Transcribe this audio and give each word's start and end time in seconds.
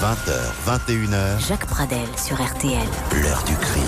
20h, 0.00 0.32
21h. 0.66 1.46
Jacques 1.46 1.66
Pradel 1.66 2.06
sur 2.16 2.42
RTL. 2.42 2.82
L'heure 3.22 3.44
du 3.44 3.54
crime. 3.54 3.84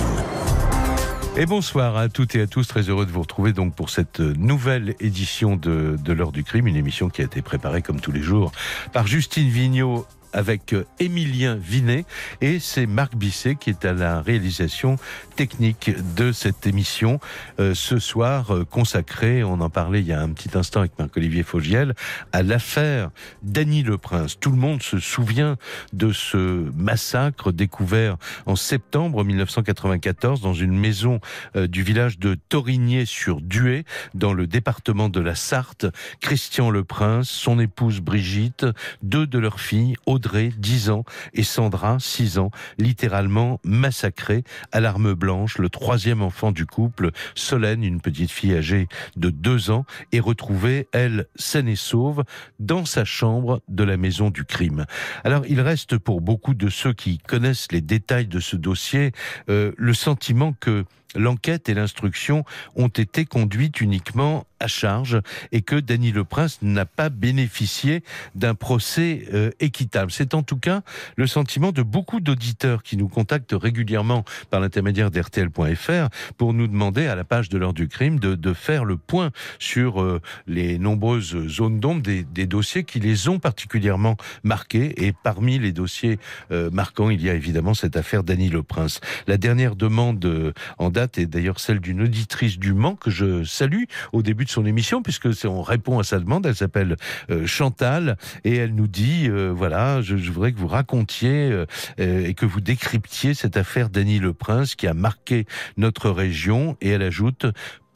Et 1.36 1.46
bonsoir 1.46 1.96
à 1.96 2.08
toutes 2.08 2.36
et 2.36 2.42
à 2.42 2.46
tous, 2.46 2.68
très 2.68 2.82
heureux 2.82 3.06
de 3.06 3.10
vous 3.10 3.22
retrouver 3.22 3.52
donc 3.52 3.74
pour 3.74 3.90
cette 3.90 4.20
nouvelle 4.20 4.94
édition 5.00 5.56
de, 5.56 5.96
de 6.00 6.12
l'heure 6.12 6.30
du 6.30 6.44
crime, 6.44 6.68
une 6.68 6.76
émission 6.76 7.08
qui 7.08 7.22
a 7.22 7.24
été 7.24 7.42
préparée 7.42 7.82
comme 7.82 8.00
tous 8.00 8.12
les 8.12 8.22
jours 8.22 8.52
par 8.92 9.08
Justine 9.08 9.48
Vignot 9.48 10.06
avec 10.36 10.74
Émilien 11.00 11.56
Vinet 11.56 12.04
et 12.40 12.60
c'est 12.60 12.86
Marc 12.86 13.16
Bisset 13.16 13.56
qui 13.56 13.70
est 13.70 13.84
à 13.84 13.92
la 13.92 14.20
réalisation 14.20 14.96
technique 15.34 15.90
de 16.14 16.30
cette 16.30 16.66
émission 16.66 17.18
euh, 17.58 17.74
ce 17.74 17.98
soir 17.98 18.54
euh, 18.54 18.64
consacrée, 18.64 19.42
on 19.42 19.60
en 19.60 19.70
parlait 19.70 20.00
il 20.00 20.06
y 20.06 20.12
a 20.12 20.20
un 20.20 20.30
petit 20.30 20.56
instant 20.56 20.80
avec 20.80 20.98
Marc-Olivier 20.98 21.42
Fogiel, 21.42 21.94
à 22.32 22.42
l'affaire 22.42 23.10
Dany 23.42 23.82
Le 23.82 23.98
Prince. 23.98 24.38
Tout 24.38 24.50
le 24.50 24.56
monde 24.56 24.82
se 24.82 24.98
souvient 24.98 25.56
de 25.92 26.12
ce 26.12 26.70
massacre 26.76 27.52
découvert 27.52 28.16
en 28.44 28.56
septembre 28.56 29.24
1994 29.24 30.40
dans 30.40 30.54
une 30.54 30.78
maison 30.78 31.20
euh, 31.56 31.66
du 31.66 31.82
village 31.82 32.18
de 32.18 32.36
Torigné-sur-Duet 32.48 33.84
dans 34.14 34.32
le 34.32 34.46
département 34.46 35.08
de 35.08 35.20
la 35.20 35.34
Sarthe. 35.34 35.86
Christian 36.20 36.70
Le 36.70 36.84
Prince, 36.84 37.28
son 37.28 37.58
épouse 37.58 38.00
Brigitte, 38.00 38.66
deux 39.02 39.26
de 39.26 39.38
leurs 39.38 39.60
filles, 39.60 39.96
Audrey, 40.06 40.25
10 40.26 40.90
ans, 40.90 41.04
et 41.34 41.42
Sandra, 41.42 41.98
6 41.98 42.38
ans, 42.38 42.50
littéralement 42.78 43.60
massacrés 43.64 44.44
à 44.72 44.80
l'arme 44.80 45.14
blanche. 45.14 45.58
Le 45.58 45.68
troisième 45.68 46.22
enfant 46.22 46.52
du 46.52 46.66
couple, 46.66 47.10
Solène, 47.34 47.84
une 47.84 48.00
petite 48.00 48.30
fille 48.30 48.54
âgée 48.54 48.88
de 49.16 49.30
2 49.30 49.70
ans, 49.70 49.84
est 50.12 50.20
retrouvée, 50.20 50.88
elle, 50.92 51.26
saine 51.36 51.68
et 51.68 51.76
sauve, 51.76 52.24
dans 52.58 52.84
sa 52.84 53.04
chambre 53.04 53.60
de 53.68 53.84
la 53.84 53.96
maison 53.96 54.30
du 54.30 54.44
crime. 54.44 54.86
Alors, 55.24 55.44
il 55.48 55.60
reste 55.60 55.98
pour 55.98 56.20
beaucoup 56.20 56.54
de 56.54 56.68
ceux 56.68 56.92
qui 56.92 57.18
connaissent 57.18 57.70
les 57.72 57.80
détails 57.80 58.26
de 58.26 58.40
ce 58.40 58.56
dossier 58.56 59.12
euh, 59.48 59.72
le 59.76 59.94
sentiment 59.94 60.52
que 60.52 60.84
l'enquête 61.16 61.68
et 61.68 61.74
l'instruction 61.74 62.44
ont 62.74 62.88
été 62.88 63.24
conduites 63.24 63.80
uniquement 63.80 64.46
à 64.60 64.68
charge 64.68 65.20
et 65.52 65.62
que 65.62 65.76
Dany 65.76 66.12
Le 66.12 66.24
Prince 66.24 66.58
n'a 66.62 66.86
pas 66.86 67.08
bénéficié 67.08 68.02
d'un 68.34 68.54
procès 68.54 69.24
euh, 69.32 69.50
équitable. 69.60 70.10
C'est 70.10 70.34
en 70.34 70.42
tout 70.42 70.56
cas 70.56 70.82
le 71.16 71.26
sentiment 71.26 71.72
de 71.72 71.82
beaucoup 71.82 72.20
d'auditeurs 72.20 72.82
qui 72.82 72.96
nous 72.96 73.08
contactent 73.08 73.54
régulièrement 73.54 74.24
par 74.50 74.60
l'intermédiaire 74.60 75.10
d'RTL.fr 75.10 76.08
pour 76.38 76.54
nous 76.54 76.66
demander 76.66 77.06
à 77.06 77.14
la 77.14 77.24
page 77.24 77.48
de 77.48 77.58
l'heure 77.58 77.74
du 77.74 77.88
crime 77.88 78.18
de, 78.18 78.52
faire 78.54 78.84
le 78.84 78.96
point 78.96 79.32
sur 79.58 80.00
euh, 80.00 80.20
les 80.46 80.78
nombreuses 80.78 81.46
zones 81.48 81.80
d'ombre 81.80 82.00
des, 82.02 82.46
dossiers 82.46 82.84
qui 82.84 83.00
les 83.00 83.28
ont 83.28 83.38
particulièrement 83.38 84.16
marqués. 84.44 85.04
Et 85.04 85.12
parmi 85.12 85.58
les 85.58 85.72
dossiers 85.72 86.18
euh, 86.52 86.70
marquants, 86.70 87.10
il 87.10 87.22
y 87.22 87.28
a 87.28 87.34
évidemment 87.34 87.74
cette 87.74 87.96
affaire 87.96 88.22
Dany 88.22 88.48
Le 88.48 88.62
Prince. 88.62 89.00
La 89.26 89.36
dernière 89.36 89.76
demande 89.76 90.54
en 90.78 90.90
date 90.90 91.05
est 91.18 91.26
d'ailleurs 91.26 91.60
celle 91.60 91.80
d'une 91.80 92.02
auditrice 92.02 92.58
du 92.58 92.72
Mans 92.72 92.96
que 92.96 93.10
je 93.10 93.44
salue 93.44 93.84
au 94.12 94.22
début 94.22 94.44
de 94.44 94.50
son 94.50 94.66
émission, 94.66 95.02
puisque 95.02 95.28
on 95.44 95.62
répond 95.62 95.98
à 95.98 96.04
sa 96.04 96.18
demande. 96.18 96.46
Elle 96.46 96.56
s'appelle 96.56 96.96
euh, 97.30 97.46
Chantal 97.46 98.16
et 98.44 98.56
elle 98.56 98.74
nous 98.74 98.86
dit 98.86 99.28
euh, 99.28 99.52
voilà, 99.54 100.02
je, 100.02 100.14
voudrais 100.30 100.52
que 100.52 100.58
vous 100.58 100.68
racontiez 100.68 101.50
euh, 101.50 101.66
et 101.98 102.34
que 102.34 102.46
vous 102.46 102.60
décryptiez 102.60 103.34
cette 103.34 103.56
affaire 103.56 103.88
Dany 103.88 104.18
Le 104.18 104.32
Prince 104.32 104.74
qui 104.74 104.86
a 104.86 104.94
marqué 104.94 105.46
notre 105.76 106.10
région. 106.10 106.76
Et 106.80 106.90
elle 106.90 107.02
ajoute 107.02 107.46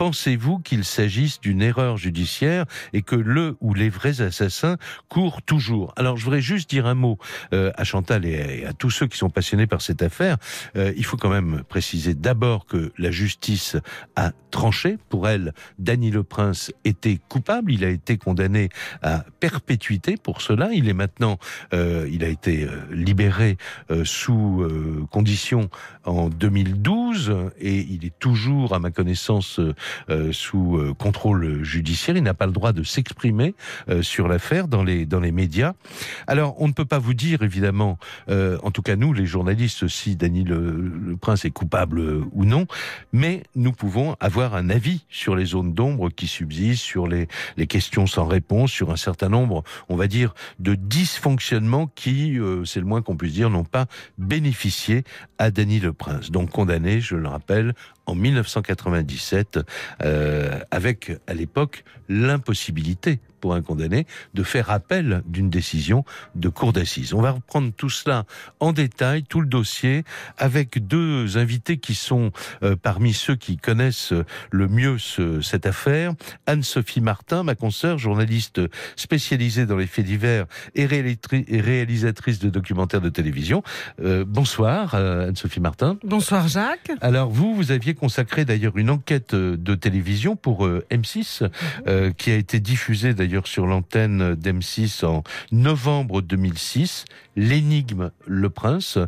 pensez-vous 0.01 0.61
qu'il 0.61 0.87
s'agisse 0.87 1.43
d'une 1.43 1.61
erreur 1.61 1.99
judiciaire 1.99 2.65
et 2.95 3.03
que 3.03 3.17
le 3.17 3.59
ou 3.61 3.75
les 3.75 3.91
vrais 3.91 4.23
assassins 4.23 4.79
courent 5.11 5.43
toujours? 5.43 5.93
Alors 5.95 6.17
je 6.17 6.25
voudrais 6.25 6.41
juste 6.41 6.71
dire 6.71 6.87
un 6.87 6.95
mot 6.95 7.19
euh, 7.53 7.71
à 7.77 7.85
Chantal 7.85 8.25
et 8.25 8.65
à, 8.65 8.73
tous 8.73 8.89
ceux 8.89 9.07
qui 9.09 9.19
sont 9.19 9.29
passionnés 9.29 9.67
par 9.67 9.83
cette 9.83 10.01
affaire. 10.01 10.39
Euh, 10.75 10.95
il 10.97 11.05
faut 11.05 11.19
quand 11.19 11.29
même 11.29 11.65
préciser 11.69 12.15
d'abord 12.15 12.65
que 12.65 12.93
la 12.97 13.11
justice 13.11 13.77
a 14.17 14.33
tranché. 14.51 14.99
Pour 15.09 15.29
elle, 15.29 15.55
Dany 15.79 16.11
Le 16.11 16.23
Prince 16.23 16.73
était 16.85 17.19
coupable. 17.29 17.73
Il 17.73 17.85
a 17.85 17.89
été 17.89 18.19
condamné 18.19 18.69
à 19.03 19.25
perpétuité 19.41 20.17
pour 20.17 20.43
cela. 20.43 20.71
Il 20.73 20.89
est 20.89 20.95
maintenant, 20.95 21.39
euh, 21.73 22.09
il 22.11 22.25
a 22.25 22.29
été 22.29 22.69
libéré 22.91 23.57
euh, 23.91 24.05
sous 24.05 24.63
euh, 24.63 25.07
condition 25.11 25.71
en 26.05 26.29
2012 26.29 27.51
et 27.59 27.79
il 27.79 28.05
est 28.05 28.19
toujours, 28.19 28.75
à 28.75 28.79
ma 28.79 28.91
connaissance, 28.91 29.61
euh, 30.09 30.33
sous 30.33 30.77
euh, 30.77 30.95
contrôle 30.95 31.63
judiciaire. 31.63 32.17
Il 32.17 32.23
n'a 32.23 32.35
pas 32.35 32.47
le 32.47 32.53
droit 32.53 32.73
de 32.73 32.83
s'exprimer 32.83 33.55
euh, 33.89 34.03
sur 34.03 34.29
l'affaire 34.29 34.69
dans 34.69 34.83
les 34.83 35.07
dans 35.07 35.21
les 35.21 35.33
médias. 35.33 35.73
Alors, 36.27 36.61
on 36.61 36.69
ne 36.69 36.73
peut 36.73 36.85
pas 36.85 36.99
vous 36.99 37.15
dire 37.15 37.43
évidemment, 37.43 37.99
en 38.29 38.71
tout 38.71 38.83
cas 38.83 38.97
nous, 38.97 39.13
les 39.13 39.27
journalistes, 39.27 39.89
si 39.89 40.17
Dany 40.17 40.45
le, 40.45 41.17
Prince 41.21 41.45
est 41.45 41.51
coupable 41.51 42.01
ou 42.33 42.45
non, 42.45 42.67
mais 43.13 43.43
nous 43.55 43.73
pouvons 43.73 44.17
avoir 44.21 44.55
un 44.55 44.71
avis 44.71 45.05
sur 45.09 45.37
les 45.37 45.47
zones 45.47 45.75
d'ombre 45.75 46.11
qui 46.11 46.27
subsistent, 46.27 46.83
sur 46.83 47.07
les 47.07 47.29
les 47.57 47.67
questions 47.67 48.07
sans 48.07 48.27
réponse, 48.27 48.71
sur 48.71 48.91
un 48.91 48.97
certain 48.97 49.29
nombre, 49.29 49.63
on 49.89 49.97
va 49.97 50.07
dire, 50.07 50.35
de 50.59 50.75
dysfonctionnements 50.75 51.87
qui, 51.87 52.39
c'est 52.65 52.81
le 52.81 52.87
moins 52.87 53.03
qu'on 53.03 53.17
puisse 53.17 53.33
dire, 53.33 53.51
n'ont 53.51 53.65
pas 53.65 53.87
bénéficié 54.19 55.05
à 55.39 55.51
Dany 55.51 55.81
le 55.81 55.93
Prince. 55.93 56.31
Donc 56.31 56.51
condamné, 56.51 57.01
je 57.01 57.17
le 57.17 57.29
rappelle, 57.29 57.75
en 58.11 58.15
1997, 58.15 59.61
euh, 60.03 60.61
avec 60.71 61.13
à 61.27 61.35
l'époque 61.35 61.85
l'impossibilité 62.09 63.21
pour 63.41 63.55
un 63.55 63.63
condamné 63.63 64.07
de 64.35 64.43
faire 64.43 64.71
appel 64.71 65.23
d'une 65.27 65.51
décision 65.51 66.05
de 66.35 66.49
cour 66.49 66.73
d'assises. 66.73 67.15
On 67.15 67.21
va 67.21 67.33
reprendre 67.33 67.73
tout 67.77 67.91
cela 67.91 68.25
en 68.61 68.73
détail, 68.73 69.25
tout 69.25 69.41
le 69.41 69.47
dossier, 69.47 70.05
avec 70.39 70.87
deux 70.87 71.39
invités 71.39 71.79
qui 71.79 71.95
sont 71.95 72.31
euh, 72.63 72.77
parmi 72.81 73.13
ceux 73.13 73.37
qui 73.37 73.57
connaissent 73.57 74.13
le 74.51 74.69
mieux 74.69 74.99
ce, 74.99 75.41
cette 75.41 75.67
affaire. 75.67 76.13
Anne-Sophie 76.47 77.01
Martin, 77.01 77.43
ma 77.43 77.55
consoeur, 77.55 77.99
journaliste 77.99 78.61
spécialisée 78.97 79.67
dans 79.67 79.77
les 79.77 79.87
faits 79.87 80.05
divers 80.05 80.47
et, 80.75 80.87
réalisatrice 80.87 82.39
de 82.39 82.51
documentaires 82.51 83.01
de 83.01 83.09
télévision. 83.09 83.63
Euh, 84.03 84.25
bonsoir, 84.27 84.95
euh, 84.95 85.29
Anne-Sophie 85.29 85.61
Martin. 85.61 85.99
Bonsoir, 86.05 86.49
Jacques. 86.49 86.91
Alors, 87.01 87.31
vous, 87.31 87.55
vous 87.55 87.73
aviez 87.73 87.95
consacré 87.95 88.45
d'ailleurs 88.45 88.77
une 88.77 88.91
enquête 88.91 89.35
de 89.35 89.75
télévision 89.75 90.37
pour 90.37 90.67
euh, 90.67 90.85
M6, 90.91 91.49
euh, 91.87 92.13
qui 92.13 92.31
a 92.31 92.37
été 92.37 92.61
diffusée 92.61 93.15
d'ailleurs 93.15 93.30
sur 93.45 93.67
l'antenne 93.67 94.35
d'M6 94.35 95.05
en 95.05 95.23
novembre 95.53 96.23
2006, 96.23 97.05
l'énigme 97.37 98.11
Le 98.27 98.51
Prince. 98.51 98.99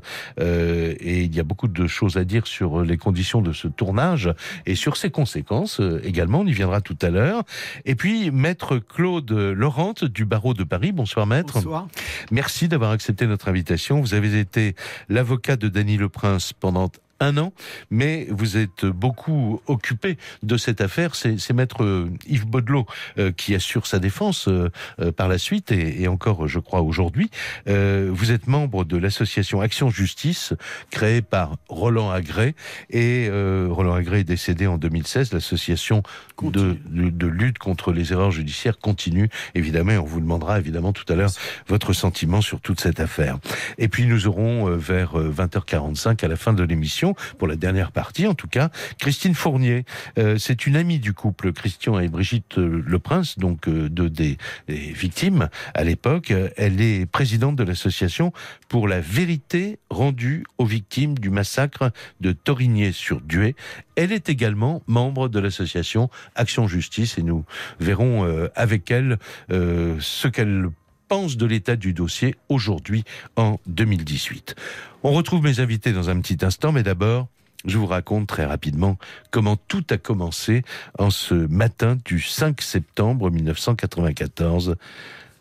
Euh, 0.41 0.95
et 1.01 1.23
il 1.23 1.35
y 1.35 1.41
a 1.41 1.43
beaucoup 1.43 1.69
de 1.69 1.87
choses 1.87 2.17
à 2.17 2.25
dire 2.25 2.47
sur 2.47 2.83
les 2.83 2.97
conditions 2.97 3.43
de 3.43 3.53
ce 3.53 3.69
tournage 3.69 4.33
et 4.67 4.75
sur 4.75 4.97
ses 4.97 5.11
conséquences 5.11 5.81
euh, 5.81 6.01
également. 6.05 6.41
On 6.41 6.47
y 6.47 6.53
viendra 6.53 6.81
tout 6.81 6.97
à 7.03 7.11
l'heure. 7.11 7.43
Et 7.85 7.95
puis, 7.95 8.31
maître 8.31 8.79
Claude 8.79 9.31
Laurent 9.31 9.95
du 10.03 10.25
barreau 10.25 10.55
de 10.55 10.65
Paris. 10.65 10.93
Bonsoir, 10.93 11.27
maître. 11.27 11.55
Bonsoir. 11.55 11.89
Merci 12.31 12.69
d'avoir 12.69 12.93
accepté 12.93 13.27
notre 13.27 13.49
invitation. 13.49 14.01
Vous 14.01 14.15
avez 14.15 14.39
été 14.39 14.75
l'avocat 15.09 15.57
de 15.57 15.69
Dany 15.69 15.97
Le 15.97 16.09
Prince 16.09 16.53
pendant 16.53 16.91
un 17.23 17.37
an, 17.39 17.53
mais 17.91 18.27
vous 18.31 18.57
êtes 18.57 18.85
beaucoup 18.85 19.61
occupé 19.67 20.19
de 20.43 20.57
cette 20.57 20.81
affaire. 20.81 21.15
C'est 21.15 21.53
maître 21.53 22.09
Yves 22.27 22.47
Baudelot 22.47 22.87
euh, 23.19 23.33
qui 23.33 23.55
assure 23.55 23.87
sa 23.87 23.99
défense 23.99 24.49
euh, 24.49 24.71
euh, 25.01 25.13
par 25.13 25.29
la 25.29 25.39
suite 25.39 25.73
et, 25.73 26.03
et, 26.03 26.09
encore, 26.09 26.49
je 26.49 26.59
crois, 26.59 26.83
aujourd'hui. 26.83 27.31
Euh, 27.69 28.11
vous 28.13 28.33
êtes 28.33 28.47
membre 28.47 28.85
de 28.85 28.97
l'association 28.97 29.61
Action 29.61 29.91
Justice, 29.91 30.53
créée 30.91 31.23
par 31.23 31.57
Roland 31.69 32.11
Agré, 32.11 32.55
et 32.91 33.29
euh, 33.31 33.69
Roland 33.71 33.95
Agré 33.95 34.21
est 34.21 34.25
décédé 34.25 34.67
en 34.67 34.79
2016. 34.79 35.33
L'association 35.33 36.03
de, 36.43 36.77
de, 36.89 37.11
de, 37.11 37.27
lutte 37.27 37.59
contre 37.59 37.93
les 37.93 38.13
erreurs 38.13 38.33
judiciaires 38.33 38.79
continue, 38.79 39.29
évidemment, 39.55 39.93
et 39.93 39.99
on 39.99 40.05
vous 40.05 40.21
demandera 40.21 40.59
évidemment 40.59 40.93
tout 40.93 41.11
à 41.13 41.17
l'heure 41.17 41.31
votre 41.69 41.93
sentiment 41.93 42.41
sur 42.41 42.61
toute 42.61 42.81
cette 42.81 43.01
affaire. 43.01 43.39
Et 43.79 43.89
puis 43.89 44.07
nous 44.07 44.27
aurons 44.27 44.77
vers 44.77 45.15
20h45 45.17 46.25
à 46.25 46.29
la 46.29 46.37
fin 46.37 46.53
de 46.53 46.63
l'émission 46.63 47.12
pour 47.39 47.49
la 47.49 47.57
dernière 47.57 47.93
partie, 47.93 48.27
en 48.27 48.35
tout 48.35 48.49
cas, 48.49 48.71
Christine 48.99 49.35
Fournier. 49.35 49.85
Euh, 50.19 50.39
c'est 50.39 50.67
une 50.67 50.77
amie 50.77 50.99
du 50.99 51.13
couple 51.13 51.53
Christian 51.53 51.99
et 51.99 52.09
Brigitte 52.09 52.57
Le 52.57 52.99
Prince, 52.99 53.39
donc 53.39 53.69
euh, 53.69 53.89
de, 53.89 54.09
des, 54.09 54.39
victimes 54.69 55.49
à 55.75 55.85
l'époque. 55.85 56.33
Elle 56.57 56.81
est 56.81 57.07
présidente 57.07 57.57
de 57.57 57.65
l'association 57.65 58.33
pour 58.69 58.89
la 58.89 59.01
vérité 59.01 59.79
rendue 59.91 60.45
aux 60.59 60.65
victimes 60.65 61.19
du 61.19 61.31
massacre 61.31 61.91
de 62.21 62.33
Torigné-sur-Duet. 62.33 63.55
Elle 63.97 64.13
est 64.13 64.29
également 64.29 64.83
membre 64.87 65.29
de 65.29 65.39
l'association 65.39 66.09
Action 66.35 66.67
Justice 66.67 67.19
et 67.19 67.23
nous 67.23 67.45
verrons 67.81 68.25
euh, 68.25 68.49
avec 68.55 68.91
elle 68.91 69.19
euh, 69.51 69.97
ce 70.01 70.29
qu'elle 70.29 70.69
de 71.13 71.45
l'état 71.45 71.77
du 71.77 71.93
dossier 71.93 72.37
aujourd'hui 72.49 73.05
en 73.37 73.59
2018. 73.67 74.55
On 75.03 75.13
retrouve 75.13 75.43
mes 75.43 75.61
invités 75.61 75.93
dans 75.93 76.09
un 76.09 76.19
petit 76.23 76.43
instant, 76.43 76.73
mais 76.73 76.83
d'abord, 76.83 77.29
je 77.67 77.77
vous 77.77 77.87
raconte 77.87 78.27
très 78.29 78.47
rapidement 78.47 78.97
comment 79.31 79.57
tout 79.57 79.85
a 79.91 79.99
commencé 79.99 80.63
en 80.99 81.11
ce 81.11 81.35
matin 81.35 81.99
du 82.07 82.19
5 82.19 82.63
septembre 82.63 83.31
1994 83.31 84.77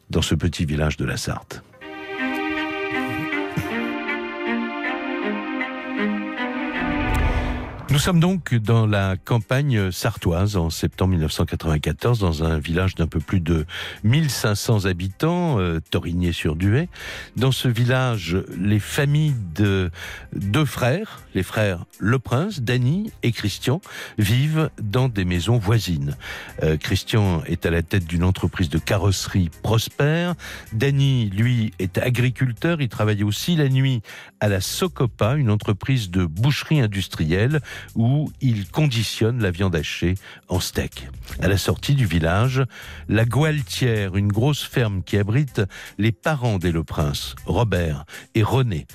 dans 0.09 0.21
ce 0.21 0.35
petit 0.35 0.65
village 0.65 0.97
de 0.97 1.05
la 1.05 1.15
Sarthe. 1.15 1.63
Sommes 8.01 8.19
donc 8.19 8.55
dans 8.55 8.87
la 8.87 9.15
campagne 9.15 9.91
sartoise 9.91 10.57
en 10.57 10.71
septembre 10.71 11.11
1994, 11.11 12.17
dans 12.17 12.43
un 12.43 12.57
village 12.57 12.95
d'un 12.95 13.05
peu 13.05 13.19
plus 13.19 13.41
de 13.41 13.67
1500 14.03 14.85
habitants, 14.85 15.59
euh, 15.59 15.79
Torigné-sur-Duet. 15.91 16.89
Dans 17.35 17.51
ce 17.51 17.67
village, 17.67 18.37
les 18.57 18.79
familles 18.79 19.35
de 19.53 19.91
deux 20.33 20.65
frères, 20.65 21.21
les 21.35 21.43
frères 21.43 21.85
Le 21.99 22.17
Prince, 22.17 22.61
Dany 22.61 23.11
et 23.21 23.31
Christian, 23.31 23.81
vivent 24.17 24.71
dans 24.81 25.07
des 25.07 25.23
maisons 25.23 25.59
voisines. 25.59 26.17
Euh, 26.63 26.77
Christian 26.77 27.43
est 27.45 27.67
à 27.67 27.69
la 27.69 27.83
tête 27.83 28.05
d'une 28.05 28.23
entreprise 28.23 28.69
de 28.69 28.79
carrosserie 28.79 29.51
prospère. 29.61 30.33
Dany, 30.73 31.29
lui, 31.29 31.71
est 31.77 31.99
agriculteur. 31.99 32.81
Il 32.81 32.89
travaille 32.89 33.21
aussi 33.21 33.55
la 33.55 33.69
nuit 33.69 34.01
à 34.41 34.49
la 34.49 34.59
Socopa, 34.59 35.35
une 35.35 35.51
entreprise 35.51 36.09
de 36.09 36.25
boucherie 36.25 36.81
industrielle 36.81 37.61
où 37.95 38.31
il 38.41 38.67
conditionne 38.67 39.41
la 39.41 39.51
viande 39.51 39.75
hachée 39.75 40.15
en 40.49 40.59
steak. 40.59 41.07
À 41.41 41.47
la 41.47 41.57
sortie 41.57 41.93
du 41.93 42.07
village, 42.07 42.63
la 43.07 43.25
Gualtière, 43.25 44.17
une 44.17 44.31
grosse 44.31 44.63
ferme 44.63 45.03
qui 45.03 45.17
abrite 45.17 45.61
les 45.99 46.11
parents 46.11 46.57
des 46.57 46.71
Le 46.71 46.83
Prince, 46.83 47.35
Robert 47.45 48.05
et 48.33 48.41
René. 48.41 48.87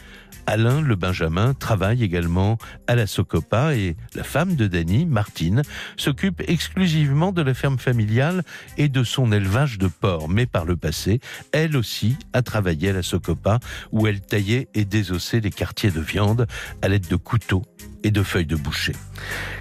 Alain 0.46 0.80
le 0.80 0.94
Benjamin 0.94 1.54
travaille 1.54 2.02
également 2.02 2.58
à 2.86 2.94
la 2.94 3.06
Socopa 3.06 3.74
et 3.74 3.96
la 4.14 4.22
femme 4.22 4.54
de 4.54 4.66
Danny, 4.66 5.04
Martine, 5.04 5.62
s'occupe 5.96 6.42
exclusivement 6.46 7.32
de 7.32 7.42
la 7.42 7.52
ferme 7.52 7.78
familiale 7.78 8.42
et 8.78 8.88
de 8.88 9.02
son 9.02 9.32
élevage 9.32 9.78
de 9.78 9.88
porcs. 9.88 10.28
Mais 10.28 10.46
par 10.46 10.64
le 10.64 10.76
passé, 10.76 11.20
elle 11.52 11.76
aussi 11.76 12.16
a 12.32 12.42
travaillé 12.42 12.90
à 12.90 12.92
la 12.92 13.02
Socopa 13.02 13.58
où 13.90 14.06
elle 14.06 14.20
taillait 14.20 14.68
et 14.74 14.84
désossait 14.84 15.40
les 15.40 15.50
quartiers 15.50 15.90
de 15.90 16.00
viande 16.00 16.46
à 16.80 16.88
l'aide 16.88 17.08
de 17.08 17.16
couteaux 17.16 17.64
et 18.04 18.10
de 18.10 18.22
feuilles 18.22 18.46
de 18.46 18.56
boucher. 18.56 18.92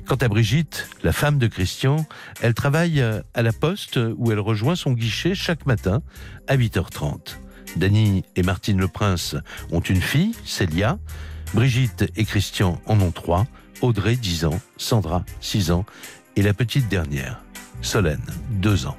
Quant 0.06 0.16
à 0.16 0.28
Brigitte, 0.28 0.88
la 1.04 1.12
femme 1.12 1.40
de 1.40 1.48
Christian, 1.48 2.06
elle 2.42 2.54
travaille 2.54 3.02
à 3.02 3.42
la 3.42 3.54
poste 3.54 4.00
où 4.18 4.31
elle 4.31 4.40
rejoint 4.40 4.76
son 4.76 4.92
guichet 4.92 5.34
chaque 5.34 5.66
matin 5.66 6.04
à 6.48 6.56
8h30. 6.56 7.38
Dany 7.75 8.24
et 8.36 8.44
Martine 8.44 8.80
Le 8.80 8.88
Prince 8.88 9.36
ont 9.72 9.81
une 9.81 10.01
fille, 10.01 10.33
Célia. 10.45 10.98
Brigitte 11.54 12.06
et 12.16 12.25
Christian 12.25 12.81
en 12.86 13.00
ont 13.01 13.12
trois. 13.12 13.45
Audrey, 13.81 14.16
10 14.16 14.45
ans. 14.45 14.60
Sandra, 14.77 15.24
6 15.42 15.72
ans. 15.72 15.86
Et 16.36 16.42
la 16.42 16.54
petite 16.54 16.88
dernière, 16.89 17.42
Solène, 17.81 18.25
2 18.51 18.88
ans. 18.88 18.98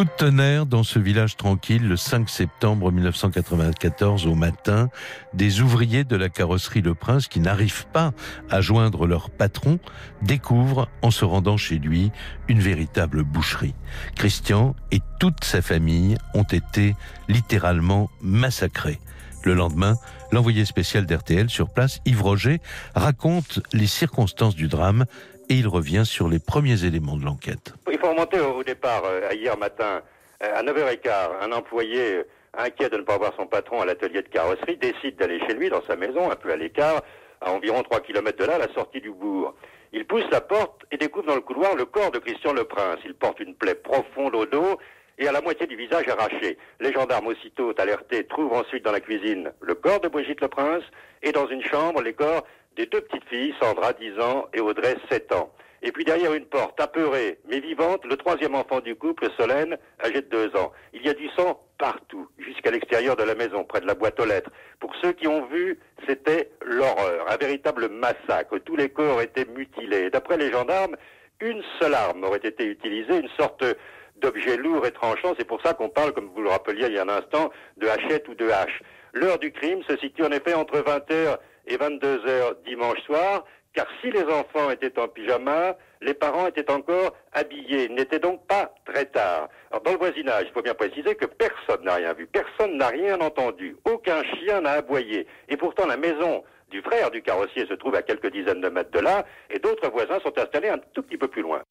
Coup 0.00 0.04
de 0.06 0.10
tonnerre 0.16 0.64
dans 0.64 0.82
ce 0.82 0.98
village 0.98 1.36
tranquille 1.36 1.86
le 1.86 1.94
5 1.94 2.30
septembre 2.30 2.90
1994 2.90 4.26
au 4.26 4.34
matin. 4.34 4.88
Des 5.34 5.60
ouvriers 5.60 6.04
de 6.04 6.16
la 6.16 6.30
carrosserie 6.30 6.80
Le 6.80 6.94
Prince 6.94 7.28
qui 7.28 7.38
n'arrivent 7.38 7.86
pas 7.88 8.12
à 8.48 8.62
joindre 8.62 9.06
leur 9.06 9.28
patron 9.28 9.78
découvrent 10.22 10.88
en 11.02 11.10
se 11.10 11.26
rendant 11.26 11.58
chez 11.58 11.76
lui 11.76 12.12
une 12.48 12.60
véritable 12.60 13.24
boucherie. 13.24 13.74
Christian 14.16 14.74
et 14.90 15.02
toute 15.18 15.44
sa 15.44 15.60
famille 15.60 16.16
ont 16.32 16.44
été 16.44 16.96
littéralement 17.28 18.08
massacrés. 18.22 19.00
Le 19.42 19.54
lendemain, 19.54 19.96
l'envoyé 20.32 20.64
spécial 20.64 21.04
d'RTL 21.04 21.48
sur 21.48 21.70
place, 21.70 22.00
Yves 22.04 22.22
Roger, 22.22 22.60
raconte 22.94 23.60
les 23.72 23.86
circonstances 23.86 24.54
du 24.54 24.68
drame 24.68 25.04
et 25.50 25.54
il 25.54 25.66
revient 25.66 26.06
sur 26.06 26.28
les 26.28 26.38
premiers 26.38 26.84
éléments 26.84 27.16
de 27.16 27.24
l'enquête. 27.24 27.74
Il 27.90 27.98
faut 27.98 28.10
remonter 28.10 28.38
au 28.38 28.62
départ, 28.62 29.02
euh, 29.04 29.28
hier 29.32 29.58
matin, 29.58 30.00
euh, 30.42 30.54
à 30.54 30.62
9h15, 30.62 31.10
un 31.42 31.52
employé 31.52 32.18
euh, 32.18 32.22
inquiet 32.56 32.88
de 32.88 32.96
ne 32.96 33.02
pas 33.02 33.18
voir 33.18 33.32
son 33.36 33.46
patron 33.46 33.80
à 33.80 33.84
l'atelier 33.84 34.22
de 34.22 34.28
carrosserie 34.28 34.76
décide 34.76 35.16
d'aller 35.16 35.40
chez 35.40 35.54
lui 35.54 35.68
dans 35.68 35.82
sa 35.88 35.96
maison, 35.96 36.30
un 36.30 36.36
peu 36.36 36.52
à 36.52 36.56
l'écart, 36.56 37.02
à 37.40 37.50
environ 37.50 37.82
3 37.82 38.00
km 38.00 38.38
de 38.38 38.44
là, 38.44 38.54
à 38.54 38.58
la 38.58 38.72
sortie 38.74 39.00
du 39.00 39.10
bourg. 39.10 39.54
Il 39.92 40.06
pousse 40.06 40.24
la 40.30 40.40
porte 40.40 40.84
et 40.92 40.96
découvre 40.96 41.26
dans 41.26 41.34
le 41.34 41.40
couloir 41.40 41.74
le 41.74 41.84
corps 41.84 42.12
de 42.12 42.20
Christian 42.20 42.52
Le 42.52 42.62
Prince. 42.62 43.00
Il 43.04 43.14
porte 43.14 43.40
une 43.40 43.56
plaie 43.56 43.74
profonde 43.74 44.36
au 44.36 44.46
dos 44.46 44.78
et 45.18 45.26
à 45.26 45.32
la 45.32 45.40
moitié 45.40 45.66
du 45.66 45.74
visage 45.74 46.06
arraché. 46.08 46.58
Les 46.78 46.92
gendarmes 46.92 47.26
aussitôt 47.26 47.74
alertés 47.76 48.24
trouvent 48.24 48.52
ensuite 48.52 48.84
dans 48.84 48.92
la 48.92 49.00
cuisine 49.00 49.50
le 49.60 49.74
corps 49.74 50.00
de 50.00 50.06
Brigitte 50.06 50.40
Le 50.40 50.48
Prince 50.48 50.84
et 51.24 51.32
dans 51.32 51.48
une 51.48 51.62
chambre 51.62 52.02
les 52.02 52.14
corps 52.14 52.46
des 52.76 52.86
deux 52.86 53.00
petites 53.00 53.28
filles, 53.28 53.54
Sandra, 53.60 53.92
10 53.92 54.20
ans, 54.20 54.48
et 54.54 54.60
Audrey, 54.60 54.96
7 55.10 55.32
ans. 55.32 55.52
Et 55.82 55.92
puis 55.92 56.04
derrière 56.04 56.34
une 56.34 56.44
porte, 56.44 56.78
apeurée, 56.78 57.38
mais 57.48 57.60
vivante, 57.60 58.04
le 58.04 58.16
troisième 58.16 58.54
enfant 58.54 58.80
du 58.80 58.94
couple, 58.94 59.28
Solène, 59.38 59.78
âgé 60.04 60.20
de 60.20 60.28
2 60.28 60.56
ans. 60.56 60.72
Il 60.92 61.04
y 61.04 61.08
a 61.08 61.14
du 61.14 61.28
sang 61.30 61.60
partout, 61.78 62.28
jusqu'à 62.38 62.70
l'extérieur 62.70 63.16
de 63.16 63.22
la 63.22 63.34
maison, 63.34 63.64
près 63.64 63.80
de 63.80 63.86
la 63.86 63.94
boîte 63.94 64.20
aux 64.20 64.26
lettres. 64.26 64.50
Pour 64.78 64.94
ceux 65.00 65.12
qui 65.12 65.26
ont 65.26 65.46
vu, 65.46 65.78
c'était 66.06 66.50
l'horreur, 66.62 67.30
un 67.30 67.36
véritable 67.38 67.88
massacre. 67.88 68.58
Tous 68.58 68.76
les 68.76 68.90
corps 68.90 69.22
étaient 69.22 69.46
mutilés. 69.46 70.10
D'après 70.10 70.36
les 70.36 70.52
gendarmes, 70.52 70.96
une 71.40 71.62
seule 71.80 71.94
arme 71.94 72.24
aurait 72.24 72.38
été 72.44 72.66
utilisée, 72.66 73.18
une 73.18 73.30
sorte 73.38 73.64
d'objet 74.16 74.58
lourd 74.58 74.84
et 74.86 74.92
tranchant. 74.92 75.34
C'est 75.38 75.46
pour 75.46 75.62
ça 75.62 75.72
qu'on 75.72 75.88
parle, 75.88 76.12
comme 76.12 76.28
vous 76.34 76.42
le 76.42 76.50
rappeliez 76.50 76.88
il 76.88 76.94
y 76.94 76.98
a 76.98 77.02
un 77.02 77.08
instant, 77.08 77.50
de 77.78 77.86
hachette 77.88 78.28
ou 78.28 78.34
de 78.34 78.50
hache. 78.50 78.82
L'heure 79.14 79.38
du 79.38 79.50
crime 79.50 79.82
se 79.88 79.96
situe 79.96 80.24
en 80.24 80.30
effet 80.30 80.52
entre 80.52 80.78
20h 80.78 81.38
et 81.70 81.76
22 81.76 82.26
heures 82.26 82.54
dimanche 82.66 83.00
soir, 83.06 83.44
car 83.72 83.86
si 84.00 84.10
les 84.10 84.24
enfants 84.24 84.70
étaient 84.70 84.98
en 84.98 85.08
pyjama, 85.08 85.76
les 86.00 86.14
parents 86.14 86.46
étaient 86.48 86.70
encore 86.70 87.14
habillés. 87.32 87.84
Il 87.84 87.94
n'était 87.94 88.18
donc 88.18 88.46
pas 88.46 88.74
très 88.84 89.06
tard. 89.06 89.48
Dans 89.84 89.92
le 89.92 89.98
voisinage, 89.98 90.44
il 90.46 90.52
faut 90.52 90.62
bien 90.62 90.74
préciser 90.74 91.14
que 91.14 91.26
personne 91.26 91.84
n'a 91.84 91.94
rien 91.94 92.12
vu, 92.12 92.26
personne 92.26 92.76
n'a 92.76 92.88
rien 92.88 93.20
entendu, 93.20 93.76
aucun 93.84 94.22
chien 94.24 94.60
n'a 94.62 94.72
aboyé. 94.72 95.26
Et 95.48 95.56
pourtant, 95.56 95.86
la 95.86 95.96
maison 95.96 96.42
du 96.70 96.82
frère 96.82 97.10
du 97.10 97.22
carrossier 97.22 97.66
se 97.66 97.74
trouve 97.74 97.94
à 97.94 98.02
quelques 98.02 98.32
dizaines 98.32 98.60
de 98.60 98.68
mètres 98.68 98.90
de 98.90 99.00
là, 99.00 99.24
et 99.50 99.58
d'autres 99.58 99.90
voisins 99.90 100.18
sont 100.20 100.36
installés 100.38 100.68
un 100.68 100.78
tout 100.92 101.02
petit 101.02 101.18
peu 101.18 101.28
plus 101.28 101.42
loin. 101.42 101.62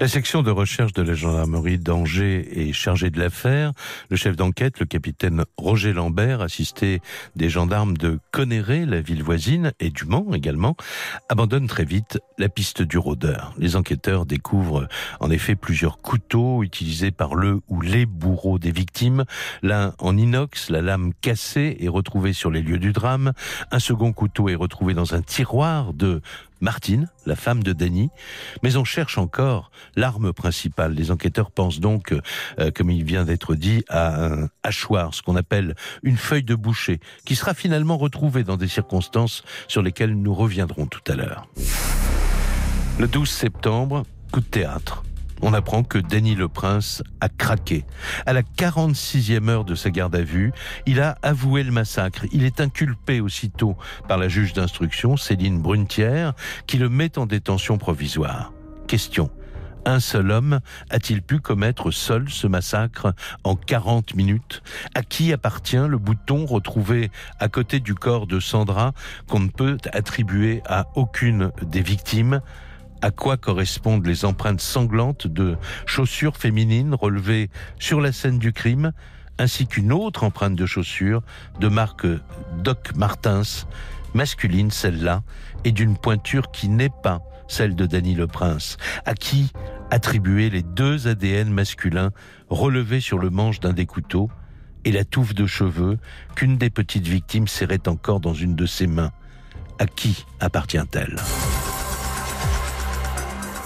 La 0.00 0.06
section 0.06 0.44
de 0.44 0.52
recherche 0.52 0.92
de 0.92 1.02
la 1.02 1.14
gendarmerie 1.14 1.76
d'Angers 1.76 2.48
est 2.52 2.72
chargée 2.72 3.10
de 3.10 3.18
l'affaire. 3.18 3.72
Le 4.10 4.16
chef 4.16 4.36
d'enquête, 4.36 4.78
le 4.78 4.86
capitaine 4.86 5.44
Roger 5.56 5.92
Lambert, 5.92 6.40
assisté 6.40 7.00
des 7.34 7.48
gendarmes 7.48 7.96
de 7.96 8.20
Conneret, 8.30 8.86
la 8.86 9.00
ville 9.00 9.24
voisine, 9.24 9.72
et 9.80 9.90
du 9.90 10.04
Mans 10.04 10.32
également, 10.32 10.76
abandonne 11.28 11.66
très 11.66 11.84
vite 11.84 12.20
la 12.38 12.48
piste 12.48 12.80
du 12.80 12.96
rôdeur. 12.96 13.54
Les 13.58 13.74
enquêteurs 13.74 14.24
découvrent 14.24 14.86
en 15.18 15.32
effet 15.32 15.56
plusieurs 15.56 15.98
couteaux 15.98 16.62
utilisés 16.62 17.10
par 17.10 17.34
le 17.34 17.60
ou 17.66 17.80
les 17.80 18.06
bourreaux 18.06 18.60
des 18.60 18.70
victimes. 18.70 19.24
L'un 19.62 19.94
en 19.98 20.16
inox, 20.16 20.70
la 20.70 20.80
lame 20.80 21.12
cassée 21.20 21.76
est 21.80 21.88
retrouvée 21.88 22.32
sur 22.32 22.52
les 22.52 22.62
lieux 22.62 22.78
du 22.78 22.92
drame. 22.92 23.32
Un 23.72 23.80
second 23.80 24.12
couteau 24.12 24.48
est 24.48 24.54
retrouvé 24.54 24.94
dans 24.94 25.16
un 25.16 25.22
tiroir 25.22 25.92
de 25.92 26.22
Martine, 26.60 27.08
la 27.26 27.36
femme 27.36 27.62
de 27.62 27.72
Danny, 27.72 28.10
mais 28.62 28.76
on 28.76 28.84
cherche 28.84 29.18
encore 29.18 29.70
l'arme 29.96 30.32
principale. 30.32 30.94
Les 30.94 31.10
enquêteurs 31.10 31.50
pensent 31.50 31.80
donc, 31.80 32.12
euh, 32.58 32.70
comme 32.70 32.90
il 32.90 33.04
vient 33.04 33.24
d'être 33.24 33.54
dit, 33.54 33.84
à 33.88 34.24
un 34.24 34.48
hachoir, 34.62 35.14
ce 35.14 35.22
qu'on 35.22 35.36
appelle 35.36 35.74
une 36.02 36.16
feuille 36.16 36.42
de 36.42 36.54
boucher, 36.54 37.00
qui 37.24 37.36
sera 37.36 37.54
finalement 37.54 37.96
retrouvée 37.96 38.44
dans 38.44 38.56
des 38.56 38.68
circonstances 38.68 39.42
sur 39.68 39.82
lesquelles 39.82 40.14
nous 40.14 40.34
reviendrons 40.34 40.86
tout 40.86 41.02
à 41.10 41.14
l'heure. 41.14 41.48
Le 42.98 43.06
12 43.06 43.28
septembre, 43.28 44.04
coup 44.32 44.40
de 44.40 44.46
théâtre 44.46 45.04
on 45.42 45.54
apprend 45.54 45.82
que 45.82 45.98
Denis 45.98 46.34
le 46.34 46.48
Prince 46.48 47.02
a 47.20 47.28
craqué. 47.28 47.84
À 48.26 48.32
la 48.32 48.42
46e 48.42 49.48
heure 49.48 49.64
de 49.64 49.74
sa 49.74 49.90
garde 49.90 50.16
à 50.16 50.22
vue, 50.22 50.52
il 50.86 51.00
a 51.00 51.16
avoué 51.22 51.62
le 51.62 51.72
massacre. 51.72 52.24
Il 52.32 52.44
est 52.44 52.60
inculpé 52.60 53.20
aussitôt 53.20 53.76
par 54.08 54.18
la 54.18 54.28
juge 54.28 54.52
d'instruction, 54.52 55.16
Céline 55.16 55.60
Brunetière, 55.60 56.34
qui 56.66 56.78
le 56.78 56.88
met 56.88 57.18
en 57.18 57.26
détention 57.26 57.78
provisoire. 57.78 58.52
Question. 58.86 59.30
Un 59.84 60.00
seul 60.00 60.30
homme 60.32 60.60
a-t-il 60.90 61.22
pu 61.22 61.38
commettre 61.38 61.90
seul 61.90 62.28
ce 62.28 62.46
massacre 62.46 63.14
en 63.44 63.56
40 63.56 64.16
minutes? 64.16 64.62
À 64.94 65.02
qui 65.02 65.32
appartient 65.32 65.76
le 65.76 65.96
bouton 65.98 66.44
retrouvé 66.44 67.10
à 67.38 67.48
côté 67.48 67.80
du 67.80 67.94
corps 67.94 68.26
de 68.26 68.40
Sandra 68.40 68.92
qu'on 69.28 69.40
ne 69.40 69.48
peut 69.48 69.78
attribuer 69.92 70.62
à 70.66 70.88
aucune 70.94 71.52
des 71.62 71.80
victimes? 71.80 72.42
À 73.02 73.10
quoi 73.10 73.36
correspondent 73.36 74.06
les 74.06 74.24
empreintes 74.24 74.60
sanglantes 74.60 75.26
de 75.26 75.56
chaussures 75.86 76.36
féminines 76.36 76.94
relevées 76.94 77.50
sur 77.78 78.00
la 78.00 78.12
scène 78.12 78.38
du 78.38 78.52
crime, 78.52 78.92
ainsi 79.38 79.66
qu'une 79.66 79.92
autre 79.92 80.24
empreinte 80.24 80.56
de 80.56 80.66
chaussure 80.66 81.22
de 81.60 81.68
marque 81.68 82.06
Doc 82.58 82.94
Martens, 82.96 83.66
masculine 84.14 84.70
celle-là, 84.70 85.22
et 85.64 85.72
d'une 85.72 85.96
pointure 85.96 86.50
qui 86.50 86.68
n'est 86.68 86.92
pas 87.02 87.22
celle 87.46 87.74
de 87.74 87.86
Danny 87.86 88.14
le 88.14 88.26
Prince, 88.26 88.76
à 89.06 89.14
qui 89.14 89.52
attribuer 89.90 90.50
les 90.50 90.62
deux 90.62 91.08
ADN 91.08 91.50
masculins 91.50 92.10
relevés 92.50 93.00
sur 93.00 93.18
le 93.18 93.30
manche 93.30 93.60
d'un 93.60 93.72
des 93.72 93.86
couteaux 93.86 94.30
et 94.84 94.92
la 94.92 95.04
touffe 95.04 95.34
de 95.34 95.46
cheveux 95.46 95.98
qu'une 96.34 96.58
des 96.58 96.70
petites 96.70 97.06
victimes 97.06 97.48
serrait 97.48 97.88
encore 97.88 98.20
dans 98.20 98.34
une 98.34 98.54
de 98.54 98.66
ses 98.66 98.86
mains. 98.86 99.12
À 99.78 99.86
qui 99.86 100.24
appartient-elle? 100.40 101.16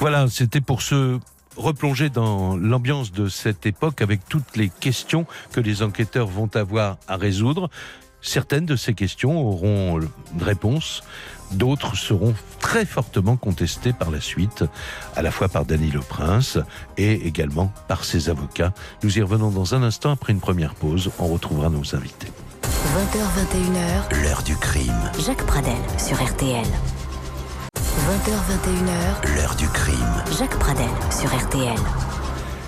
Voilà, 0.02 0.26
c'était 0.28 0.60
pour 0.60 0.82
se 0.82 1.20
replonger 1.56 2.10
dans 2.10 2.56
l'ambiance 2.56 3.12
de 3.12 3.28
cette 3.28 3.66
époque 3.66 4.02
avec 4.02 4.28
toutes 4.28 4.56
les 4.56 4.68
questions 4.68 5.26
que 5.52 5.60
les 5.60 5.80
enquêteurs 5.84 6.26
vont 6.26 6.50
avoir 6.56 6.96
à 7.06 7.14
résoudre. 7.14 7.70
certaines 8.20 8.66
de 8.66 8.74
ces 8.74 8.94
questions 8.94 9.46
auront 9.46 10.00
une 10.00 10.42
réponse, 10.42 11.04
d'autres 11.52 11.94
seront 11.96 12.34
très 12.58 12.84
fortement 12.84 13.36
contestées 13.36 13.92
par 13.92 14.10
la 14.10 14.20
suite, 14.20 14.64
à 15.14 15.22
la 15.22 15.30
fois 15.30 15.48
par 15.48 15.66
Danny 15.66 15.92
Le 15.92 16.00
Prince 16.00 16.58
et 16.96 17.24
également 17.24 17.72
par 17.86 18.04
ses 18.04 18.28
avocats. 18.28 18.74
Nous 19.04 19.18
y 19.18 19.22
revenons 19.22 19.50
dans 19.50 19.76
un 19.76 19.84
instant 19.84 20.10
après 20.10 20.32
une 20.32 20.40
première 20.40 20.74
pause. 20.74 21.12
On 21.20 21.28
retrouvera 21.28 21.70
nos 21.70 21.94
invités. 21.94 22.32
20h21h, 22.64 24.20
l'heure 24.20 24.42
du 24.42 24.56
crime. 24.56 25.12
Jacques 25.24 25.46
Pradel 25.46 25.78
sur 25.96 26.20
RTL. 26.20 26.66
20h21h, 27.98 29.36
l'heure 29.36 29.54
du 29.54 29.68
crime. 29.68 30.24
Jacques 30.38 30.58
Pradel 30.58 30.88
sur 31.10 31.28
RTL. 31.28 31.76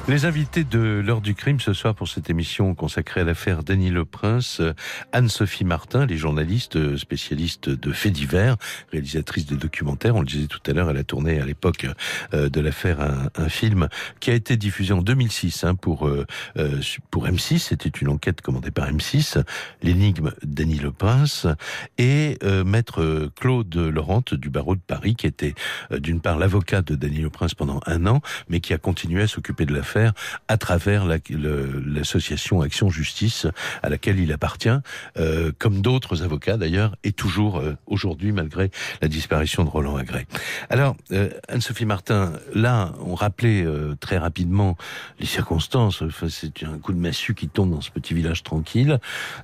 Les 0.07 0.27
invités 0.27 0.65
de 0.65 1.03
l'heure 1.03 1.23
du 1.23 1.35
crime 1.35 1.61
ce 1.61 1.73
soir 1.73 1.95
pour 1.95 2.09
cette 2.09 2.29
émission 2.29 2.75
consacrée 2.75 3.23
à 3.23 3.25
l'affaire 3.25 3.65
Denis 3.65 3.89
Le 3.89 4.05
Prince, 4.05 4.61
Anne-Sophie 5.13 5.65
Martin, 5.65 6.05
les 6.05 6.19
journalistes 6.19 6.99
spécialistes 6.99 7.71
de 7.71 7.91
faits 7.91 8.13
divers, 8.13 8.57
réalisatrice 8.93 9.47
de 9.47 9.57
documentaires. 9.57 10.15
On 10.15 10.21
le 10.21 10.27
disait 10.27 10.47
tout 10.47 10.61
à 10.67 10.75
l'heure, 10.75 10.91
elle 10.91 10.99
a 10.99 11.05
tourné 11.05 11.41
à 11.41 11.47
l'époque 11.47 11.87
euh, 12.35 12.51
de 12.51 12.61
l'affaire 12.61 13.01
un, 13.01 13.49
film 13.49 13.89
qui 14.21 14.31
a 14.31 14.35
été 14.35 14.59
diffusé 14.59 14.93
en 14.93 15.01
2006 15.01 15.65
hein, 15.65 15.75
pour 15.75 16.07
euh, 16.07 16.27
euh, 16.59 16.83
pour 17.11 17.27
M6. 17.27 17.59
C'était 17.59 17.89
une 17.89 18.09
enquête 18.09 18.43
commandée 18.43 18.71
par 18.71 18.91
M6, 18.91 19.43
l'énigme 19.83 20.33
Denis 20.43 20.81
Le 20.81 20.93
Prince 20.93 21.47
et 21.97 22.39
maître 22.67 23.31
Claude 23.41 23.75
Laurent 23.75 24.23
du 24.33 24.51
barreau 24.51 24.75
de 24.75 24.81
Paris, 24.87 25.15
qui 25.15 25.27
était 25.27 25.55
d'une 25.91 26.21
part 26.21 26.39
l'avocat 26.39 26.83
de 26.83 26.95
Denis 26.95 27.21
Le 27.21 27.31
Prince 27.31 27.55
pendant 27.55 27.81
un 27.87 28.07
an, 28.07 28.21
mais 28.51 28.61
qui 28.61 28.75
a 28.75 28.79
continué 28.79 29.23
à 29.23 29.27
s'occuper 29.27 29.65
de 29.65 29.73
l'affaire 29.73 29.94
à 30.49 30.57
travers 30.57 31.05
l'association 31.07 32.63
Action 32.63 32.91
Justice 32.91 33.47
à 33.83 33.89
laquelle 33.89 34.19
il 34.19 34.33
appartient, 34.33 34.69
euh, 35.19 35.53
comme 35.59 35.81
d'autres 35.81 36.23
avocats 36.23 36.57
d'ailleurs, 36.57 36.97
et 37.05 37.13
toujours 37.13 37.59
euh, 37.59 37.77
aujourd'hui 37.87 38.33
malgré 38.33 38.71
la 39.03 39.09
disparition 39.09 39.65
de 39.65 39.69
Roland 39.69 39.97
Agré. 39.97 40.27
Alors, 40.71 40.97
euh, 41.13 41.31
Anne-Sophie 41.49 41.87
Martin, 41.87 42.33
là, 42.55 42.93
on 43.01 43.15
rappelait 43.15 43.67
très 44.01 44.19
rapidement 44.19 44.77
les 45.21 45.27
circonstances. 45.27 46.03
C'est 46.29 46.63
un 46.63 46.79
coup 46.79 46.93
de 46.93 46.99
massue 46.99 47.35
qui 47.35 47.49
tombe 47.49 47.71
dans 47.71 47.81
ce 47.81 47.91
petit 47.91 48.15
village 48.15 48.43
tranquille. 48.43 48.99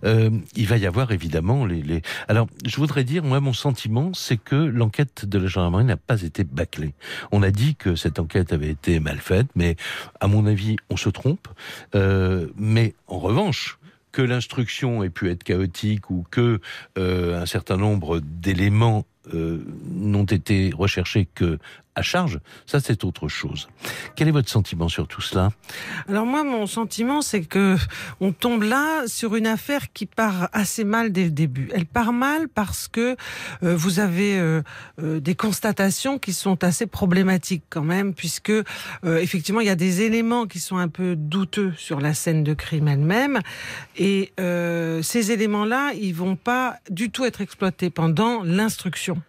il 0.04 0.66
va 0.66 0.76
y 0.76 0.87
avoir 0.87 1.12
évidemment 1.12 1.64
les, 1.66 1.83
les... 1.83 2.02
Alors, 2.28 2.47
je 2.64 2.76
voudrais 2.76 3.04
dire, 3.04 3.23
moi, 3.25 3.40
mon 3.40 3.52
sentiment, 3.52 4.12
c'est 4.14 4.37
que 4.37 4.57
l'enquête 4.57 5.26
de 5.26 5.38
la 5.38 5.47
gendarmerie 5.47 5.85
n'a 5.85 5.97
pas 5.97 6.23
été 6.23 6.45
bâclée. 6.45 6.95
On 7.33 7.42
a 7.42 7.50
dit 7.50 7.76
que 7.76 7.95
cette 7.95 8.19
enquête 8.19 8.52
avait 8.52 8.71
été 8.71 9.00
mal 9.00 9.19
faite, 9.19 9.47
mais 9.54 9.76
à 10.21 10.26
mon 10.26 10.39
avis, 10.47 10.76
on 10.88 10.97
se 10.97 11.09
trompe. 11.09 11.49
Euh, 11.94 12.49
mais 12.56 12.94
en 13.06 13.18
revanche, 13.18 13.78
que 14.12 14.23
l'instruction 14.23 15.02
ait 15.02 15.11
pu 15.11 15.30
être 15.30 15.44
chaotique 15.44 16.11
ou 16.11 16.25
que 16.30 16.61
euh, 16.99 17.40
un 17.40 17.47
certain 17.47 17.76
nombre 17.76 18.20
d'éléments 18.20 19.04
euh, 19.35 19.64
n'ont 19.85 20.25
été 20.25 20.73
recherchés 20.76 21.28
que 21.35 21.59
à 21.97 22.02
charge, 22.02 22.38
ça 22.66 22.78
c'est 22.80 23.04
autre 23.04 23.28
chose. 23.28 23.68
Quel 24.14 24.28
est 24.28 24.32
votre 24.32 24.49
sentiment 24.49 24.88
sur 24.88 25.09
tout 25.09 25.20
cela? 25.20 25.50
Alors 26.09 26.25
moi, 26.25 26.44
mon 26.44 26.66
sentiment, 26.66 27.20
c'est 27.20 27.42
que 27.42 27.76
on 28.20 28.32
tombe 28.32 28.62
là 28.62 29.06
sur 29.06 29.35
une 29.35 29.47
affaire 29.47 29.92
qui 29.92 30.06
part 30.06 30.49
assez 30.52 30.85
mal 30.85 31.11
dès 31.11 31.25
le 31.25 31.30
début. 31.30 31.68
Elle 31.75 31.87
part 31.87 32.12
mal 32.12 32.49
parce 32.49 32.87
que 32.87 33.16
euh, 33.62 33.75
vous 33.75 33.99
avez 33.99 34.38
euh, 34.38 34.62
des 34.99 35.35
constatations 35.35 36.18
qui 36.18 36.32
sont 36.32 36.62
assez 36.62 36.87
problématiques 36.87 37.64
quand 37.70 37.82
même, 37.82 38.14
puisque 38.14 38.52
effectivement 39.04 39.61
il 39.61 39.66
y 39.66 39.70
a 39.70 39.76
des 39.76 40.02
éléments 40.02 40.47
qui 40.47 40.61
sont 40.61 40.76
un 40.76 40.88
peu 40.88 41.16
douteux 41.16 41.73
sur 41.76 42.00
la 42.00 42.14
scène 42.14 42.44
de 42.44 42.54
crime 42.54 42.88
elle-même, 42.88 43.40
et 43.97 44.32
ces 44.37 45.32
éléments-là, 45.32 45.92
ils 45.94 46.14
vont 46.14 46.37
pas 46.37 46.76
du 46.90 47.11
tout 47.11 47.25
être 47.25 47.40
exploités 47.40 47.90
pendant 47.90 48.42
l'instruction. 48.42 49.20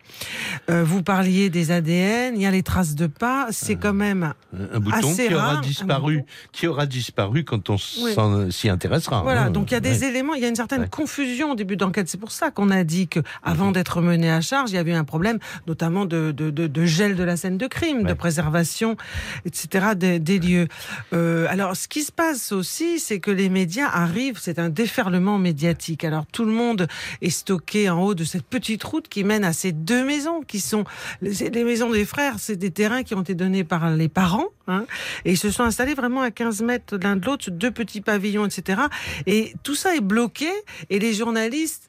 vous 0.68 1.04
parliez 1.04 1.50
des 1.50 1.72
ADN, 1.72 2.36
il 2.36 2.42
y 2.42 2.46
a 2.46 2.52
les 2.52 2.61
traces 2.64 2.96
de 2.96 3.08
pas, 3.08 3.48
c'est 3.52 3.76
quand 3.76 3.94
même 3.94 4.34
un 4.54 4.80
bouton 4.80 5.14
qui 5.16 5.34
aura 5.34 5.58
disparu, 5.62 6.24
qui 6.52 6.68
aura 6.68 6.86
disparu 6.86 7.44
quand 7.44 7.70
on 7.70 7.78
s'y 7.78 8.70
intéressera. 8.70 9.22
Voilà, 9.22 9.44
hein. 9.44 9.52
donc 9.52 9.72
il 9.72 9.74
y 9.74 9.78
a 9.78 9.82
des 9.82 10.04
éléments, 10.04 10.34
il 10.34 10.42
y 10.42 10.46
a 10.46 10.50
une 10.50 10.56
certaine 10.56 10.88
confusion 10.90 11.52
au 11.52 11.56
début 11.56 11.78
d'enquête. 11.78 12.10
C'est 12.10 12.20
pour 12.20 12.32
ça 12.32 12.52
qu'on 12.52 12.70
a 12.70 12.84
dit 12.84 13.08
que 13.08 13.20
avant 13.44 13.68
mhm. 13.68 13.74
d'être 13.74 14.02
mené 14.02 14.32
à 14.32 14.42
charge, 14.42 14.72
il 14.72 14.76
y 14.76 14.78
avait 14.78 14.94
un 14.94 15.04
problème, 15.04 15.40
notamment 15.68 16.06
de, 16.06 16.32
de, 16.32 16.50
de, 16.50 16.86
gel 16.86 17.16
de 17.16 17.24
la 17.24 17.38
scène 17.38 17.58
de 17.58 17.68
crime, 17.68 18.04
de 18.04 18.14
préservation, 18.14 18.98
etc. 19.46 19.96
des, 19.96 20.40
lieux. 20.40 20.68
Euh, 21.14 21.46
alors, 21.50 21.76
ce 21.76 21.88
qui 21.88 22.04
se 22.04 22.12
passe 22.12 22.52
aussi, 22.52 23.00
c'est 23.00 23.20
que 23.20 23.32
les 23.32 23.50
médias 23.50 23.88
arrivent, 23.88 24.40
c'est 24.40 24.60
un 24.60 24.70
déferlement 24.70 25.38
médiatique. 25.38 26.04
Alors 26.04 26.26
tout 26.26 26.46
le 26.46 26.52
monde 26.52 26.88
est 27.22 27.30
stocké 27.30 27.90
en 27.90 28.02
haut 28.02 28.16
de 28.16 28.24
cette 28.24 28.46
petite 28.46 28.84
route 28.84 29.08
qui 29.08 29.24
mène 29.24 29.44
à 29.44 29.54
ces 29.54 29.72
deux 29.72 30.06
maisons 30.06 30.42
qui 30.42 30.60
sont 30.60 30.84
les, 31.22 31.50
les 31.50 31.64
maisons 31.64 31.90
des 31.90 32.06
frères 32.06 32.40
c'est 32.42 32.56
des 32.56 32.72
terrains 32.72 33.04
qui 33.04 33.14
ont 33.14 33.22
été 33.22 33.36
donnés 33.36 33.64
par 33.64 33.90
les 33.92 34.10
parents, 34.10 34.48
hein, 34.68 34.86
et 35.26 35.32
ils 35.32 35.38
se 35.38 35.52
sont 35.52 35.64
installés 35.64 35.94
vraiment 35.94 36.22
à 36.22 36.32
15 36.32 36.62
mètres 36.64 36.98
l'un 37.02 37.16
de 37.16 37.26
l'autre, 37.26 37.52
deux 37.52 37.72
petits 37.72 38.02
pavillons, 38.02 38.46
etc. 38.46 38.82
Et 39.28 39.54
tout 39.64 39.76
ça 39.76 39.96
est 39.96 40.02
bloqué, 40.02 40.50
et 40.90 41.00
les 41.00 41.14
journalistes 41.14 41.88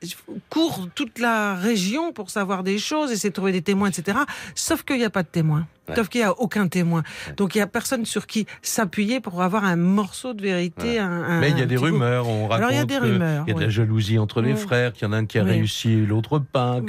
courent 0.50 0.88
toute 0.94 1.18
la 1.18 1.54
région 1.54 2.12
pour 2.12 2.30
savoir 2.30 2.62
des 2.62 2.78
choses, 2.78 3.10
essayer 3.12 3.30
de 3.30 3.34
trouver 3.34 3.52
des 3.52 3.62
témoins, 3.62 3.88
etc. 3.88 4.18
Sauf 4.54 4.82
qu'il 4.82 4.98
n'y 4.98 5.04
a 5.04 5.10
pas 5.10 5.22
de 5.22 5.28
témoins. 5.28 5.66
Sauf 5.96 6.08
qu'il 6.08 6.20
n'y 6.20 6.26
a 6.26 6.32
aucun 6.38 6.68
témoin. 6.68 7.02
Donc 7.36 7.54
il 7.54 7.58
n'y 7.58 7.62
a 7.62 7.66
personne 7.66 8.04
sur 8.04 8.26
qui 8.26 8.46
s'appuyer 8.62 9.20
pour 9.20 9.42
avoir 9.42 9.64
un 9.64 9.76
morceau 9.76 10.34
de 10.34 10.42
vérité. 10.42 10.98
Un, 10.98 11.40
Mais 11.40 11.50
il 11.50 11.58
y 11.58 11.62
a 11.62 11.66
des 11.66 11.76
rumeurs, 11.76 12.28
on 12.28 12.48
raconte 12.48 12.70
il 12.70 12.76
y 12.76 12.78
a 12.78 12.84
des 12.84 12.98
rumeurs. 12.98 13.44
Il 13.46 13.50
y 13.50 13.54
a 13.54 13.58
de 13.58 13.64
la 13.64 13.70
jalousie 13.70 14.18
entre 14.18 14.42
les 14.42 14.54
frères, 14.54 14.92
qu'il 14.92 15.06
y 15.06 15.10
en 15.10 15.12
a 15.12 15.16
un 15.16 15.26
qui 15.26 15.38
a 15.38 15.44
réussi, 15.44 16.04
l'autre 16.06 16.38
pas, 16.38 16.80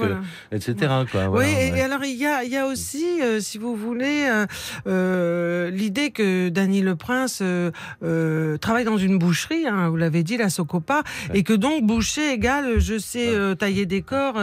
etc. 0.52 0.92
Quoi. 1.12 1.30
oui, 1.30 1.46
et, 1.60 1.82
alors 1.82 2.04
il 2.04 2.16
y 2.16 2.26
a, 2.26 2.44
il 2.44 2.52
y 2.52 2.58
a 2.58 2.66
aussi, 2.66 3.22
euh, 3.22 3.40
si 3.40 3.58
vous 3.58 3.76
voulez, 3.76 4.26
euh, 4.28 4.46
euh, 4.88 5.70
l'idée 5.70 6.12
que 6.12 6.50
Dany 6.50 6.82
Le 6.82 6.96
Prince 6.96 7.44
travaille 8.62 8.86
dans 8.86 8.98
une 8.98 9.18
boucherie, 9.18 9.68
hein, 9.68 9.90
vous 9.90 9.98
l'avez 9.98 10.24
dit, 10.24 10.38
la 10.38 10.50
Socopa, 10.50 11.04
et 11.34 11.44
que 11.44 11.54
donc 11.54 11.84
boucher 11.84 12.34
égale, 12.34 12.80
je 12.80 12.98
sais 12.98 13.30
tailler 13.58 13.86
des 13.86 14.02
corps 14.02 14.42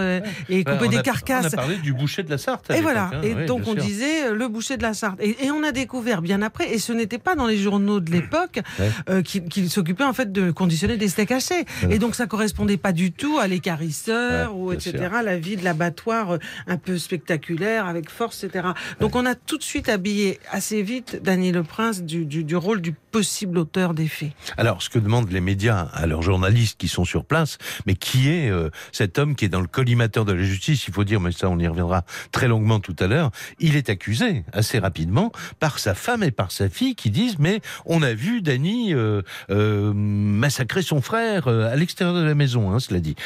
et 0.49 0.65
couper 0.65 0.89
des 0.89 1.03
carcasses. 1.03 1.47
On 1.47 1.55
a 1.55 1.57
parlé 1.57 1.77
du 1.77 1.93
boucher 1.93 2.23
de 2.23 2.31
la 2.31 2.39
Sarthe. 2.39 2.71
Et 2.71 2.81
voilà, 2.81 3.11
hein. 3.13 3.23
et 3.23 3.47
donc 3.47 3.63
on 3.67 3.75
disait 3.75 4.33
le 4.33 4.49
boucher 4.51 4.77
de 4.77 4.83
la 4.83 4.95
Sarthe. 4.95 5.21
Et, 5.21 5.51
on 5.51 5.63
a 5.63 5.73
découvert 5.73 6.23
bien 6.23 6.43
après, 6.43 6.73
et 6.73 6.79
ce 6.79 6.93
n'était 6.93 7.19
pas 7.19 7.35
dans 7.35 7.47
les 7.47 7.57
journaux 7.57 8.01
de 8.01 8.11
l'époque, 8.11 8.61
euh, 9.11 9.23
qu'il 9.23 9.71
s'occupait 9.71 10.05
en 10.05 10.13
fait 10.13 10.33
de 10.33 10.51
conditionner 10.51 10.97
des 10.97 11.09
steaks 11.09 11.33
hachés. 11.33 11.65
Et 11.89 11.99
donc 11.99 12.15
ça 12.15 12.27
correspondait 12.27 12.77
pas 12.77 12.93
du 12.93 13.13
tout 13.13 13.39
à 13.39 13.47
l'écarisseur 13.47 14.57
ou 14.57 14.73
etc. 14.73 15.09
La 15.25 15.39
vie 15.39 15.57
de 15.57 15.65
l'abattoir 15.65 16.35
euh, 16.35 16.39
un 16.67 16.77
peu 16.77 16.99
spectaculaire 16.99 17.87
avec 17.87 18.11
force, 18.11 18.45
etc. 18.45 18.69
Donc 19.01 19.17
on 19.17 19.27
a 19.27 19.35
tout 19.35 19.59
de 19.59 19.63
suite 19.63 19.89
habillé 19.89 20.39
assez 20.51 20.83
vite 20.83 21.21
Daniel 21.23 21.55
Le 21.55 21.63
Prince 21.63 22.03
du, 22.03 22.25
du, 22.25 22.57
rôle 22.57 22.81
du 22.81 22.93
possible 23.11 23.59
auteur 23.59 23.95
des 23.95 24.09
faits. 24.09 24.33
Alors 24.57 24.83
ce 24.83 24.91
que 24.91 24.99
demandent 24.99 25.31
les 25.31 25.41
médias 25.41 25.89
à 25.93 26.07
leurs 26.07 26.23
journalistes 26.23 26.79
qui 26.79 26.89
sont 26.89 27.05
sur 27.05 27.25
place, 27.25 27.59
mais 27.87 27.95
qui 27.95 28.29
est 28.29 28.51
euh, 28.51 28.71
cet 28.93 29.19
homme 29.19 29.35
qui 29.35 29.45
est 29.45 29.49
dans 29.49 29.61
le 29.61 29.67
collimateur 29.67 30.25
de 30.25 30.33
la 30.33 30.43
justice 30.43 30.87
Il 30.89 30.95
faut 30.95 31.05
dire, 31.05 31.21
mais 31.21 31.33
ça 31.33 31.49
on 31.49 31.59
y 31.59 31.67
reviendra 31.67 32.05
très 32.33 32.49
longuement 32.49 32.81
tout 32.81 32.97
à 32.99 33.07
l'heure. 33.07 33.31
Il 33.59 33.77
est 33.77 33.91
accusé 33.91 34.45
assez 34.53 34.79
rapidement 34.79 35.33
par 35.59 35.79
sa 35.79 35.95
femme 35.95 36.23
et 36.23 36.31
par 36.31 36.53
sa 36.53 36.69
fille 36.69 36.95
qui 36.95 37.11
disent 37.11 37.39
mais 37.39 37.61
on 37.87 38.03
a 38.03 38.15
vu 38.15 38.43
Danny 38.43 38.95
euh, 38.95 39.23
euh, 39.51 39.93
massacrer 39.95 40.83
son 40.83 41.01
frère 41.01 41.49
euh, 41.49 41.73
à 41.73 41.77
l'extérieur 41.77 42.15
de 42.15 42.23
la 42.23 42.35
maison, 42.35 42.71
hein, 42.71 42.79
cela 42.79 43.01
dit. 43.01 43.17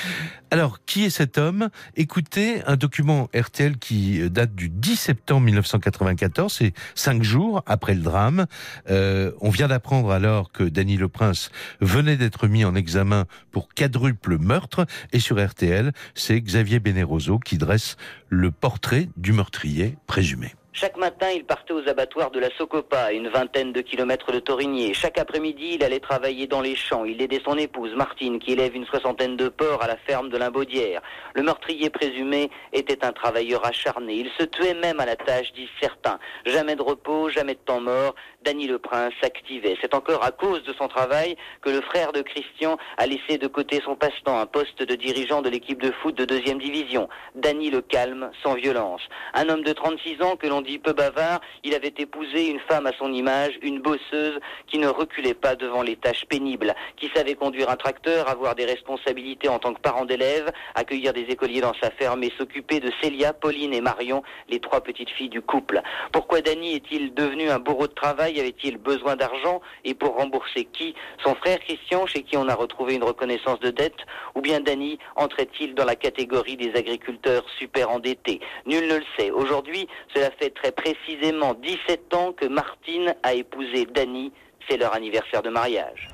Alors 0.54 0.84
qui 0.84 1.04
est 1.04 1.10
cet 1.10 1.36
homme? 1.36 1.68
Écoutez 1.96 2.62
un 2.68 2.76
document 2.76 3.28
RTL 3.34 3.76
qui 3.76 4.30
date 4.30 4.54
du 4.54 4.68
10 4.68 4.94
septembre 4.94 5.46
1994, 5.46 6.52
c'est 6.52 6.74
cinq 6.94 7.24
jours 7.24 7.64
après 7.66 7.92
le 7.92 8.02
drame. 8.02 8.46
on 8.88 9.50
vient 9.50 9.66
d'apprendre 9.66 10.12
alors 10.12 10.52
que 10.52 10.62
Danny 10.62 10.96
Le 10.96 11.08
Prince 11.08 11.50
venait 11.80 12.16
d'être 12.16 12.46
mis 12.46 12.64
en 12.64 12.76
examen 12.76 13.24
pour 13.50 13.66
quadruple 13.74 14.38
meurtre 14.38 14.86
et 15.12 15.18
sur 15.18 15.44
RTL, 15.44 15.90
c'est 16.14 16.40
Xavier 16.40 16.78
Beneroso 16.78 17.40
qui 17.40 17.58
dresse 17.58 17.96
le 18.28 18.52
portrait 18.52 19.08
du 19.16 19.32
meurtrier 19.32 19.98
présumé. 20.06 20.54
Chaque 20.76 20.96
matin, 20.96 21.30
il 21.30 21.44
partait 21.44 21.72
aux 21.72 21.88
abattoirs 21.88 22.32
de 22.32 22.40
la 22.40 22.50
Socopa, 22.58 22.98
à 22.98 23.12
une 23.12 23.28
vingtaine 23.28 23.72
de 23.72 23.80
kilomètres 23.80 24.32
de 24.32 24.40
Torigné. 24.40 24.92
Chaque 24.92 25.18
après-midi, 25.18 25.74
il 25.74 25.84
allait 25.84 26.00
travailler 26.00 26.48
dans 26.48 26.60
les 26.60 26.74
champs. 26.74 27.04
Il 27.04 27.22
aidait 27.22 27.40
son 27.44 27.56
épouse, 27.56 27.94
Martine, 27.94 28.40
qui 28.40 28.54
élève 28.54 28.74
une 28.74 28.84
soixantaine 28.84 29.36
de 29.36 29.48
porcs 29.48 29.84
à 29.84 29.86
la 29.86 29.96
ferme 29.96 30.30
de 30.30 30.36
Limbaudière. 30.36 31.00
Le 31.34 31.44
meurtrier 31.44 31.90
présumé 31.90 32.50
était 32.72 33.04
un 33.04 33.12
travailleur 33.12 33.64
acharné. 33.64 34.14
Il 34.14 34.30
se 34.36 34.42
tuait 34.42 34.74
même 34.74 34.98
à 34.98 35.06
la 35.06 35.14
tâche, 35.14 35.52
disent 35.52 35.68
certains. 35.80 36.18
Jamais 36.44 36.74
de 36.74 36.82
repos, 36.82 37.28
jamais 37.28 37.54
de 37.54 37.60
temps 37.60 37.80
mort. 37.80 38.16
Danny 38.44 38.66
Le 38.66 38.78
Prince 38.78 39.14
s'activait. 39.22 39.76
C'est 39.80 39.94
encore 39.94 40.22
à 40.22 40.30
cause 40.30 40.62
de 40.64 40.74
son 40.74 40.86
travail 40.86 41.36
que 41.62 41.70
le 41.70 41.80
frère 41.80 42.12
de 42.12 42.20
Christian 42.20 42.76
a 42.98 43.06
laissé 43.06 43.38
de 43.38 43.46
côté 43.46 43.80
son 43.82 43.96
passe-temps, 43.96 44.38
un 44.38 44.46
poste 44.46 44.82
de 44.82 44.94
dirigeant 44.94 45.40
de 45.40 45.48
l'équipe 45.48 45.80
de 45.80 45.90
foot 45.90 46.14
de 46.14 46.26
deuxième 46.26 46.58
division. 46.58 47.08
Danny 47.34 47.70
le 47.70 47.80
calme, 47.80 48.30
sans 48.42 48.54
violence. 48.54 49.00
Un 49.32 49.48
homme 49.48 49.62
de 49.62 49.72
36 49.72 50.22
ans 50.22 50.36
que 50.36 50.46
l'on 50.46 50.60
dit 50.60 50.78
peu 50.78 50.92
bavard, 50.92 51.40
il 51.62 51.74
avait 51.74 51.94
épousé 51.96 52.48
une 52.48 52.60
femme 52.60 52.86
à 52.86 52.92
son 52.98 53.12
image, 53.14 53.58
une 53.62 53.80
bosseuse 53.80 54.38
qui 54.66 54.78
ne 54.78 54.88
reculait 54.88 55.34
pas 55.34 55.56
devant 55.56 55.82
les 55.82 55.96
tâches 55.96 56.26
pénibles, 56.26 56.74
qui 56.96 57.10
savait 57.14 57.36
conduire 57.36 57.70
un 57.70 57.76
tracteur, 57.76 58.28
avoir 58.28 58.54
des 58.54 58.66
responsabilités 58.66 59.48
en 59.48 59.58
tant 59.58 59.72
que 59.72 59.80
parent 59.80 60.04
d'élève, 60.04 60.52
accueillir 60.74 61.14
des 61.14 61.22
écoliers 61.22 61.62
dans 61.62 61.74
sa 61.82 61.90
ferme 61.90 62.22
et 62.22 62.32
s'occuper 62.36 62.80
de 62.80 62.92
Célia, 63.02 63.32
Pauline 63.32 63.72
et 63.72 63.80
Marion, 63.80 64.22
les 64.50 64.60
trois 64.60 64.82
petites 64.82 65.10
filles 65.10 65.30
du 65.30 65.40
couple. 65.40 65.80
Pourquoi 66.12 66.42
Danny 66.42 66.74
est-il 66.74 67.14
devenu 67.14 67.48
un 67.48 67.58
bourreau 67.58 67.86
de 67.86 67.94
travail 67.94 68.33
Avait-il 68.40 68.78
besoin 68.78 69.16
d'argent 69.16 69.60
Et 69.84 69.94
pour 69.94 70.16
rembourser 70.16 70.64
qui? 70.64 70.94
Son 71.22 71.34
frère 71.34 71.58
Christian, 71.60 72.06
chez 72.06 72.22
qui 72.22 72.36
on 72.36 72.48
a 72.48 72.54
retrouvé 72.54 72.94
une 72.94 73.04
reconnaissance 73.04 73.60
de 73.60 73.70
dette 73.70 73.98
Ou 74.34 74.40
bien 74.40 74.60
Danny 74.60 74.98
entrait-il 75.16 75.74
dans 75.74 75.84
la 75.84 75.96
catégorie 75.96 76.56
des 76.56 76.74
agriculteurs 76.74 77.44
super 77.58 77.90
endettés? 77.90 78.40
Nul 78.66 78.86
ne 78.88 78.96
le 78.96 79.04
sait. 79.18 79.30
Aujourd'hui, 79.30 79.88
cela 80.14 80.30
fait 80.38 80.50
très 80.50 80.72
précisément 80.72 81.54
17 81.54 82.14
ans 82.14 82.32
que 82.32 82.46
Martine 82.46 83.14
a 83.22 83.34
épousé 83.34 83.86
Danny. 83.86 84.32
C'est 84.68 84.76
leur 84.76 84.94
anniversaire 84.94 85.42
de 85.42 85.50
mariage. 85.50 86.08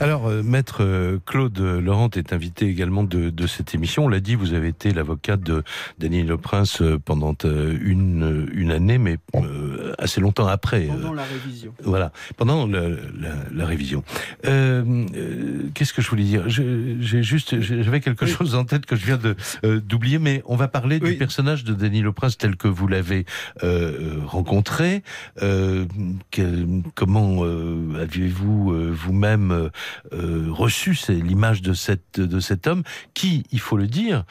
Alors, 0.00 0.26
euh, 0.26 0.42
maître 0.42 0.78
euh, 0.80 1.18
Claude 1.24 1.58
Laurent 1.58 2.10
est 2.14 2.32
invité 2.32 2.66
également 2.66 3.04
de, 3.04 3.30
de 3.30 3.46
cette 3.46 3.74
émission. 3.74 4.04
On 4.04 4.08
l'a 4.08 4.20
dit, 4.20 4.34
vous 4.34 4.52
avez 4.52 4.68
été 4.68 4.92
l'avocat 4.92 5.36
de 5.36 5.62
Daniel 5.98 6.26
Le 6.26 6.36
Prince 6.36 6.82
euh, 6.82 6.98
pendant 6.98 7.34
une, 7.44 8.48
une 8.52 8.70
année, 8.70 8.98
mais 8.98 9.18
assez 9.98 10.20
longtemps 10.20 10.46
après. 10.46 10.86
Pendant 10.86 11.14
la 11.14 11.22
révision. 11.22 11.72
Voilà, 11.84 12.12
pendant 12.36 12.66
la, 12.66 12.88
la, 12.88 13.34
la 13.52 13.66
révision. 13.66 14.02
Qu'est-ce 14.42 15.92
que 15.92 16.02
je 16.02 16.10
voulais 16.10 16.24
dire? 16.24 16.48
J'ai 16.48 17.22
juste, 17.22 17.60
j'avais 17.60 18.00
quelque 18.00 18.26
chose 18.26 18.54
en 18.54 18.64
tête 18.64 18.86
que 18.86 18.96
je 18.96 19.06
viens 19.06 19.16
de 19.16 19.36
d'oublier, 19.78 20.18
mais 20.18 20.42
on 20.46 20.56
va 20.56 20.68
parler 20.68 21.00
du 21.00 21.14
personnage 21.14 21.64
de 21.64 21.72
Daniel 21.72 22.04
Le 22.04 22.12
Prince 22.12 22.36
tel 22.36 22.56
que 22.56 22.68
vous 22.68 22.88
l'avez 22.88 23.24
rencontré. 24.26 25.02
Que, 25.36 26.66
comment 26.94 27.42
avez-vous 27.42 28.92
vous-même 28.92 29.70
euh, 30.12 30.46
reçu, 30.50 30.94
c'est 30.94 31.14
l'image 31.14 31.62
de, 31.62 31.74
cette, 31.74 32.20
de 32.20 32.40
cet 32.40 32.66
homme 32.66 32.82
qui, 33.14 33.44
il 33.50 33.60
faut 33.60 33.76
le 33.76 33.86
dire, 33.86 34.24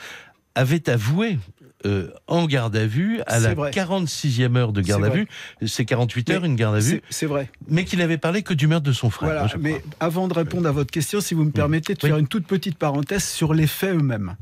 avait 0.55 0.89
avoué 0.89 1.39
euh, 1.86 2.07
en 2.27 2.45
garde 2.45 2.77
à 2.77 2.86
vue 2.86 3.19
à 3.27 3.39
la 3.39 3.55
46e 3.55 4.55
heure 4.55 4.72
de 4.72 4.79
garde 4.79 5.03
à 5.03 5.10
vue. 5.10 5.27
C'est 5.65 5.83
48 5.83 6.29
heures 6.29 6.45
une 6.45 6.55
garde 6.55 6.75
à 6.75 6.79
vue. 6.79 7.01
C'est 7.10 7.25
vrai. 7.25 7.50
Mais 7.67 7.83
qu'il 7.83 8.00
n'avait 8.00 8.17
parlé 8.17 8.41
que 8.41 8.53
du 8.53 8.67
meurtre 8.67 8.86
de 8.86 8.93
son 8.93 9.10
frère. 9.10 9.31
Voilà, 9.31 9.53
mais 9.60 9.83
avant 10.00 10.29
de 10.29 10.33
répondre 10.33 10.67
à 10.67 10.72
votre 10.72 10.91
question, 10.91 11.19
si 11.19 11.33
vous 11.33 11.43
me 11.43 11.51
permettez 11.51 11.93
de 11.93 12.00
faire 12.00 12.17
une 12.17 12.27
toute 12.27 12.48
petite 12.48 12.77
parenthèse 12.77 13.25
sur 13.25 13.53
les 13.53 13.67
faits 13.67 13.95
eux-mêmes. 13.95 14.36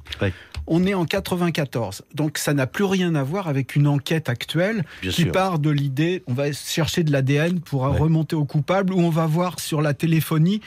On 0.68 0.86
est 0.86 0.94
en 0.94 1.06
94, 1.06 2.04
donc 2.14 2.38
ça 2.38 2.54
n'a 2.54 2.68
plus 2.68 2.84
rien 2.84 3.16
à 3.16 3.24
voir 3.24 3.48
avec 3.48 3.76
une 3.76 3.88
enquête 3.88 4.30
actuelle 4.30 4.86
qui 5.02 5.26
part 5.26 5.58
de 5.58 5.72
l'idée, 5.72 6.24
on 6.28 6.34
va 6.34 6.54
chercher 6.54 7.04
de 7.04 7.12
l'ADN 7.12 7.60
pour 7.60 7.82
remonter 7.82 8.36
au 8.36 8.46
coupable, 8.46 8.94
ou 8.94 9.00
on 9.00 9.10
va 9.10 9.26
voir 9.26 9.60
sur 9.60 9.82
la 9.82 9.96
téléphonie 9.96 10.62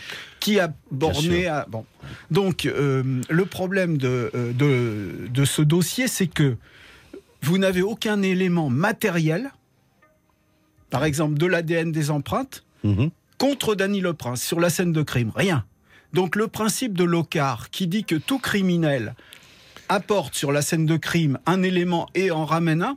qui 0.44 0.60
a 0.60 0.74
borné 0.90 1.46
à... 1.46 1.64
Bon. 1.70 1.86
Donc 2.30 2.66
euh, 2.66 3.22
le 3.30 3.46
problème 3.46 3.96
de, 3.96 4.30
euh, 4.34 4.52
de, 4.52 5.26
de 5.26 5.44
ce 5.46 5.62
dossier, 5.62 6.06
c'est 6.06 6.26
que 6.26 6.58
vous 7.40 7.56
n'avez 7.56 7.80
aucun 7.80 8.20
élément 8.20 8.68
matériel, 8.68 9.52
par 10.90 11.04
exemple 11.04 11.38
de 11.38 11.46
l'ADN 11.46 11.92
des 11.92 12.10
empreintes, 12.10 12.62
mhm. 12.82 13.08
contre 13.38 13.74
Danny 13.74 14.02
Le 14.02 14.12
Prince 14.12 14.42
sur 14.42 14.60
la 14.60 14.68
scène 14.68 14.92
de 14.92 15.00
crime. 15.00 15.32
Rien. 15.34 15.64
Donc 16.12 16.36
le 16.36 16.46
principe 16.46 16.92
de 16.92 17.04
Locard 17.04 17.70
qui 17.70 17.86
dit 17.86 18.04
que 18.04 18.14
tout 18.14 18.38
criminel 18.38 19.14
apporte 19.88 20.34
sur 20.34 20.52
la 20.52 20.60
scène 20.60 20.84
de 20.84 20.98
crime 20.98 21.38
un 21.46 21.62
élément 21.62 22.06
et 22.14 22.30
en 22.30 22.44
ramène 22.44 22.82
un, 22.82 22.96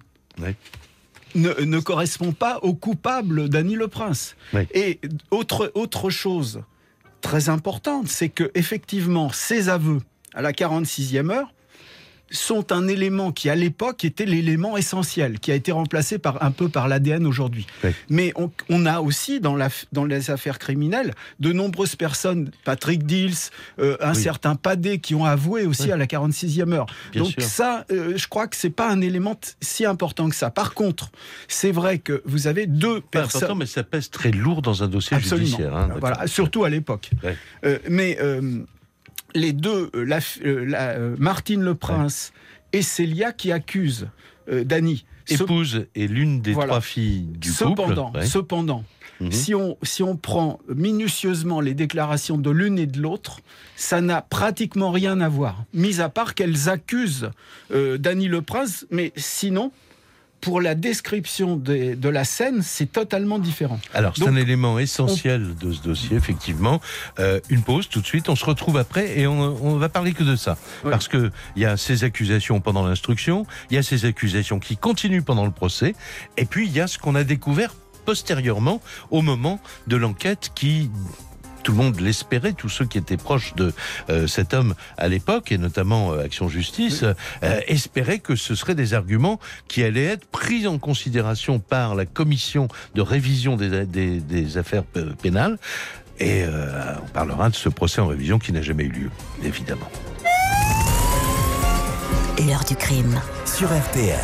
ne, 1.34 1.80
correspond 1.80 2.34
pas 2.34 2.60
au 2.62 2.74
coupable 2.74 3.48
Danny 3.48 3.76
Le 3.76 3.88
Prince. 3.88 4.36
Et 4.74 5.00
autre, 5.32 5.72
autre 5.76 6.10
chose 6.10 6.62
très 7.22 7.50
importante, 7.50 8.08
c'est 8.08 8.30
que 8.30 8.52
effectivement 8.56 9.30
ces 9.32 9.70
aveux 9.70 10.00
à 10.34 10.42
la 10.42 10.52
46e 10.52 11.32
heure 11.32 11.54
sont 12.32 12.72
un 12.72 12.88
élément 12.88 13.32
qui, 13.32 13.50
à 13.50 13.56
l'époque, 13.56 14.04
était 14.06 14.26
l'élément 14.26 14.78
essentiel, 14.78 15.40
qui 15.40 15.52
a 15.52 15.56
été 15.56 15.72
remplacé 15.72 16.18
par, 16.18 16.44
un 16.44 16.52
peu 16.52 16.70
par 16.70 16.88
l'ADN 16.88 17.26
aujourd'hui. 17.26 17.68
Mais 18.10 18.34
on, 18.70 18.86
a 18.86 19.00
aussi, 19.00 19.40
dans, 19.40 19.56
la, 19.56 19.70
dans 19.92 20.06
les 20.06 20.30
affaires 20.32 20.60
criminelles, 20.60 21.14
de 21.40 21.52
nombreuses 21.54 21.96
personnes, 21.96 22.52
Patrick 22.64 23.06
Dils, 23.06 23.52
euh, 23.80 23.98
un 24.02 24.14
certain 24.14 24.56
Padé, 24.56 25.00
qui 25.00 25.16
ont 25.16 25.26
avoué 25.26 25.66
aussi 25.66 25.92
à 25.92 25.98
la 25.98 26.06
46e 26.06 26.74
heure. 26.74 26.86
Donc 27.14 27.34
ça, 27.40 27.86
euh, 27.92 28.18
je 28.18 28.28
crois 28.28 28.48
que 28.48 28.56
c'est 28.56 28.70
pas 28.70 28.90
un 28.90 29.02
élément 29.02 29.40
si 29.62 29.86
important 29.86 30.30
que 30.30 30.36
ça. 30.36 30.50
Par 30.50 30.74
contre, 30.74 31.12
c'est 31.48 31.72
vrai 31.72 32.00
que 32.00 32.22
vous 32.26 32.48
avez 32.48 32.66
deux 32.66 33.02
personnes... 33.02 33.44
Important, 33.44 33.56
mais 33.56 33.66
ça 33.66 33.84
pèse 33.84 34.10
très 34.10 34.32
lourd 34.32 34.62
dans 34.62 34.84
un 34.84 34.88
dossier 34.88 35.20
judiciaire. 35.20 35.76
Hein, 35.76 35.90
voilà, 36.00 36.28
surtout 36.28 36.64
à 36.64 36.70
l'époque. 36.70 37.12
Euh, 37.64 37.80
mais 37.90 38.18
les 39.34 39.54
deux, 39.54 39.90
euh, 39.96 40.04
la, 40.06 40.18
euh, 40.18 40.72
euh, 40.74 41.16
Martine 41.20 41.62
Le 41.62 41.76
Prince 41.76 42.34
et 42.74 42.82
Célia, 42.82 43.32
qui 43.32 43.52
accusent 43.52 44.10
Dany. 44.50 45.06
Épouse 45.30 45.88
et 45.94 46.08
l'une 46.08 46.42
des 46.42 46.54
trois 46.54 46.80
filles 46.80 47.28
du 47.34 47.50
cependant, 47.50 48.12
couple. 48.12 48.26
Cependant, 48.26 48.84
mhm. 49.20 49.32
si, 49.32 49.54
on, 49.54 49.78
si 49.84 50.02
on 50.02 50.16
prend 50.16 50.60
minutieusement 50.74 51.60
les 51.60 51.74
déclarations 51.74 52.38
de 52.38 52.50
l'une 52.50 52.80
et 52.80 52.86
de 52.86 53.02
l'autre, 53.02 53.42
ça 53.76 54.00
n'a 54.00 54.22
pratiquement 54.22 54.92
rien 54.92 55.20
à 55.20 55.28
voir. 55.28 55.66
Mis 55.74 56.00
à 56.00 56.08
part 56.08 56.34
qu'elles 56.34 56.70
accusent 56.70 57.30
Dany 57.74 58.30
Le 58.30 58.42
Prince, 58.42 58.86
mais 58.90 59.12
sinon, 59.18 59.74
pour 60.42 60.62
la 60.62 60.76
description 60.76 61.58
de, 61.58 62.10
la 62.10 62.24
scène, 62.24 62.62
c'est 62.62 62.92
totalement 62.92 63.40
différent. 63.40 63.80
Alors, 63.94 64.14
c'est 64.16 64.28
un 64.28 64.36
élément 64.36 64.80
essentiel 64.80 65.56
de 65.56 65.72
ce 65.72 65.82
dossier, 65.82 66.16
effectivement. 66.16 66.80
Euh, 67.20 67.40
une 67.50 67.64
pause 67.64 67.90
tout 67.90 68.02
de 68.02 68.06
suite, 68.06 68.30
on 68.30 68.36
se 68.36 68.46
retrouve 68.46 68.78
après 68.78 69.20
et 69.20 69.28
on, 69.28 69.40
on 69.40 69.78
va 69.78 69.90
parler 69.90 70.14
que 70.14 70.24
de 70.24 70.36
ça. 70.36 70.58
Parce 70.84 71.08
qu'il 71.08 71.32
y 71.56 71.66
a 71.66 71.76
ces 71.78 72.04
accusations 72.04 72.62
pendant 72.62 72.86
l'instruction, 72.86 73.46
il 73.70 73.76
y 73.76 73.78
a 73.78 73.84
ces 73.84 74.06
accusations 74.06 74.60
qui 74.60 74.78
continuent 74.78 75.24
pendant 75.24 75.46
le 75.46 75.52
procès, 75.52 75.96
et 76.38 76.46
puis 76.46 76.68
il 76.68 76.74
y 76.74 76.80
a 76.80 76.88
ce 76.88 76.98
qu'on 76.98 77.16
a 77.16 77.24
découvert 77.24 77.74
postérieurement 78.06 78.82
au 79.12 79.22
moment 79.22 79.60
de 79.88 79.98
l'enquête 79.98 80.52
qui 80.56 80.90
tout 81.68 81.74
le 81.74 81.80
monde 81.80 82.00
l'espérait, 82.00 82.54
tous 82.54 82.70
ceux 82.70 82.86
qui 82.86 82.98
étaient 82.98 83.18
proches 83.18 83.54
de 83.56 83.74
euh, 84.10 84.26
cet 84.26 84.54
homme 84.54 84.74
à 84.98 85.10
l'époque, 85.10 85.52
et 85.52 85.58
notamment 85.58 86.14
euh, 86.14 86.24
Action 86.24 86.48
Justice, 86.48 87.04
euh, 87.04 87.60
espéraient 87.68 88.20
que 88.20 88.38
ce 88.38 88.56
seraient 88.56 88.74
des 88.74 88.94
arguments 88.94 89.38
qui 89.68 89.84
allaient 89.84 90.06
être 90.06 90.26
pris 90.28 90.66
en 90.66 90.78
considération 90.78 91.60
par 91.60 91.94
la 91.94 92.06
commission 92.06 92.70
de 92.96 93.02
révision 93.02 93.58
des, 93.58 93.86
des, 93.86 94.58
affaires 94.58 94.84
pénales. 95.22 95.58
Et 96.22 96.46
on 96.48 97.08
parlera 97.08 97.50
de 97.50 97.56
ce 97.56 97.68
procès 97.68 98.00
en 98.00 98.08
révision 98.08 98.40
qui 98.40 98.54
n'a 98.54 98.62
jamais 98.62 98.86
eu 98.86 98.92
lieu, 98.92 99.12
évidemment. 99.44 99.92
L'heure 102.48 102.64
du 102.64 102.78
crime. 102.78 103.20
Sur 103.46 103.68
RTL. 103.68 104.18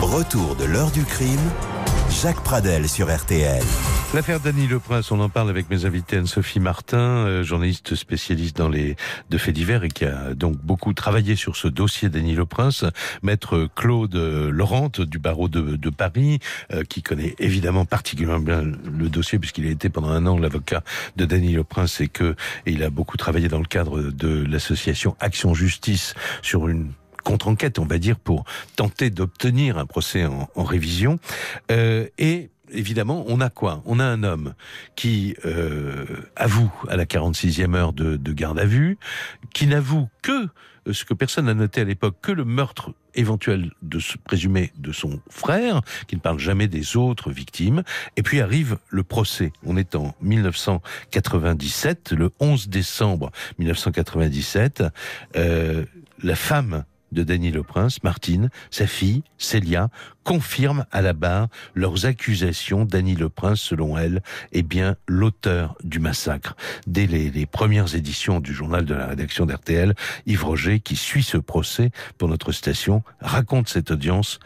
Retour 0.00 0.56
de 0.56 0.64
l'heure 0.64 0.90
du 0.90 1.04
crime 1.04 1.50
Jacques 2.10 2.42
Pradel 2.42 2.88
sur 2.88 3.14
RTL. 3.14 3.62
L'affaire 4.12 4.40
Dany 4.40 4.66
Le 4.66 4.80
Prince, 4.80 5.12
on 5.12 5.20
en 5.20 5.28
parle 5.28 5.48
avec 5.48 5.70
mes 5.70 5.84
invités 5.84 6.16
Anne-Sophie 6.16 6.58
Martin, 6.58 6.98
euh, 6.98 7.42
journaliste 7.44 7.94
spécialiste 7.94 8.56
dans 8.56 8.68
les 8.68 8.96
de 9.30 9.38
faits 9.38 9.54
divers 9.54 9.84
et 9.84 9.88
qui 9.88 10.04
a 10.04 10.34
donc 10.34 10.56
beaucoup 10.56 10.92
travaillé 10.92 11.36
sur 11.36 11.56
ce 11.56 11.68
dossier 11.68 12.08
Dany 12.08 12.34
Le 12.34 12.46
Prince, 12.46 12.84
maître 13.22 13.68
Claude 13.76 14.14
Laurent 14.14 14.90
du 14.98 15.18
barreau 15.18 15.48
de, 15.48 15.90
Paris, 15.90 16.40
euh, 16.72 16.82
qui 16.82 17.02
connaît 17.02 17.36
évidemment 17.38 17.84
particulièrement 17.84 18.40
bien 18.40 18.62
le 18.62 19.08
dossier 19.08 19.38
puisqu'il 19.38 19.66
a 19.66 19.70
été 19.70 19.88
pendant 19.88 20.10
un 20.10 20.26
an 20.26 20.36
l'avocat 20.38 20.82
de 21.16 21.24
Dany 21.24 21.52
Le 21.52 21.64
Prince 21.64 22.00
et 22.00 22.08
que 22.08 22.34
il 22.66 22.82
a 22.82 22.90
beaucoup 22.90 23.16
travaillé 23.16 23.48
dans 23.48 23.60
le 23.60 23.66
cadre 23.66 24.02
de 24.02 24.44
l'association 24.44 25.16
Action 25.20 25.54
Justice 25.54 26.14
sur 26.42 26.68
une 26.68 26.90
contre-enquête, 27.30 27.78
on 27.78 27.86
va 27.86 27.98
dire, 27.98 28.18
pour 28.18 28.44
tenter 28.74 29.10
d'obtenir 29.10 29.78
un 29.78 29.86
procès 29.86 30.26
en, 30.26 30.64
révision. 30.64 31.20
Euh, 31.70 32.08
et 32.18 32.50
évidemment, 32.72 33.24
on 33.28 33.40
a 33.40 33.50
quoi? 33.50 33.82
On 33.86 34.00
a 34.00 34.04
un 34.04 34.24
homme 34.24 34.54
qui 34.96 35.36
euh, 35.44 36.04
avoue 36.34 36.72
à 36.88 36.96
la 36.96 37.04
46e 37.04 37.74
heure 37.76 37.92
de, 37.92 38.32
garde 38.32 38.58
à 38.58 38.64
vue, 38.64 38.98
qui 39.54 39.68
n'avoue 39.68 40.08
que 40.22 40.48
ce 40.90 41.04
que 41.04 41.14
personne 41.14 41.44
n'a 41.44 41.54
noté 41.54 41.82
à 41.82 41.84
l'époque, 41.84 42.16
que 42.20 42.32
le 42.32 42.44
meurtre 42.44 42.92
éventuel 43.14 43.70
de 43.82 44.00
ce 44.00 44.16
présumé 44.18 44.72
de 44.76 44.90
son 44.90 45.20
frère, 45.28 45.82
qui 46.08 46.16
ne 46.16 46.20
parle 46.20 46.40
jamais 46.40 46.66
des 46.66 46.96
autres 46.96 47.30
victimes. 47.30 47.84
Et 48.16 48.24
puis 48.24 48.40
arrive 48.40 48.78
le 48.88 49.04
procès. 49.04 49.52
On 49.64 49.76
est 49.76 49.94
en 49.94 50.16
1997, 50.20 52.12
le 52.12 52.30
11 52.40 52.68
décembre 52.68 53.30
1997. 53.58 54.82
Euh, 55.36 55.84
la 56.22 56.34
femme 56.34 56.84
de 57.12 57.22
Dany 57.22 57.50
Le 57.50 57.62
Prince, 57.62 58.02
Martine, 58.02 58.50
sa 58.70 58.86
fille, 58.86 59.22
Célia, 59.38 59.88
confirment 60.24 60.84
à 60.92 61.02
la 61.02 61.12
barre 61.12 61.48
leurs 61.74 62.06
accusations. 62.06 62.84
Dany 62.84 63.14
Le 63.14 63.28
Prince, 63.28 63.60
selon 63.60 63.98
elle, 63.98 64.22
est 64.52 64.62
bien 64.62 64.96
l'auteur 65.06 65.76
du 65.82 65.98
massacre. 65.98 66.56
Dès 66.86 67.06
les, 67.06 67.30
les, 67.30 67.46
premières 67.46 67.94
éditions 67.94 68.40
du 68.40 68.52
journal 68.52 68.84
de 68.84 68.94
la 68.94 69.06
rédaction 69.06 69.46
d'RTL, 69.46 69.94
Yves 70.26 70.44
Roger, 70.44 70.80
qui 70.80 70.96
suit 70.96 71.22
ce 71.22 71.36
procès 71.36 71.90
pour 72.18 72.28
notre 72.28 72.52
station, 72.52 73.02
raconte 73.20 73.68
cette 73.68 73.90
audience 73.90 74.38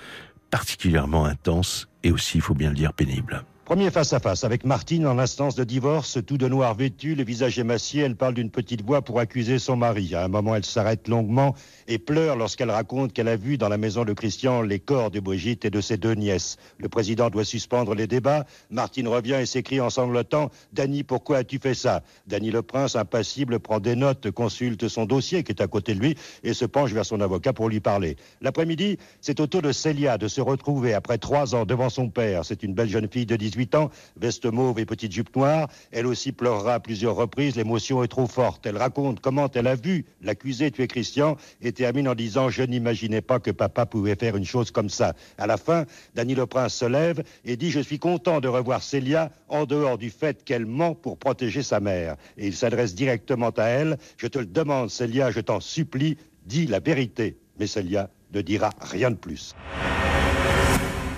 particulièrement 0.51 1.25
intense 1.25 1.89
et 2.05 2.13
aussi, 2.13 2.39
il 2.39 2.43
faut 2.43 2.55
bien 2.55 2.69
le 2.69 2.77
dire, 2.77 2.93
pénible. 2.93 3.45
Premier 3.65 3.91
face-à-face 3.91 4.45
avec 4.45 4.67
Martine 4.67 5.07
en 5.07 5.19
instance 5.19 5.55
de 5.55 5.65
divorce, 5.65 6.19
tout 6.27 6.37
de 6.37 6.47
noir 6.49 6.75
vêtu, 6.75 7.15
le 7.15 7.25
visage 7.25 7.59
émacié, 7.59 8.03
elle 8.03 8.15
parle 8.15 8.35
d'une 8.35 8.51
petite 8.51 8.83
voix 8.83 9.01
pour 9.01 9.21
accuser 9.21 9.59
son 9.59 9.75
mari. 9.75 10.15
À 10.15 10.23
un 10.23 10.29
moment, 10.29 10.55
elle 10.55 10.67
s'arrête 10.67 11.09
longuement 11.09 11.55
et 11.89 11.99
pleure 11.99 12.37
lorsqu'elle 12.37 12.71
raconte 12.71 13.15
qu'elle 13.15 13.27
a 13.27 13.37
vu 13.37 13.57
dans 13.57 13.71
la 13.71 13.79
maison 13.79 14.05
de 14.05 14.13
Christian 14.13 14.61
les 14.61 14.81
corps 14.81 15.11
de 15.11 15.19
Brigitte 15.19 15.65
et 15.65 15.71
de 15.71 15.81
ses 15.81 15.97
deux 15.97 16.13
nièces. 16.13 16.59
Le 16.77 16.91
président 16.91 17.31
doit 17.31 17.47
suspendre 17.47 17.95
les 17.95 18.07
débats. 18.07 18.45
Martine 18.69 19.09
revient 19.09 19.39
et 19.41 19.47
s'écrie 19.47 19.81
en 19.81 19.89
sanglotant 19.89 20.51
Dany, 20.75 21.03
pourquoi 21.03 21.39
as-tu 21.39 21.59
fait 21.59 21.73
ça? 21.73 22.03
Dany 22.27 22.51
le 22.51 22.61
prince, 22.61 22.97
impassible, 22.97 23.61
prend 23.61 23.81
des 23.81 23.97
notes, 23.97 24.31
consulte 24.31 24.89
son 24.89 25.07
dossier 25.07 25.43
qui 25.43 25.53
est 25.53 25.63
à 25.63 25.69
côté 25.69 25.95
de 25.95 26.01
lui 26.01 26.17
et 26.43 26.53
se 26.53 26.67
penche 26.67 26.93
vers 26.93 27.07
son 27.07 27.23
avocat 27.23 27.55
pour 27.55 27.71
lui 27.71 27.81
parler. 27.81 28.17
L'après-midi, 28.43 28.99
c'est 29.23 29.41
au 29.41 29.47
tour 29.47 29.63
de 29.63 29.73
Célia 29.73 30.19
de 30.19 30.29
se 30.29 30.43
retrouver 30.43 30.93
après 30.93 31.17
trois 31.17 31.55
ans 31.55 31.65
devant 31.65 31.89
son 31.89 32.11
père. 32.11 32.45
C'est 32.45 32.63
une 32.63 32.75
belle 32.75 32.91
jeune 32.91 33.09
fille 33.09 33.25
de 33.25 33.37
18 33.37 33.54
ans, 33.75 33.91
veste 34.17 34.47
mauve 34.47 34.79
et 34.79 34.87
petite 34.87 35.13
jupe 35.13 35.35
noire. 35.37 35.69
Elle 35.93 36.07
aussi 36.07 36.33
pleurera 36.33 36.75
à 36.75 36.81
plusieurs 36.81 37.17
reprises, 37.17 37.57
l'émotion 37.57 38.03
est 38.03 38.09
trop 38.09 38.27
forte. 38.27 38.67
Elle 38.67 38.77
raconte 38.77 39.21
comment 39.21 39.49
elle 39.55 39.67
a 39.67 39.75
vu 39.75 40.05
l'accusé 40.23 40.71
tuer 40.71 40.87
Christian 40.87 41.37
et 41.63 41.73
termine 41.73 42.09
en 42.09 42.15
disant 42.15 42.49
Je 42.51 42.63
n'imaginais 42.63 43.21
pas 43.21 43.41
que 43.41 43.51
papa 43.51 43.87
pouvait 43.87 44.17
faire 44.17 44.37
une 44.37 44.45
chose 44.45 44.71
comme 44.71 44.89
ça. 44.89 45.15
À 45.39 45.47
la 45.47 45.57
fin, 45.57 45.85
Dany 46.15 46.35
le 46.35 46.47
Prince 46.47 46.75
se 46.75 46.85
lève 46.85 47.23
et 47.45 47.57
dit 47.57 47.71
Je 47.71 47.81
suis 47.81 47.99
content 47.99 48.41
de 48.41 48.49
revoir 48.49 48.83
Célia 48.83 49.31
en 49.49 49.65
dehors 49.65 49.99
du 49.99 50.11
fait 50.11 50.45
qu'elle 50.45 50.67
ment 50.67 50.95
pour 50.95 51.19
protéger 51.19 51.63
sa 51.63 51.81
mère. 51.81 52.17
Et 52.37 52.47
il 52.47 52.55
s'adresse 52.55 52.95
directement 52.95 53.51
à 53.51 53.65
elle 53.65 53.99
Je 54.17 54.27
te 54.27 54.39
le 54.39 54.47
demande, 54.47 54.91
Célia, 54.91 55.31
je 55.31 55.41
t'en 55.41 55.61
supplie, 55.61 56.17
dis 56.47 56.67
la 56.67 56.81
vérité. 56.81 57.37
Mais 57.59 57.67
Célia 57.67 58.11
ne 58.33 58.41
dira 58.41 58.71
rien 58.81 59.11
de 59.11 59.17
plus. 59.17 59.55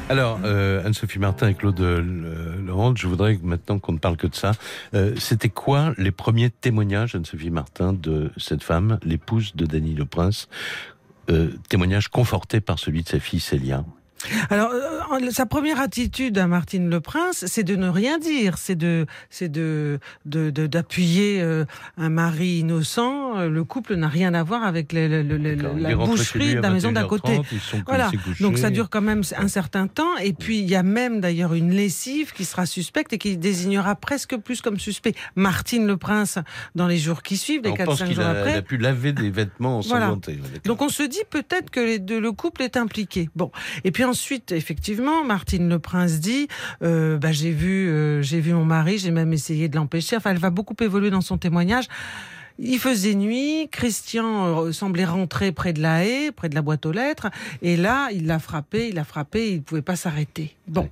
Alors, 0.08 0.38
euh, 0.44 0.84
Anne-Sophie 0.84 1.18
Martin 1.18 1.48
et 1.48 1.54
Claude 1.54 1.80
euh, 1.80 2.62
Laurent, 2.64 2.94
je 2.94 3.08
voudrais 3.08 3.40
maintenant 3.42 3.80
qu'on 3.80 3.92
ne 3.92 3.98
parle 3.98 4.16
que 4.16 4.28
de 4.28 4.36
ça. 4.36 4.52
Euh, 4.94 5.14
C'était 5.18 5.48
quoi 5.48 5.94
les 5.98 6.12
premiers 6.12 6.50
témoignages, 6.50 7.16
Anne-Sophie 7.16 7.50
Martin, 7.50 7.92
de 7.92 8.30
cette 8.36 8.62
femme, 8.62 9.00
l'épouse 9.02 9.56
de 9.56 9.66
Dany 9.66 9.94
Le 9.94 10.04
Prince 10.04 10.48
euh, 11.28 11.50
Témoignage 11.68 12.08
conforté 12.08 12.60
par 12.60 12.78
celui 12.78 13.02
de 13.02 13.08
sa 13.08 13.18
fille 13.18 13.40
Célia? 13.40 13.84
Alors, 14.50 14.70
euh, 14.72 15.30
sa 15.30 15.46
première 15.46 15.80
attitude 15.80 16.38
à 16.38 16.46
Martine 16.46 16.88
Le 16.88 17.00
Prince, 17.00 17.44
c'est 17.46 17.62
de 17.62 17.76
ne 17.76 17.88
rien 17.88 18.18
dire, 18.18 18.58
c'est 18.58 18.74
de, 18.74 19.06
c'est 19.30 19.50
de, 19.50 19.98
d'appuyer 20.24 21.40
euh, 21.42 21.64
un 21.96 22.08
mari 22.08 22.58
innocent. 22.58 23.38
Euh, 23.38 23.48
le 23.48 23.64
couple 23.64 23.94
n'a 23.96 24.08
rien 24.08 24.34
à 24.34 24.42
voir 24.42 24.64
avec 24.64 24.92
la 24.92 25.22
boucherie 25.94 26.54
de 26.54 26.60
la 26.60 26.70
maison 26.70 26.92
d'à 26.92 27.04
côté. 27.04 27.40
voilà. 27.86 28.10
Donc 28.40 28.58
ça 28.58 28.70
dure 28.70 28.88
quand 28.90 29.02
même 29.02 29.22
un 29.36 29.48
certain 29.48 29.86
temps. 29.86 30.16
Et 30.18 30.32
puis 30.32 30.58
il 30.58 30.68
y 30.68 30.76
a 30.76 30.82
même 30.82 31.20
d'ailleurs 31.20 31.54
une 31.54 31.70
lessive 31.70 32.32
qui 32.32 32.44
sera 32.44 32.66
suspecte 32.66 33.12
et 33.12 33.18
qui 33.18 33.36
désignera 33.36 33.94
presque 33.94 34.36
plus 34.36 34.60
comme 34.62 34.78
suspect 34.78 35.14
Martine 35.34 35.86
Le 35.86 35.96
Prince 35.96 36.38
dans 36.74 36.86
les 36.86 36.98
jours 36.98 37.22
qui 37.22 37.36
suivent, 37.36 37.62
les 37.64 37.72
4-5 37.72 38.12
jours 38.14 38.24
après. 38.24 38.52
Il 38.52 38.56
a 38.56 38.62
pu 38.62 38.76
laver 38.78 39.12
des 39.12 39.30
vêtements 39.30 39.78
ensanglantés. 39.78 40.38
Voilà. 40.40 40.58
Donc 40.64 40.82
on 40.82 40.88
se 40.88 41.02
dit 41.02 41.22
peut-être 41.28 41.70
que 41.70 41.80
les 41.80 41.98
deux, 41.98 42.20
le 42.20 42.32
couple 42.32 42.62
est 42.62 42.76
impliqué. 42.76 43.28
Bon. 43.34 43.50
Et 43.84 43.90
puis 43.90 44.04
ensuite, 44.06 44.52
effectivement, 44.52 45.24
Martine 45.24 45.68
Le 45.68 45.78
Prince 45.78 46.20
dit 46.20 46.48
euh, 46.82 47.18
bah, 47.18 47.32
j'ai 47.32 47.50
vu, 47.50 47.88
euh, 47.88 48.22
j'ai 48.22 48.40
vu 48.40 48.52
mon 48.52 48.64
mari, 48.64 48.98
j'ai 48.98 49.10
même 49.10 49.32
essayé 49.32 49.68
de 49.68 49.76
l'empêcher. 49.76 50.16
Enfin, 50.16 50.30
elle 50.30 50.38
va 50.38 50.50
beaucoup 50.50 50.76
évoluer 50.80 51.10
dans 51.10 51.20
son 51.20 51.38
témoignage. 51.38 51.86
Il 52.58 52.78
faisait 52.78 53.14
nuit, 53.14 53.68
Christian 53.70 54.64
euh, 54.64 54.72
semblait 54.72 55.04
rentrer 55.04 55.52
près 55.52 55.74
de 55.74 55.82
la 55.82 56.04
haie, 56.04 56.32
près 56.32 56.48
de 56.48 56.54
la 56.54 56.62
boîte 56.62 56.86
aux 56.86 56.92
lettres, 56.92 57.28
et 57.60 57.76
là, 57.76 58.08
il 58.12 58.26
l'a 58.26 58.38
frappé, 58.38 58.88
il 58.88 58.94
l'a 58.94 59.04
frappé, 59.04 59.50
il 59.50 59.56
ne 59.56 59.60
pouvait 59.60 59.82
pas 59.82 59.96
s'arrêter. 59.96 60.55
Bon. 60.68 60.88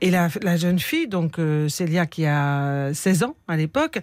Et 0.00 0.10
la, 0.10 0.28
la, 0.42 0.56
jeune 0.56 0.78
fille, 0.78 1.08
donc 1.08 1.38
euh, 1.38 1.68
Célia 1.68 2.06
qui 2.06 2.26
a 2.26 2.94
16 2.94 3.24
ans 3.24 3.36
à 3.48 3.56
l'époque, 3.56 3.98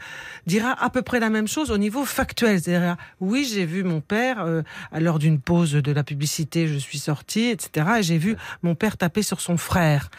dira 0.48 0.76
à 0.84 0.90
peu 0.90 1.02
près 1.02 1.22
la 1.22 1.30
même 1.30 1.48
chose 1.48 1.72
au 1.72 1.78
niveau 1.78 2.04
factuel. 2.04 2.62
C'est-à-dire, 2.62 2.98
oui, 3.22 3.50
j'ai 3.50 3.66
vu 3.66 3.84
mon 3.84 4.02
père, 4.02 4.44
euh, 4.44 4.64
lors 4.92 5.20
d'une 5.20 5.40
pause 5.40 5.74
de 5.74 5.92
la 5.94 6.04
publicité, 6.04 6.68
je 6.68 6.78
suis 6.78 6.98
sortie, 6.98 7.46
etc., 7.46 7.88
et 8.00 8.04
j'ai 8.04 8.18
vu 8.18 8.36
mon 8.64 8.76
père 8.76 8.98
taper 8.98 9.22
sur 9.22 9.40
son 9.40 9.56
frère. 9.56 10.10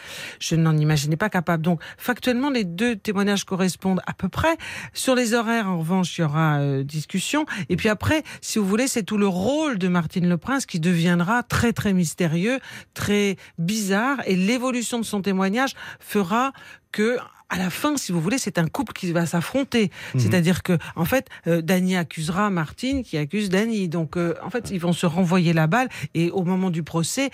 Je 0.40 0.56
n'en 0.56 0.76
imaginais 0.76 1.16
pas 1.16 1.28
capable. 1.28 1.62
Donc, 1.62 1.82
factuellement, 1.98 2.48
les 2.48 2.64
deux 2.64 2.96
témoignages 2.96 3.44
correspondent 3.44 4.00
à 4.06 4.14
peu 4.14 4.28
près. 4.28 4.56
Sur 4.94 5.14
les 5.14 5.34
horaires, 5.34 5.68
en 5.68 5.78
revanche, 5.78 6.16
il 6.16 6.22
y 6.22 6.24
aura 6.24 6.82
discussion. 6.82 7.44
Et 7.68 7.76
puis 7.76 7.90
après, 7.90 8.22
si 8.40 8.58
vous 8.58 8.66
voulez, 8.66 8.88
c'est 8.88 9.02
tout 9.02 9.18
le 9.18 9.28
rôle 9.28 9.78
de 9.78 9.88
Martine 9.88 10.28
Le 10.28 10.38
Prince 10.38 10.64
qui 10.64 10.80
deviendra 10.80 11.42
très 11.42 11.72
très 11.72 11.92
mystérieux, 11.92 12.58
très 12.94 13.36
bizarre, 13.58 14.18
et 14.26 14.36
l'évolution 14.36 14.93
de 14.98 15.04
son 15.04 15.22
témoignage 15.22 15.74
fera 16.00 16.52
que 16.92 17.18
à 17.50 17.58
la 17.58 17.70
fin, 17.70 17.96
si 17.96 18.10
vous 18.10 18.20
voulez, 18.20 18.38
c'est 18.38 18.58
un 18.58 18.66
couple 18.66 18.92
qui 18.92 19.12
va 19.12 19.26
s'affronter. 19.26 19.90
Mhm. 20.14 20.20
C'est-à-dire 20.20 20.62
que, 20.62 20.78
en 20.96 21.04
fait, 21.04 21.28
euh, 21.46 21.60
Dany 21.62 21.96
accusera 21.96 22.50
Martine 22.50 23.04
qui 23.04 23.16
accuse 23.16 23.48
Dany. 23.48 23.88
Donc, 23.88 24.16
euh, 24.16 24.34
en 24.42 24.50
fait, 24.50 24.70
ils 24.70 24.80
vont 24.80 24.92
se 24.92 25.06
renvoyer 25.06 25.52
la 25.52 25.66
balle. 25.66 25.88
Et 26.14 26.30
au 26.30 26.42
moment 26.42 26.70
du 26.70 26.82
procès, 26.82 27.30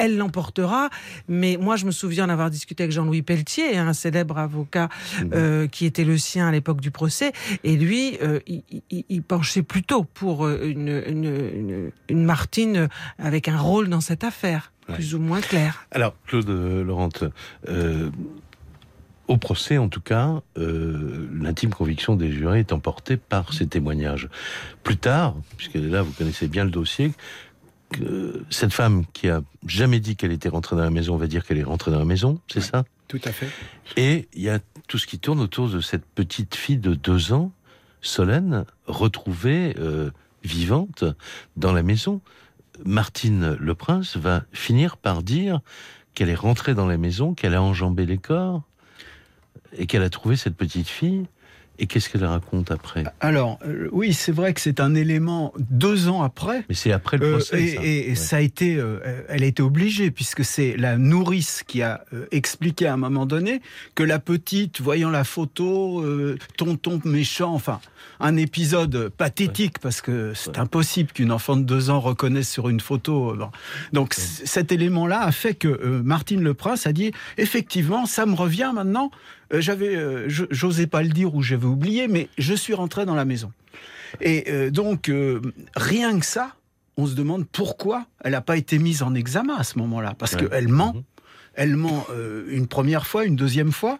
elle 0.00 0.16
l'emportera. 0.16 0.88
Mais 1.28 1.58
moi, 1.60 1.76
je 1.76 1.84
me 1.84 1.90
souviens 1.90 2.24
en 2.24 2.30
avoir 2.30 2.50
discuté 2.50 2.84
avec 2.84 2.92
Jean-Louis 2.92 3.22
Pelletier, 3.22 3.76
un 3.76 3.92
célèbre 3.92 4.38
avocat 4.38 4.88
mhm. 5.20 5.30
euh, 5.34 5.66
qui 5.66 5.84
était 5.84 6.04
le 6.04 6.16
sien 6.16 6.48
à 6.48 6.52
l'époque 6.52 6.80
du 6.80 6.90
procès. 6.90 7.32
Et 7.62 7.76
lui, 7.76 8.18
euh, 8.22 8.40
il, 8.46 9.22
penchait 9.22 9.62
plutôt 9.62 10.04
pour 10.04 10.48
une, 10.48 11.92
une, 12.08 12.24
Martine 12.24 12.88
avec 13.18 13.48
un 13.48 13.58
rôle 13.58 13.88
dans 13.88 14.00
cette 14.00 14.24
affaire, 14.24 14.72
plus 14.94 15.14
ou 15.14 15.18
moins 15.18 15.40
clair. 15.40 15.86
Alors, 15.90 16.14
Claude 16.26 16.48
Laurent, 16.48 17.08
au 19.28 19.36
procès, 19.36 19.78
en 19.78 19.88
tout 19.88 20.00
cas, 20.00 20.40
l'intime 20.56 21.70
conviction 21.70 22.16
des 22.16 22.32
jurés 22.32 22.60
est 22.60 22.72
emportée 22.72 23.16
par 23.16 23.52
ces 23.52 23.66
témoignages. 23.66 24.28
Plus 24.82 24.96
tard, 24.96 25.36
puisque 25.56 25.74
là, 25.74 26.02
vous 26.02 26.12
connaissez 26.12 26.48
bien 26.48 26.64
le 26.64 26.70
dossier, 26.70 27.12
cette 28.50 28.72
femme 28.72 29.04
qui 29.12 29.28
a 29.28 29.42
jamais 29.66 30.00
dit 30.00 30.16
qu'elle 30.16 30.32
était 30.32 30.48
rentrée 30.48 30.76
dans 30.76 30.82
la 30.82 30.90
maison, 30.90 31.14
on 31.14 31.18
va 31.18 31.26
dire 31.26 31.44
qu'elle 31.44 31.58
est 31.58 31.64
rentrée 31.64 31.90
dans 31.90 31.98
la 31.98 32.04
maison, 32.04 32.40
c'est 32.50 32.60
ça? 32.60 32.84
Tout 33.08 33.20
à 33.24 33.32
fait. 33.32 33.48
Et 33.96 34.28
il 34.34 34.42
y 34.42 34.48
a 34.48 34.60
tout 34.86 34.98
ce 34.98 35.06
qui 35.06 35.18
tourne 35.18 35.40
autour 35.40 35.68
de 35.68 35.80
cette 35.80 36.04
petite 36.06 36.54
fille 36.54 36.78
de 36.78 36.94
deux 36.94 37.32
ans, 37.32 37.52
Solène, 38.00 38.64
retrouvée 38.86 39.74
euh, 39.78 40.10
vivante 40.44 41.04
dans 41.56 41.72
la 41.72 41.82
maison. 41.82 42.20
Martine 42.84 43.56
Le 43.58 43.74
Prince 43.74 44.16
va 44.16 44.44
finir 44.52 44.96
par 44.96 45.22
dire 45.22 45.60
qu'elle 46.14 46.28
est 46.28 46.34
rentrée 46.34 46.74
dans 46.74 46.86
la 46.86 46.96
maison, 46.96 47.34
qu'elle 47.34 47.54
a 47.54 47.62
enjambé 47.62 48.06
les 48.06 48.18
corps 48.18 48.62
et 49.76 49.86
qu'elle 49.86 50.02
a 50.02 50.10
trouvé 50.10 50.36
cette 50.36 50.56
petite 50.56 50.88
fille 50.88 51.26
et 51.80 51.86
qu'est-ce 51.86 52.10
qu'elle 52.10 52.24
raconte 52.24 52.70
après? 52.70 53.04
Alors, 53.20 53.58
euh, 53.66 53.88
oui, 53.90 54.12
c'est 54.12 54.32
vrai 54.32 54.52
que 54.52 54.60
c'est 54.60 54.80
un 54.80 54.94
élément 54.94 55.52
deux 55.58 56.08
ans 56.08 56.22
après. 56.22 56.64
Mais 56.68 56.74
c'est 56.74 56.92
après 56.92 57.16
le 57.16 57.26
euh, 57.26 57.36
procès. 57.36 57.78
et 57.82 58.14
ça. 58.14 58.36
a 58.36 58.40
été, 58.40 58.76
euh, 58.76 59.24
elle 59.28 59.42
a 59.42 59.46
été 59.46 59.62
obligée, 59.62 60.10
puisque 60.10 60.44
c'est 60.44 60.76
la 60.76 60.98
nourrice 60.98 61.62
qui 61.66 61.82
a 61.82 62.04
expliqué 62.30 62.86
à 62.86 62.94
un 62.94 62.96
moment 62.98 63.24
donné 63.24 63.62
que 63.94 64.02
la 64.02 64.18
petite, 64.18 64.80
voyant 64.80 65.10
la 65.10 65.24
photo, 65.24 66.04
tonton 66.58 67.00
méchant, 67.04 67.54
enfin, 67.54 67.80
un 68.20 68.36
épisode 68.36 69.08
pathétique, 69.08 69.78
parce 69.78 70.02
que 70.02 70.32
c'est 70.34 70.58
impossible 70.58 71.12
qu'une 71.12 71.32
enfant 71.32 71.56
de 71.56 71.62
deux 71.62 71.88
ans 71.88 72.00
reconnaisse 72.00 72.50
sur 72.50 72.68
une 72.68 72.80
photo. 72.80 73.34
Donc, 73.92 74.12
cet 74.14 74.70
élément-là 74.70 75.22
a 75.22 75.32
fait 75.32 75.54
que 75.54 76.00
Martine 76.02 76.42
Le 76.42 76.52
Prince 76.52 76.86
a 76.86 76.92
dit, 76.92 77.12
effectivement, 77.38 78.04
ça 78.04 78.26
me 78.26 78.34
revient 78.34 78.72
maintenant 78.74 79.10
j'avais, 79.52 79.96
euh, 79.96 80.28
j'osais 80.28 80.86
pas 80.86 81.02
le 81.02 81.08
dire 81.08 81.34
ou 81.34 81.42
j'avais 81.42 81.66
oublié, 81.66 82.08
mais 82.08 82.28
je 82.38 82.54
suis 82.54 82.74
rentré 82.74 83.06
dans 83.06 83.14
la 83.14 83.24
maison. 83.24 83.52
Et 84.20 84.44
euh, 84.48 84.70
donc, 84.70 85.10
rien 85.76 86.18
que 86.18 86.26
ça, 86.26 86.54
on 86.96 87.06
se 87.06 87.14
demande 87.14 87.46
pourquoi 87.48 88.06
elle 88.22 88.32
n'a 88.32 88.40
pas 88.40 88.56
été 88.56 88.78
mise 88.78 89.02
en 89.02 89.14
examen 89.14 89.56
à 89.56 89.64
ce 89.64 89.78
moment-là. 89.78 90.14
Parce 90.18 90.36
qu'elle 90.36 90.68
ment. 90.68 90.94
Mhm. 90.94 91.02
Elle 91.54 91.74
ment 91.74 92.06
une 92.48 92.68
première 92.68 93.06
fois, 93.06 93.24
une 93.24 93.34
deuxième 93.34 93.72
fois. 93.72 93.98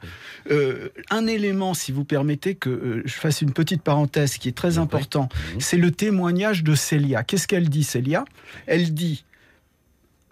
un 1.10 1.26
élément, 1.26 1.74
si 1.74 1.90
vous 1.90 2.04
permettez 2.04 2.54
que 2.54 3.02
je 3.04 3.12
fasse 3.12 3.42
une 3.42 3.52
petite 3.52 3.82
parenthèse 3.82 4.38
qui 4.38 4.48
est 4.48 4.56
très 4.56 4.78
important, 4.78 5.28
mhm. 5.54 5.60
c'est 5.60 5.76
le 5.76 5.90
témoignage 5.90 6.62
de 6.62 6.74
Célia. 6.74 7.24
Qu'est-ce 7.24 7.48
qu'elle 7.48 7.68
dit, 7.68 7.84
Célia? 7.84 8.24
Elle 8.66 8.94
dit, 8.94 9.24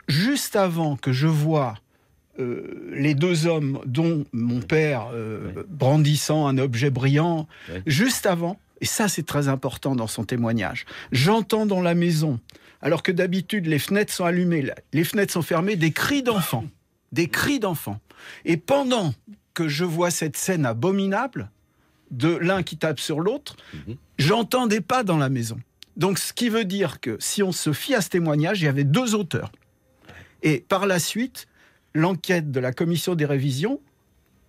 juste 0.06 0.56
avant 0.56 0.96
que 0.96 1.12
je 1.12 1.26
vois 1.26 1.74
euh, 2.38 2.90
les 2.92 3.14
deux 3.14 3.46
hommes, 3.46 3.80
dont 3.86 4.24
mon 4.32 4.60
père 4.60 5.08
euh, 5.12 5.64
brandissant 5.68 6.46
un 6.46 6.58
objet 6.58 6.90
brillant, 6.90 7.48
juste 7.86 8.26
avant, 8.26 8.60
et 8.80 8.86
ça 8.86 9.08
c'est 9.08 9.26
très 9.26 9.48
important 9.48 9.96
dans 9.96 10.06
son 10.06 10.24
témoignage, 10.24 10.86
j'entends 11.12 11.66
dans 11.66 11.82
la 11.82 11.94
maison 11.94 12.38
alors 12.80 13.02
que 13.02 13.12
d'habitude 13.12 13.66
les 13.66 13.78
fenêtres 13.78 14.12
sont 14.12 14.24
allumées, 14.24 14.70
les 14.92 15.04
fenêtres 15.04 15.32
sont 15.32 15.42
fermées, 15.42 15.76
des 15.76 15.92
cris 15.92 16.22
d'enfants, 16.22 16.66
des 17.12 17.28
cris 17.28 17.58
d'enfants. 17.58 18.00
Et 18.44 18.56
pendant 18.56 19.14
que 19.54 19.68
je 19.68 19.84
vois 19.84 20.10
cette 20.10 20.36
scène 20.36 20.66
abominable 20.66 21.50
de 22.10 22.28
l'un 22.36 22.62
qui 22.62 22.76
tape 22.76 23.00
sur 23.00 23.20
l'autre, 23.20 23.56
mhm. 23.74 23.96
j'entends 24.18 24.66
des 24.66 24.80
pas 24.80 25.02
dans 25.02 25.16
la 25.16 25.28
maison. 25.28 25.58
Donc 25.96 26.18
ce 26.18 26.32
qui 26.32 26.48
veut 26.48 26.64
dire 26.64 27.00
que 27.00 27.16
si 27.18 27.42
on 27.42 27.52
se 27.52 27.72
fie 27.72 27.94
à 27.94 28.00
ce 28.00 28.08
témoignage, 28.08 28.60
il 28.60 28.64
y 28.64 28.68
avait 28.68 28.84
deux 28.84 29.14
auteurs. 29.14 29.50
Et 30.42 30.64
par 30.68 30.86
la 30.86 31.00
suite, 31.00 31.48
l'enquête 31.94 32.50
de 32.50 32.60
la 32.60 32.72
commission 32.72 33.14
des 33.14 33.24
révisions 33.24 33.80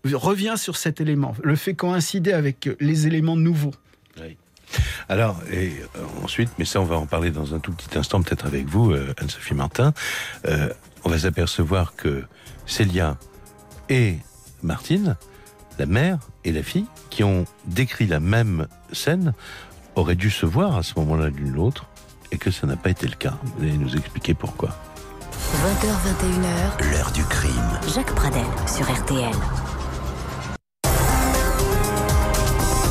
revient 0.05 0.55
sur 0.57 0.77
cet 0.77 1.01
élément, 1.01 1.35
le 1.43 1.55
fait 1.55 1.73
coïncider 1.73 2.31
avec 2.31 2.69
les 2.79 3.07
éléments 3.07 3.35
nouveaux. 3.35 3.73
Alors, 5.07 5.41
et 5.51 5.71
euh, 5.95 6.03
ensuite, 6.23 6.51
mais 6.59 6.65
ça 6.65 6.79
on 6.79 6.85
va 6.85 6.95
en 6.97 7.07
parler 7.07 7.31
dans 7.31 7.55
un 7.55 7.59
tout 7.59 7.71
petit 7.71 7.97
instant, 7.97 8.21
peut-être 8.21 8.45
avec 8.45 8.67
vous, 8.67 8.91
euh, 8.91 9.13
Anne-Sophie 9.17 9.55
Martin, 9.55 9.93
euh, 10.47 10.71
on 11.03 11.09
va 11.09 11.17
s'apercevoir 11.17 11.95
que 11.95 12.23
Célia 12.67 13.17
et 13.89 14.17
Martine, 14.61 15.17
la 15.79 15.87
mère 15.87 16.19
et 16.43 16.51
la 16.51 16.61
fille, 16.61 16.85
qui 17.09 17.23
ont 17.23 17.45
décrit 17.65 18.05
la 18.05 18.19
même 18.19 18.67
scène, 18.93 19.33
auraient 19.95 20.15
dû 20.15 20.29
se 20.29 20.45
voir 20.45 20.77
à 20.77 20.83
ce 20.83 20.93
moment-là 20.99 21.29
l'une 21.29 21.53
l'autre, 21.53 21.87
et 22.31 22.37
que 22.37 22.51
ça 22.51 22.67
n'a 22.67 22.75
pas 22.75 22.91
été 22.91 23.07
le 23.07 23.15
cas. 23.15 23.39
Vous 23.57 23.63
allez 23.63 23.77
nous 23.77 23.95
expliquer 23.95 24.35
pourquoi. 24.35 24.77
20h, 25.49 25.89
21h, 26.05 26.91
l'heure 26.91 27.11
du 27.11 27.23
crime. 27.25 27.79
Jacques 27.93 28.13
Pradel 28.13 28.45
sur 28.67 28.85
RTL. 28.85 29.33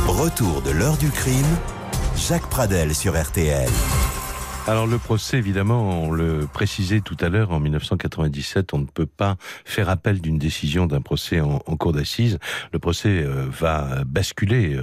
Retour 0.09 0.61
de 0.63 0.73
l'heure 0.73 0.97
du 0.97 1.09
crime, 1.11 1.47
Jacques 2.17 2.49
Pradel 2.49 2.97
sur 2.97 3.17
RTL. 3.17 3.71
Alors 4.69 4.87
le 4.87 4.99
procès, 4.99 5.39
évidemment, 5.39 6.03
on 6.03 6.11
le 6.11 6.47
précisait 6.47 7.01
tout 7.01 7.17
à 7.21 7.31
l'heure, 7.31 7.53
en 7.53 7.59
1997, 7.59 8.75
on 8.75 8.81
ne 8.81 8.85
peut 8.85 9.07
pas 9.07 9.39
faire 9.65 9.89
appel 9.89 10.21
d'une 10.21 10.37
décision 10.37 10.85
d'un 10.85 11.01
procès 11.01 11.41
en, 11.41 11.59
cour 11.59 11.95
d'assises. 11.95 12.39
Le 12.75 12.79
procès 12.79 13.23
euh, 13.23 13.47
va 13.49 14.05
basculer 14.05 14.75
euh, 14.75 14.83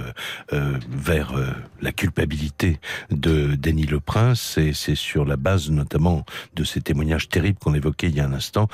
euh, 0.52 0.76
vers 0.90 1.34
la 1.80 1.92
culpabilité 1.92 2.80
de 3.12 3.54
Denis 3.54 3.86
Le 3.86 4.00
Prince, 4.00 4.58
et 4.58 4.72
c'est 4.72 4.96
sur 4.96 5.24
la 5.24 5.36
base 5.36 5.70
notamment 5.70 6.24
de 6.56 6.64
ces 6.64 6.80
témoignages 6.80 7.28
terribles 7.28 7.60
qu'on 7.60 7.74
évoquait 7.74 8.08
il 8.08 8.16
y 8.16 8.20
a 8.20 8.24
un 8.24 8.32
instant 8.32 8.66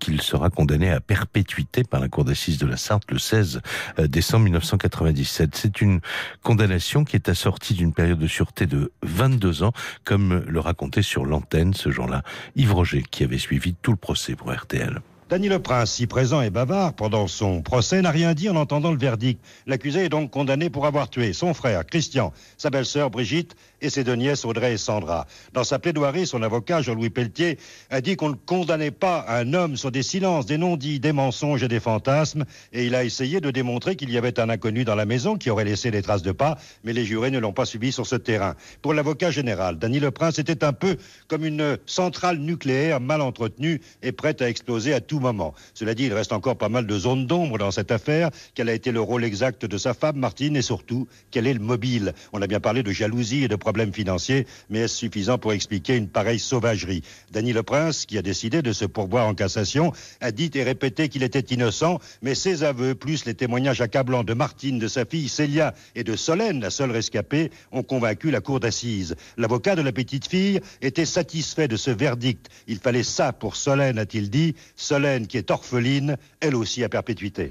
qu'il 0.00 0.20
sera 0.20 0.50
condamné 0.50 0.90
à 0.90 0.98
perpétuité 1.00 1.84
par 1.84 2.00
la 2.00 2.08
cour 2.08 2.24
d'assises 2.24 2.58
de 2.58 2.66
la 2.66 2.76
Sarthe 2.76 3.08
le 3.12 3.18
16 3.18 3.60
décembre 3.98 4.44
1997. 4.44 5.54
C'est 5.54 5.80
une 5.80 6.00
condamnation 6.42 7.04
qui 7.04 7.14
est 7.14 7.28
assortie 7.28 7.74
d'une 7.74 7.92
période 7.92 8.18
de 8.18 8.26
sûreté 8.26 8.66
de 8.66 8.90
22 9.02 9.62
ans, 9.62 9.72
comme 10.04 10.42
racontait 10.58 11.02
sur 11.02 11.24
l'antenne 11.24 11.74
ce 11.74 11.90
jour-là 11.90 12.22
Yves 12.54 12.74
Roger, 12.74 13.04
qui 13.10 13.24
avait 13.24 13.38
suivi 13.38 13.74
tout 13.74 13.92
le 13.92 13.96
procès 13.96 14.34
pour 14.34 14.52
RTL. 14.52 15.00
Dany 15.28 15.48
Le 15.48 15.58
Prince, 15.58 15.90
si 15.90 16.06
présent 16.06 16.40
et 16.40 16.50
bavard 16.50 16.92
pendant 16.92 17.26
son 17.26 17.60
procès, 17.60 18.00
n'a 18.00 18.12
rien 18.12 18.32
dit 18.32 18.48
en 18.48 18.54
entendant 18.54 18.92
le 18.92 18.98
verdict. 18.98 19.44
L'accusé 19.66 20.04
est 20.04 20.08
donc 20.08 20.30
condamné 20.30 20.70
pour 20.70 20.86
avoir 20.86 21.10
tué 21.10 21.32
son 21.32 21.52
frère 21.52 21.84
Christian, 21.84 22.32
sa 22.56 22.70
belle-sœur 22.70 23.10
Brigitte 23.10 23.56
et 23.80 23.90
ses 23.90 24.04
deux 24.04 24.14
nièces 24.14 24.44
Audrey 24.44 24.74
et 24.74 24.76
Sandra. 24.76 25.26
Dans 25.52 25.64
sa 25.64 25.78
plaidoirie, 25.78 26.26
son 26.26 26.42
avocat 26.42 26.82
Jean-Louis 26.82 27.10
Pelletier 27.10 27.58
a 27.90 28.00
dit 28.00 28.16
qu'on 28.16 28.30
ne 28.30 28.34
condamnait 28.34 28.90
pas 28.90 29.24
un 29.28 29.54
homme 29.54 29.76
sur 29.76 29.90
des 29.90 30.02
silences, 30.02 30.46
des 30.46 30.58
non-dits, 30.58 31.00
des 31.00 31.12
mensonges 31.12 31.62
et 31.62 31.68
des 31.68 31.80
fantasmes, 31.80 32.44
et 32.72 32.86
il 32.86 32.94
a 32.94 33.04
essayé 33.04 33.40
de 33.40 33.50
démontrer 33.50 33.96
qu'il 33.96 34.10
y 34.10 34.18
avait 34.18 34.40
un 34.40 34.48
inconnu 34.48 34.84
dans 34.84 34.94
la 34.94 35.06
maison 35.06 35.36
qui 35.36 35.50
aurait 35.50 35.64
laissé 35.64 35.90
des 35.90 36.02
traces 36.02 36.22
de 36.22 36.32
pas, 36.32 36.58
mais 36.84 36.92
les 36.92 37.04
jurés 37.04 37.30
ne 37.30 37.38
l'ont 37.38 37.52
pas 37.52 37.64
suivi 37.64 37.92
sur 37.92 38.06
ce 38.06 38.16
terrain. 38.16 38.54
Pour 38.82 38.94
l'avocat 38.94 39.30
général, 39.30 39.78
Dany 39.78 40.00
Le 40.00 40.10
Prince 40.10 40.38
était 40.38 40.64
un 40.64 40.72
peu 40.72 40.96
comme 41.28 41.44
une 41.44 41.78
centrale 41.86 42.38
nucléaire 42.38 43.00
mal 43.00 43.20
entretenue 43.20 43.80
et 44.02 44.12
prête 44.12 44.42
à 44.42 44.48
exploser 44.48 44.94
à 44.94 45.00
tout 45.00 45.20
moment. 45.20 45.54
Cela 45.74 45.94
dit, 45.94 46.04
il 46.04 46.14
reste 46.14 46.32
encore 46.32 46.56
pas 46.56 46.68
mal 46.68 46.86
de 46.86 46.98
zones 46.98 47.26
d'ombre 47.26 47.58
dans 47.58 47.70
cette 47.70 47.90
affaire. 47.90 48.30
Quel 48.54 48.68
a 48.68 48.74
été 48.74 48.92
le 48.92 49.00
rôle 49.00 49.24
exact 49.24 49.66
de 49.66 49.78
sa 49.78 49.94
femme, 49.94 50.16
Martine, 50.16 50.56
et 50.56 50.62
surtout, 50.62 51.06
quel 51.30 51.46
est 51.46 51.54
le 51.54 51.60
mobile? 51.60 52.14
On 52.32 52.42
a 52.42 52.46
bien 52.46 52.60
parlé 52.60 52.82
de 52.82 52.90
jalousie 52.90 53.44
et 53.44 53.48
de 53.48 53.56
problèmes 53.66 53.92
financiers, 53.92 54.46
mais 54.70 54.78
est-ce 54.78 54.94
suffisant 54.94 55.38
pour 55.38 55.52
expliquer 55.52 55.96
une 55.96 56.06
pareille 56.06 56.38
sauvagerie? 56.38 57.02
Dany 57.32 57.52
Le 57.52 57.64
Prince, 57.64 58.06
qui 58.06 58.16
a 58.16 58.22
décidé 58.22 58.62
de 58.62 58.72
se 58.72 58.84
pourvoir 58.84 59.26
en 59.26 59.34
cassation, 59.34 59.92
a 60.20 60.30
dit 60.30 60.52
et 60.54 60.62
répété 60.62 61.08
qu'il 61.08 61.24
était 61.24 61.52
innocent, 61.52 61.98
mais 62.22 62.36
ses 62.36 62.62
aveux, 62.62 62.94
plus 62.94 63.24
les 63.24 63.34
témoignages 63.34 63.80
accablants 63.80 64.22
de 64.22 64.34
Martine, 64.34 64.78
de 64.78 64.86
sa 64.86 65.04
fille 65.04 65.28
Célia 65.28 65.74
et 65.96 66.04
de 66.04 66.14
Solène, 66.14 66.60
la 66.60 66.70
seule 66.70 66.92
rescapée, 66.92 67.50
ont 67.72 67.82
convaincu 67.82 68.30
la 68.30 68.40
cour 68.40 68.60
d'assises. 68.60 69.16
L'avocat 69.36 69.74
de 69.74 69.82
la 69.82 69.90
petite 69.90 70.28
fille 70.28 70.60
était 70.80 71.04
satisfait 71.04 71.66
de 71.66 71.76
ce 71.76 71.90
verdict. 71.90 72.46
Il 72.68 72.78
fallait 72.78 73.02
ça 73.02 73.32
pour 73.32 73.56
Solène, 73.56 73.98
a-t-il 73.98 74.30
dit. 74.30 74.54
Solène 74.76 75.26
qui 75.26 75.38
est 75.38 75.50
orpheline, 75.50 76.18
elle 76.38 76.54
aussi 76.54 76.84
à 76.84 76.88
perpétuité. 76.88 77.50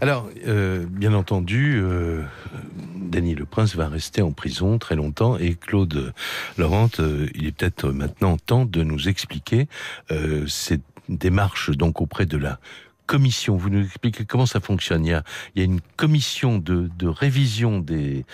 Alors, 0.00 0.28
euh, 0.46 0.84
bien 0.88 1.14
entendu, 1.14 1.80
euh, 1.82 2.22
Le 3.12 3.44
Prince 3.44 3.76
va 3.76 3.88
rester 3.88 4.22
en 4.22 4.32
prison 4.32 4.78
très 4.78 4.96
longtemps 4.96 5.38
et 5.38 5.54
Claude 5.54 6.12
Laurent, 6.58 6.90
euh, 6.98 7.28
il 7.34 7.46
est 7.46 7.52
peut-être 7.52 7.90
maintenant 7.90 8.36
temps 8.36 8.64
de 8.64 8.82
nous 8.82 9.08
expliquer 9.08 9.68
cette 10.46 10.82
démarche 11.08 11.70
donc 11.70 12.00
auprès 12.00 12.26
de 12.26 12.36
la 12.36 12.58
commission. 13.06 13.56
Vous 13.56 13.70
nous 13.70 13.84
expliquez 13.84 14.24
comment 14.24 14.46
ça 14.46 14.60
fonctionne. 14.60 15.04
Il 15.06 15.10
y 15.10 15.14
a, 15.14 15.22
il 15.54 15.62
une 15.62 15.80
commission 15.96 16.58
de, 16.58 16.90
révision 17.06 17.78
des 17.78 18.24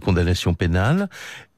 condamnations 0.00 0.54
pénales 0.54 1.08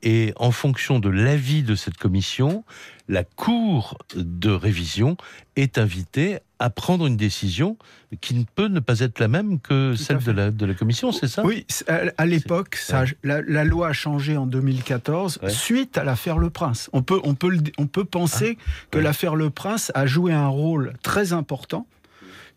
et 0.02 0.32
en 0.36 0.50
fonction 0.50 0.98
de 0.98 1.08
l'avis 1.08 1.62
de 1.62 1.74
cette 1.74 1.96
commission, 1.96 2.64
la 3.08 3.24
Cour 3.24 3.98
de 4.14 4.50
révision 4.50 5.16
est 5.56 5.78
invitée 5.78 6.38
à 6.58 6.70
prendre 6.70 7.06
une 7.06 7.16
décision 7.16 7.76
qui 8.20 8.34
ne 8.34 8.44
peut 8.44 8.68
ne 8.68 8.80
pas 8.80 9.00
être 9.00 9.18
la 9.18 9.28
même 9.28 9.60
que 9.60 9.94
celle 9.94 10.18
de 10.18 10.30
la, 10.30 10.50
de 10.50 10.66
la 10.66 10.74
commission, 10.74 11.10
c'est 11.10 11.26
ça? 11.26 11.44
Oui, 11.44 11.66
à 11.88 12.26
l'époque, 12.26 12.78
la, 13.22 13.64
loi 13.64 13.88
a 13.88 13.92
changé 13.92 14.36
en 14.36 14.46
2014 14.46 15.40
suite 15.48 15.98
à 15.98 16.04
l'affaire 16.04 16.38
Le 16.38 16.50
Prince. 16.50 16.90
On 16.92 17.02
peut, 17.02 17.20
on 17.24 17.34
peut, 17.34 17.58
on 17.78 17.86
peut 17.86 18.04
penser 18.04 18.58
ah. 18.58 18.86
que 18.90 18.98
l'affaire 18.98 19.34
Le 19.36 19.50
Prince 19.50 19.90
a 19.94 20.06
joué 20.06 20.32
un 20.32 20.48
rôle 20.48 20.94
très 21.02 21.32
important 21.32 21.86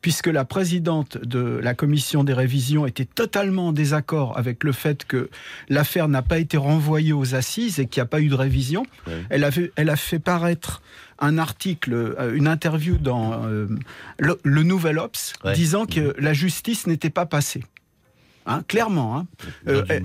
puisque 0.03 0.27
la 0.27 0.43
présidente 0.43 1.17
de 1.17 1.59
la 1.63 1.73
commission 1.73 2.25
des 2.25 2.33
révisions 2.33 2.85
était 2.85 3.05
totalement 3.05 3.69
en 3.69 3.71
désaccord 3.71 4.37
avec 4.37 4.65
le 4.65 4.73
fait 4.73 5.05
que 5.05 5.29
l'affaire 5.69 6.09
n'a 6.09 6.21
pas 6.21 6.39
été 6.39 6.57
renvoyée 6.57 7.13
aux 7.13 7.35
assises 7.35 7.79
et 7.79 7.87
qu'il 7.87 8.01
n'y 8.01 8.05
a 8.05 8.07
pas 8.07 8.19
eu 8.19 8.27
de 8.27 8.35
révision. 8.35 8.85
Elle, 9.29 9.49
elle 9.77 9.89
a 9.89 9.95
fait 9.95 10.19
paraître 10.19 10.81
un 11.19 11.37
article, 11.37 11.93
euh, 11.93 12.35
une 12.35 12.47
interview 12.47 12.97
dans 12.97 13.45
euh, 13.45 13.67
le, 14.19 14.63
Nouvel 14.63 14.99
Ops, 14.99 15.33
disant 15.55 15.85
que 15.85 16.13
la 16.19 16.33
justice 16.33 16.85
n'était 16.85 17.09
pas 17.09 17.25
passée. 17.25 17.63
Hein, 18.45 18.61
clairement. 18.67 19.17
Hein. 19.17 19.27
Euh, 19.67 19.83
euh, 19.89 19.99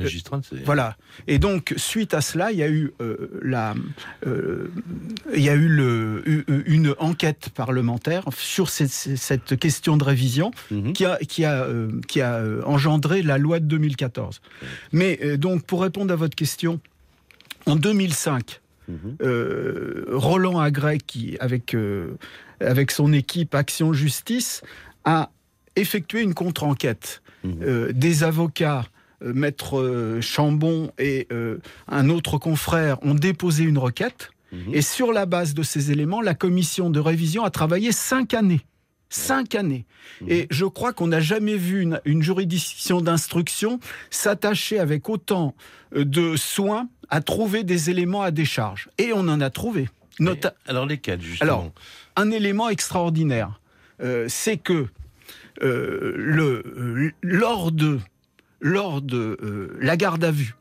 voilà. 0.65 0.97
Et 1.27 1.39
donc, 1.39 1.75
suite 1.77 2.15
à 2.15 2.21
cela, 2.21 2.53
il 2.53 2.59
y 2.59 2.63
a 2.63 2.69
eu, 2.69 2.93
euh, 3.01 3.41
la, 3.43 3.75
il 5.35 5.43
y 5.43 5.49
a 5.49 5.55
eu 5.55 5.69
le, 5.69 6.45
une 6.67 6.95
enquête 6.99 7.51
parlementaire 7.55 8.25
sur 8.37 8.71
cette, 8.71 9.59
question 9.59 9.97
de 9.97 10.05
révision 10.05 10.53
mhm. 10.71 10.93
qui, 10.93 11.05
a, 11.05 11.17
qui, 11.19 11.45
a, 11.45 11.67
qui 12.07 12.21
a 12.21 12.43
engendré 12.65 13.23
la 13.23 13.39
loi 13.39 13.59
de 13.59 13.67
2014. 13.67 14.41
Mais 14.93 15.37
donc, 15.37 15.65
pour 15.65 15.83
répondre 15.83 16.13
à 16.13 16.17
votre 16.17 16.37
question, 16.37 16.81
en 17.67 17.77
2005, 17.77 18.61
mhm. 18.89 19.17
Roland 20.11 20.61
Agré, 20.61 20.99
qui, 20.99 21.37
avec, 21.41 21.77
avec 22.61 22.91
son 22.93 23.13
équipe 23.13 23.55
Action 23.55 23.93
Justice, 23.93 24.63
a 25.05 25.31
effectué 25.75 26.23
une 26.23 26.35
contre-enquête 26.35 27.23
Mhm. 27.45 27.63
Euh, 27.63 27.93
des 27.93 28.25
avocats, 28.25 28.85
euh, 29.23 29.33
Maître 29.33 29.79
euh, 29.79 30.21
Chambon 30.21 30.93
et 30.99 31.29
un 31.89 32.09
autre 32.09 32.39
confrère 32.39 32.99
ont 33.03 33.15
déposé 33.15 33.65
une 33.65 33.79
requête. 33.79 34.31
Mhm. 34.53 34.75
Et 34.75 34.83
sur 34.83 35.13
la 35.13 35.27
base 35.27 35.55
de 35.55 35.63
ces 35.63 35.91
éléments, 35.93 36.21
la 36.21 36.35
commission 36.35 36.91
de 36.91 37.01
révision 37.01 37.45
a 37.45 37.51
travaillé 37.51 37.93
cinq 37.93 38.35
années. 38.35 38.63
Cinq 39.11 39.55
années. 39.55 39.87
Mhm. 40.21 40.31
Et 40.31 40.47
je 40.51 40.65
crois 40.65 40.93
qu'on 40.93 41.09
n'a 41.09 41.21
jamais 41.21 41.57
vu 41.57 41.83
une, 42.05 42.23
juridiction 42.23 43.01
d'instruction 43.01 43.81
s'attacher 44.11 44.79
avec 44.79 45.09
autant 45.09 45.55
de 45.95 46.37
soin 46.37 46.89
à 47.09 47.23
trouver 47.23 47.65
des 47.65 47.89
éléments 47.91 48.23
à 48.23 48.31
décharge. 48.31 48.91
Et 48.99 49.13
on 49.15 49.21
en 49.21 49.41
a 49.41 49.51
trouvé. 49.51 49.89
alors 50.67 50.85
lesquels, 50.85 51.23
justement? 51.23 51.51
Alors, 51.51 51.73
un 52.17 52.31
élément 52.31 52.69
extraordinaire, 52.69 53.61
c'est 54.29 54.59
que 54.59 54.89
le, 55.61 57.13
lors 57.23 57.73
de, 57.73 57.99
lors 58.61 59.03
de 59.03 59.39
euh, 59.43 59.77
la 59.81 59.97
garde 59.97 60.25
à 60.25 60.31
vue 60.31 60.55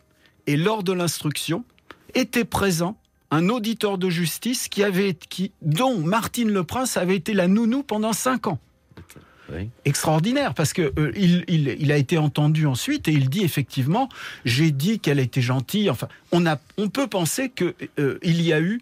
et 0.45 0.57
lors 0.57 0.83
de 0.83 0.93
l'instruction, 0.93 1.65
était 2.13 2.45
présent 2.45 2.97
un 3.31 3.49
auditeur 3.49 3.97
de 3.97 4.10
justice 4.10 4.69
qui 4.69 4.83
avait, 4.83 5.13
qui, 5.13 5.51
dont 5.62 5.99
Martine 5.99 6.49
Le 6.49 6.63
Prince 6.63 6.95
avait 6.95 7.17
été 7.17 7.33
la 7.33 7.49
nounou 7.49 7.83
pendant 7.83 8.13
cinq 8.13 8.47
ans. 8.47 8.60
extraordinaire 9.86 10.53
parce 10.53 10.73
que 10.73 10.93
euh, 10.97 11.12
il, 11.15 11.43
il, 11.47 11.91
a 11.91 11.97
été 11.97 12.17
entendu 12.17 12.65
ensuite 12.65 13.07
et 13.07 13.12
il 13.12 13.29
dit 13.29 13.43
effectivement 13.43 14.10
j'ai 14.45 14.71
dit 14.71 14.99
qu'elle 14.99 15.19
était 15.19 15.41
gentille. 15.41 15.89
Enfin, 15.89 16.07
on 16.31 16.45
a, 16.45 16.57
on 16.77 16.88
peut 16.89 17.07
penser 17.07 17.49
que 17.49 17.75
euh, 17.99 18.19
il 18.23 18.41
y 18.41 18.53
a 18.53 18.62
eu 18.62 18.81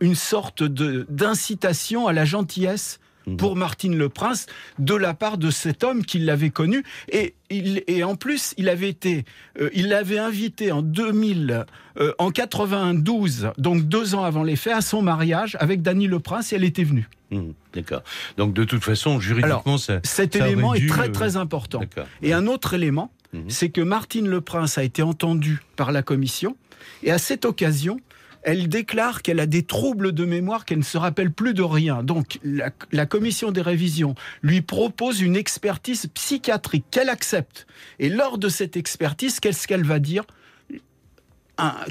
une 0.00 0.14
sorte 0.14 0.62
de 0.62 1.06
d'incitation 1.08 2.06
à 2.06 2.12
la 2.12 2.24
gentillesse. 2.24 3.00
Pour 3.38 3.56
Martine 3.56 3.96
Le 3.96 4.08
Prince 4.08 4.46
de 4.78 4.94
la 4.94 5.14
part 5.14 5.38
de 5.38 5.50
cet 5.50 5.82
homme 5.82 6.04
qui 6.04 6.18
l'avait 6.18 6.50
connu. 6.50 6.84
Et, 7.10 7.34
il, 7.50 7.82
et 7.86 8.04
en 8.04 8.14
plus, 8.14 8.54
il 8.56 8.68
avait 8.68 8.88
été, 8.88 9.24
euh, 9.60 9.70
il 9.74 9.88
l'avait 9.88 10.18
invité 10.18 10.70
en 10.72 10.82
2000, 10.82 11.66
euh, 11.98 12.12
en 12.18 12.30
92, 12.30 13.50
donc 13.58 13.82
deux 13.82 14.14
ans 14.14 14.24
avant 14.24 14.42
les 14.42 14.56
faits, 14.56 14.74
à 14.74 14.80
son 14.80 15.02
mariage 15.02 15.56
avec 15.60 15.82
Dany 15.82 16.06
Le 16.06 16.20
Prince 16.20 16.52
et 16.52 16.56
elle 16.56 16.64
était 16.64 16.84
venue. 16.84 17.08
Mhm. 17.30 17.54
D'accord. 17.74 18.02
Donc 18.36 18.54
de 18.54 18.64
toute 18.64 18.84
façon, 18.84 19.20
juridiquement, 19.20 19.76
cet 19.78 20.36
élément 20.36 20.74
est 20.74 20.88
très 20.88 21.10
très 21.10 21.36
important. 21.36 21.80
Et 22.22 22.32
un 22.32 22.46
autre 22.46 22.74
élément, 22.74 23.12
mhm. 23.32 23.44
c'est 23.48 23.70
que 23.70 23.80
Martine 23.80 24.28
Le 24.28 24.40
Prince 24.40 24.78
a 24.78 24.84
été 24.84 25.02
entendue 25.02 25.60
par 25.74 25.92
la 25.92 26.02
commission 26.02 26.56
et 27.02 27.10
à 27.10 27.18
cette 27.18 27.44
occasion, 27.44 27.98
elle 28.42 28.68
déclare 28.68 29.22
qu'elle 29.22 29.40
a 29.40 29.46
des 29.46 29.62
troubles 29.62 30.12
de 30.12 30.24
mémoire, 30.24 30.64
qu'elle 30.64 30.78
ne 30.78 30.84
se 30.84 30.98
rappelle 30.98 31.32
plus 31.32 31.54
de 31.54 31.62
rien. 31.62 32.02
Donc 32.02 32.38
la, 32.44 33.06
commission 33.06 33.50
des 33.50 33.62
révisions 33.62 34.14
lui 34.42 34.62
propose 34.62 35.20
une 35.20 35.36
expertise 35.36 36.06
psychiatrique 36.14 36.84
qu'elle 36.90 37.08
accepte. 37.08 37.66
Et 37.98 38.08
lors 38.08 38.38
de 38.38 38.48
cette 38.48 38.76
expertise, 38.76 39.40
qu'est-ce 39.40 39.66
qu'elle 39.66 39.84
va 39.84 39.98
dire? 39.98 40.24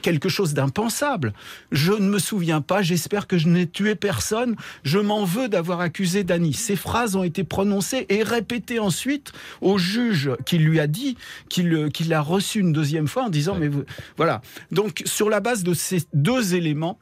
Quelque 0.01 0.29
chose 0.29 0.53
d'impensable. 0.53 1.33
Je 1.71 1.91
ne 1.91 2.07
me 2.07 2.19
souviens 2.19 2.61
pas, 2.61 2.81
j'espère 2.81 3.27
que 3.27 3.37
je 3.37 3.47
n'ai 3.47 3.67
tué 3.67 3.95
personne, 3.95 4.55
je 4.83 4.99
m'en 4.99 5.25
veux 5.25 5.47
d'avoir 5.47 5.79
accusé 5.79 6.23
Dany. 6.23 6.53
Ces 6.53 6.75
phrases 6.75 7.15
ont 7.15 7.23
été 7.23 7.43
prononcées 7.43 8.05
et 8.09 8.23
répétées 8.23 8.79
ensuite 8.79 9.31
au 9.61 9.77
juge 9.77 10.31
qui 10.45 10.57
lui 10.57 10.79
a 10.79 10.87
dit 10.87 11.17
qu'il 11.49 12.13
a 12.13 12.21
reçu 12.21 12.59
une 12.59 12.73
deuxième 12.73 13.07
fois 13.07 13.23
en 13.23 13.29
disant 13.29 13.55
mais 13.55 13.69
voilà. 14.17 14.41
Donc 14.71 15.01
sur 15.05 15.29
la 15.29 15.39
base 15.39 15.63
de 15.63 15.73
ces 15.73 16.03
deux 16.13 16.55
éléments, 16.55 16.99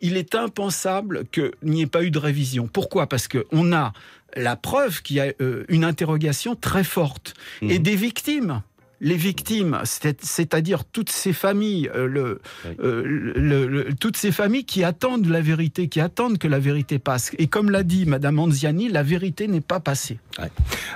il 0.00 0.16
est 0.16 0.34
impensable 0.34 1.24
qu'il 1.32 1.52
n'y 1.62 1.82
ait 1.82 1.86
pas 1.86 2.04
eu 2.04 2.10
de 2.10 2.18
révision. 2.18 2.68
Pourquoi? 2.72 3.08
Parce 3.08 3.28
qu'on 3.28 3.72
a 3.72 3.92
la 4.36 4.56
preuve 4.56 5.02
qu'il 5.02 5.16
y 5.16 5.20
a 5.20 5.32
euh, 5.40 5.64
une 5.68 5.84
interrogation 5.84 6.54
très 6.54 6.84
forte 6.84 7.34
et 7.62 7.78
mmh. 7.78 7.82
des 7.82 7.96
victimes 7.96 8.62
les 9.00 9.16
victimes, 9.16 9.80
c'est-à-dire 9.84 10.84
toutes 10.84 11.10
ces 11.10 11.32
familles, 11.32 11.90
euh, 11.94 12.38
euh, 12.80 13.02
le, 13.04 13.94
toutes 13.94 14.16
ces 14.16 14.32
familles 14.32 14.64
qui 14.64 14.82
attendent 14.82 15.26
la 15.26 15.40
vérité, 15.40 15.88
qui 15.88 16.00
attendent 16.00 16.38
que 16.38 16.48
la 16.48 16.58
vérité 16.58 16.98
passe. 16.98 17.30
Et 17.38 17.46
comme 17.46 17.70
l'a 17.70 17.84
dit 17.84 18.06
Madame 18.06 18.38
Anziani, 18.38 18.88
la 18.88 19.02
vérité 19.02 19.46
n'est 19.46 19.60
pas 19.60 19.80
passée. 19.80 20.18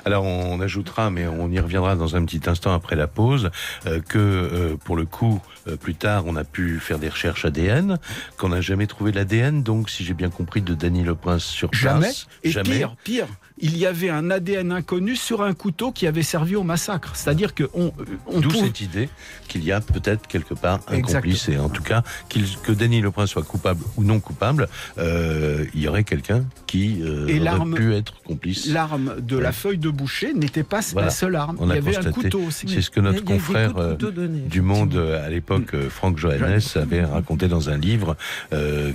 Alors 0.04 0.24
on 0.24 0.60
ajoutera, 0.60 1.10
mais 1.10 1.26
on 1.26 1.50
y 1.50 1.60
reviendra 1.60 1.96
dans 1.96 2.16
un 2.16 2.24
petit 2.24 2.48
instant 2.48 2.74
après 2.74 2.96
la 2.96 3.06
pause, 3.06 3.50
euh, 3.86 4.00
que 4.00 4.76
pour 4.84 4.96
le 4.96 5.04
coup, 5.04 5.40
plus 5.80 5.94
tard, 5.94 6.24
on 6.26 6.36
a 6.36 6.44
pu 6.44 6.78
faire 6.80 6.98
des 6.98 7.08
recherches 7.08 7.44
ADN, 7.44 7.98
qu'on 8.36 8.48
n'a 8.48 8.60
jamais 8.60 8.86
trouvé 8.86 9.12
l'ADN, 9.12 9.62
donc 9.62 9.90
si 9.90 10.04
j'ai 10.04 10.14
bien 10.14 10.30
compris, 10.30 10.60
de 10.60 10.74
Dany 10.74 11.04
Le 11.04 11.14
Prince 11.14 11.44
sur 11.44 11.70
place. 11.70 11.82
Jamais. 11.82 12.12
Et 12.42 12.78
pire, 12.78 12.96
pire, 13.04 13.28
il 13.62 13.78
y 13.78 13.86
avait 13.86 14.10
un 14.10 14.30
ADN 14.30 14.72
inconnu 14.72 15.14
sur 15.14 15.42
un 15.42 15.54
couteau 15.54 15.92
qui 15.92 16.08
avait 16.08 16.24
servi 16.24 16.56
au 16.56 16.64
massacre. 16.64 17.14
C'est-à-dire 17.14 17.54
que 17.54 17.70
on, 17.74 17.92
on 18.26 18.40
D'où 18.40 18.50
cette 18.50 18.80
idée 18.80 19.08
qu'il 19.46 19.64
y 19.64 19.70
a 19.70 19.80
peut-être 19.80 20.26
quelque 20.26 20.54
part 20.54 20.80
un 20.88 21.00
complice 21.00 21.48
et 21.48 21.58
en 21.58 21.68
tout 21.68 21.82
cas 21.82 22.02
que 22.28 22.72
Denis 22.72 23.00
Le 23.00 23.12
Prince 23.12 23.30
soit 23.30 23.44
coupable 23.44 23.84
ou 23.96 24.02
non 24.02 24.18
coupable, 24.18 24.68
euh, 24.98 25.64
il 25.74 25.80
y 25.80 25.88
aurait 25.88 26.02
quelqu'un 26.02 26.44
qui 26.66 27.02
euh, 27.02 27.40
aurait 27.40 27.70
pu 27.76 27.94
être 27.94 28.20
complice. 28.22 28.66
L'arme 28.66 29.14
de 29.20 29.38
la 29.38 29.52
feuille 29.52 29.78
de 29.78 29.90
boucher 29.90 30.34
n'était 30.34 30.64
pas 30.64 30.80
la 30.96 31.10
seule 31.10 31.36
arme. 31.36 31.56
il 31.62 31.68
y 31.68 31.78
avait 31.78 31.96
un 31.96 32.10
couteau 32.10 32.40
aussi. 32.40 32.68
C'est 32.68 32.82
ce 32.82 32.90
que 32.90 33.00
notre 33.00 33.24
confrère 33.24 33.76
euh, 33.76 33.96
du 33.96 34.60
Monde 34.60 34.96
à 34.96 35.30
l'époque. 35.30 35.76
Franck 35.88 36.18
Johannes, 36.18 36.60
avait 36.74 37.04
raconté 37.04 37.46
dans 37.46 37.70
un 37.70 37.76
livre 37.76 38.16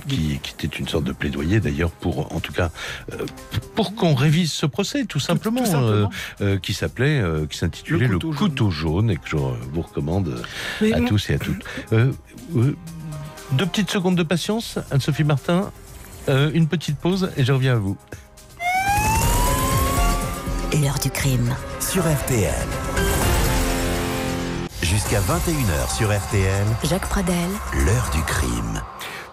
qui, 0.08 0.38
qui, 0.42 0.66
était 0.66 0.76
une 0.76 0.88
sorte 0.88 1.04
de 1.04 1.12
plaidoyer 1.12 1.60
d'ailleurs 1.60 1.90
pour, 1.90 2.34
en 2.34 2.40
tout 2.40 2.52
cas, 2.52 2.70
pour 3.74 3.94
qu'on 3.94 4.14
révise 4.14 4.57
ce 4.58 4.66
procès, 4.66 5.04
tout 5.04 5.20
simplement, 5.20 5.62
euh, 5.74 6.06
euh, 6.40 6.58
qui 6.58 6.74
s'appelait, 6.74 7.20
euh, 7.20 7.46
qui 7.46 7.56
s'intitulait 7.56 8.08
Le, 8.08 8.18
couteau, 8.18 8.70
jaune. 8.70 9.10
et 9.10 9.16
que 9.16 9.28
je 9.28 9.36
vous 9.36 9.82
recommande 9.82 10.42
à 10.80 11.00
tous 11.02 11.30
et 11.30 11.34
à 11.34 11.38
toutes. 11.38 11.64
deux 13.52 13.66
petites 13.66 13.90
secondes 13.90 14.16
de 14.16 14.22
patience, 14.24 14.78
Anne-Sophie 14.90 15.24
Martin. 15.24 15.70
une 16.28 16.66
petite 16.66 16.98
pause 16.98 17.30
et 17.36 17.44
je 17.44 17.52
reviens 17.52 17.74
à 17.74 17.78
vous. 17.78 17.96
L'heure 20.82 20.98
du 20.98 21.10
crime. 21.10 21.54
Sur 21.80 22.02
RTL. 22.02 22.52
Jusqu'à 24.82 25.20
21h 25.20 25.96
sur 25.96 26.14
RTL. 26.14 26.66
Jacques 26.84 27.08
Pradel. 27.08 27.48
L'heure 27.72 28.10
du 28.12 28.22
crime. 28.22 28.82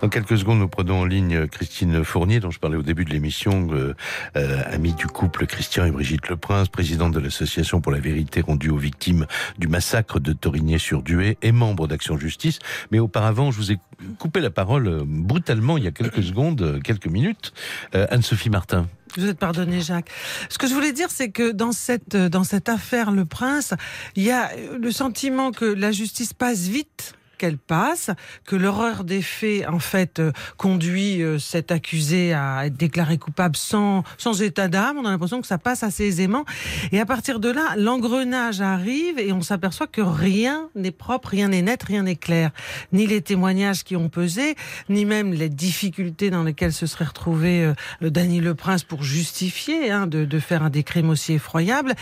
Dans 0.01 0.09
quelques 0.09 0.37
secondes, 0.37 0.59
nous 0.59 0.67
prenons 0.67 1.01
en 1.01 1.05
ligne 1.05 1.47
Christine 1.47 2.03
Fournier, 2.03 2.39
dont 2.39 2.51
je 2.51 2.59
parlais 2.59 2.75
au 2.75 2.81
début 2.81 3.05
de 3.05 3.11
l'émission, 3.11 3.69
euh, 3.71 3.95
euh, 4.35 4.61
amie 4.67 4.93
du 4.93 5.07
couple 5.07 5.47
Christian 5.47 5.85
et 5.85 5.91
Brigitte 5.91 6.27
Leprince, 6.27 6.67
présidente 6.67 7.13
de 7.13 7.19
l'association 7.19 7.79
pour 7.79 7.91
la 7.91 7.99
vérité 7.99 8.41
rendue 8.41 8.69
aux 8.69 8.77
victimes 8.77 9.25
du 9.57 9.67
massacre 9.67 10.19
de 10.19 10.33
Torigné-sur-Duet 10.33 11.37
et 11.41 11.51
membre 11.51 11.87
d'Action 11.87 12.17
Justice. 12.17 12.59
Mais 12.91 12.99
auparavant, 12.99 13.51
je 13.51 13.57
vous 13.57 13.71
ai 13.71 13.79
coupé 14.19 14.41
la 14.41 14.49
parole 14.49 14.87
euh, 14.87 15.03
brutalement 15.05 15.77
il 15.77 15.85
y 15.85 15.87
a 15.87 15.91
quelques 15.91 16.23
secondes, 16.23 16.81
quelques 16.83 17.07
minutes. 17.07 17.53
Anne-Sophie 17.93 18.49
Martin. 18.49 18.87
Vous 19.17 19.25
êtes 19.25 19.39
pardonné, 19.39 19.79
Jacques. 19.79 20.09
Ce 20.49 20.57
que 20.57 20.67
je 20.67 20.73
voulais 20.73 20.91
dire, 20.91 21.07
c'est 21.09 21.29
que 21.29 21.51
dans 21.51 21.71
cette, 21.71 22.17
dans 22.17 22.43
cette 22.43 22.67
affaire 22.67 23.11
Le 23.11 23.23
Prince, 23.23 23.73
il 24.15 24.23
y 24.23 24.31
a 24.31 24.51
le 24.77 24.91
sentiment 24.91 25.51
que 25.51 25.65
la 25.65 25.91
justice 25.91 26.33
passe 26.33 26.67
vite 26.67 27.15
qu'elle 27.37 27.57
passe, 27.57 28.09
que 28.45 28.55
l'horreur 28.55 29.03
des 29.03 29.21
faits, 29.21 29.67
en 29.67 29.79
fait, 29.79 30.19
euh, 30.19 30.31
conduit 30.57 31.21
euh, 31.21 31.37
cet 31.39 31.71
accusé 31.71 32.33
à 32.33 32.65
être 32.65 32.77
déclaré 32.77 33.17
coupable 33.17 33.55
sans, 33.55 34.03
sans 34.17 34.41
état 34.41 34.67
d'âme. 34.67 34.97
On 34.97 35.05
a 35.05 35.09
l'impression 35.09 35.41
que 35.41 35.47
ça 35.47 35.57
passe 35.57 35.83
assez 35.83 36.05
aisément. 36.05 36.45
Et 36.91 36.99
à 36.99 37.05
partir 37.05 37.39
de 37.39 37.49
là, 37.49 37.75
l'engrenage 37.77 38.61
arrive 38.61 39.19
et 39.19 39.31
on 39.31 39.41
s'aperçoit 39.41 39.87
que 39.87 40.01
rien 40.01 40.69
n'est 40.75 40.91
propre, 40.91 41.29
rien 41.29 41.49
n'est 41.49 41.61
net, 41.61 41.83
rien 41.83 42.03
n'est 42.03 42.15
clair. 42.15 42.51
Ni 42.93 43.07
les 43.07 43.21
témoignages 43.21 43.83
qui 43.83 43.95
ont 43.95 44.09
pesé, 44.09 44.55
ni 44.89 45.05
même 45.05 45.33
les 45.33 45.49
difficultés 45.49 46.29
dans 46.29 46.43
lesquelles 46.43 46.73
se 46.73 46.87
serait 46.87 47.05
retrouvé 47.05 47.63
euh, 48.01 48.09
Dany 48.09 48.39
Le 48.39 48.55
Prince 48.55 48.83
pour 48.83 49.03
justifier 49.03 49.91
hein, 49.91 50.07
de, 50.07 50.39
faire 50.39 50.63
un 50.63 50.69
des 50.69 50.83
aussi 51.03 51.33
effroyables. 51.33 51.93